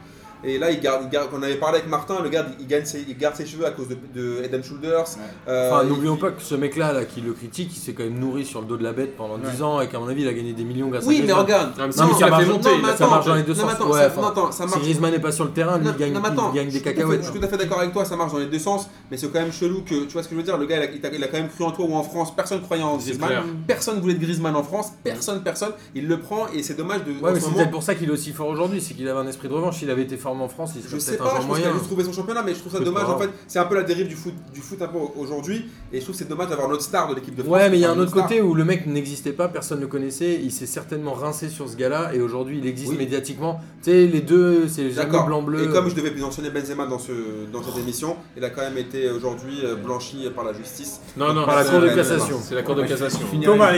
[0.47, 2.85] Et là, il garde, il garde, on avait parlé avec Martin, le gars, il, gagne
[2.85, 5.05] ses, il garde ses cheveux à cause de, de and Shoulders.
[5.49, 8.05] Euh, Enfin, il- n'oublions pas que ce mec-là, là, qui le critique, il s'est quand
[8.05, 10.23] même nourri sur le dos de la bête pendant 10 ans et qu'à mon avis,
[10.23, 11.71] il a gagné des millions grâce à Oui, mais regarde.
[11.79, 13.35] Non, mais Non, il ça a marche, monter non, il mais ça attends, marche dans
[13.35, 13.67] les deux non, sens.
[13.67, 14.83] mais attends, Ouais, ça- enfin, non, attends, ça Si marche.
[14.83, 16.67] Griezmann n'est pas sur le terrain, lui, Non, il gagne, non, mais il attends, gagne
[16.67, 17.21] des suis tout à fait- cacahuètes.
[17.25, 19.17] Je suis tout à fait d'accord avec toi, ça marche dans les deux sens, mais
[19.17, 20.83] c'est quand même chelou que, tu vois ce que je veux dire, le gars, il
[20.83, 22.83] a, il a- il a quand même cru en toi ou en France, personne croyait
[22.83, 23.33] en Griezmann,
[23.67, 27.13] personne voulait de Griezmann en France, personne, personne, il le prend et c'est dommage de.
[27.25, 29.21] Ouais, mais ce c'est peut-être pour ça qu'il est aussi fort aujourd'hui, c'est qu'il avait
[29.21, 29.79] un esprit de revanche.
[29.79, 31.73] S'il avait été en France, il Je sais peut-être un pas, je pense qu'il a
[31.73, 33.31] juste trouvé son championnat, mais je trouve ça dommage pas en fait.
[33.47, 36.15] C'est un peu la dérive du foot, du foot un peu aujourd'hui, et je trouve
[36.15, 37.53] que c'est dommage d'avoir notre star de l'équipe de France.
[37.55, 39.83] Ouais, mais il y a un autre côté où le mec n'existait pas, personne ne
[39.83, 42.99] le connaissait, il s'est certainement rincé sur ce gars-là et aujourd'hui il existe Oui.
[42.99, 43.61] médiatiquement.
[43.83, 45.65] Tu sais, les deux, c'est jamais blanc-bleu.
[45.65, 47.13] Et comme je devais mentionner Benzema dans, ce,
[47.53, 51.01] dans cette émission, il a quand même été aujourd'hui euh, blanchi par la justice.
[51.17, 52.39] non non Par la Cour de c'est- cassation.
[52.43, 53.73] c'est la cour de cassation Thomas,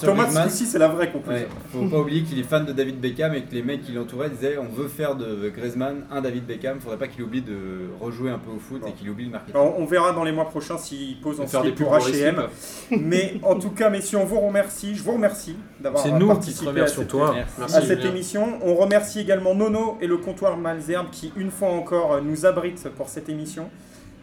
[0.00, 1.46] Thomas, coup-ci, c'est la vraie conclusion.
[1.72, 4.30] Faut pas oublier qu'il est fan de David Beckham et que les mecs qui l'entouraient
[4.30, 8.30] disaient on veut faire de Griezmann un David Beckham, faudrait pas qu'il oublie de rejouer
[8.30, 9.56] un peu au foot et qu'il oublie le marketing.
[9.56, 12.42] Alors, on verra dans les mois prochains s'il pose en faire des slip pour H&M.
[13.00, 14.94] Mais en tout cas, messieurs, on vous remercie.
[14.94, 17.34] Je vous remercie d'avoir C'est nous qui te participé à cette, toi.
[17.58, 17.76] Merci.
[17.76, 18.58] à cette émission.
[18.62, 23.08] On remercie également Nono et le comptoir Malzerbe qui, une fois encore, nous abritent pour
[23.08, 23.70] cette émission.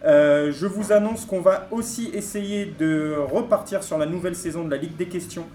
[0.06, 4.72] Euh, je vous annonce qu'on va aussi essayer de repartir sur la nouvelle saison de
[4.72, 5.46] la Ligue des questions.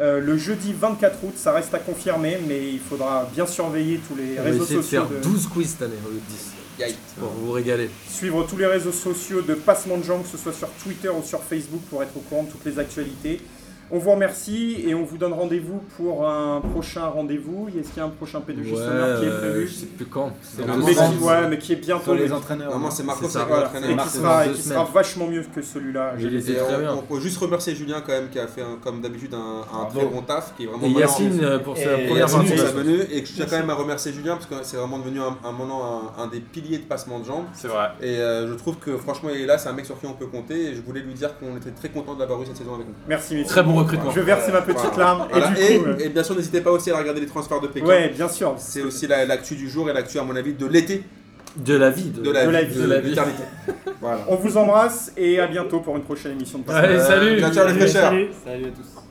[0.00, 4.14] Euh, le jeudi 24 août, ça reste à confirmer, mais il faudra bien surveiller tous
[4.16, 5.06] les On va réseaux essayer de sociaux.
[5.06, 6.98] faire de- 12 quiz cette année au lieu de 10 Yikes.
[7.18, 7.90] pour vous régaler.
[8.08, 11.22] suivre tous les réseaux sociaux de Passement de Jambes, que ce soit sur Twitter ou
[11.22, 13.40] sur Facebook, pour être au courant de toutes les actualités.
[13.92, 17.68] On vous remercie et on vous donne rendez-vous pour un prochain rendez-vous.
[17.68, 19.86] Est-ce qu'il y a un prochain P2J Ouais, Summer qui est euh, prévu je sais
[19.86, 20.30] plus quand.
[20.42, 22.14] C'est mais qui, ouais, mais qui est bientôt.
[22.14, 22.68] Les entraîneurs.
[22.68, 23.92] Normalement, c'est Marco C'est qui va voilà, l'entraîner.
[23.92, 26.14] et qui sera, et qui sera vachement mieux que celui-là.
[26.16, 26.94] On, bien.
[26.94, 30.04] on peut juste remercier Julien quand même qui a fait un- comme d'habitude un, très
[30.06, 31.00] bon taf qui est vraiment Et.
[31.00, 34.46] Yacine euh, pour sa première venue et je tiens quand même à remercier Julien parce
[34.46, 37.44] que c'est vraiment devenu un, un moment un, un des piliers de passement de jambes
[37.54, 37.88] C'est vrai.
[38.00, 40.12] et euh, je trouve que franchement il est là c'est un mec sur qui on
[40.12, 42.56] peut compter et je voulais lui dire qu'on était très content de l'avoir eu cette
[42.58, 42.94] saison avec nous.
[43.08, 43.42] Merci.
[43.44, 44.10] Très bon recrutement.
[44.10, 44.98] Je verse ma petite Voilà.
[44.98, 45.28] larme.
[45.30, 45.50] Voilà.
[45.58, 47.60] Et du Et, coup, euh, et bien sûr n'hésitez pas aussi à regarder les transferts
[47.60, 47.86] de Pékin.
[47.86, 48.54] ouais, bien sûr.
[48.58, 51.02] C'est aussi la- l'actu du jour et l'actu à mon avis de l'été,
[51.56, 52.10] De la vie.
[52.10, 52.86] de la De la vie, vie.
[52.86, 53.42] de l'éternité.
[54.00, 54.20] voilà.
[54.28, 56.70] On vous embrasse et à bientôt pour une prochaine émission de.
[56.72, 58.10] Allez, salut Ciao, ciao les fraîcheurs.
[58.10, 58.28] salut.
[58.44, 59.09] Salut à tous.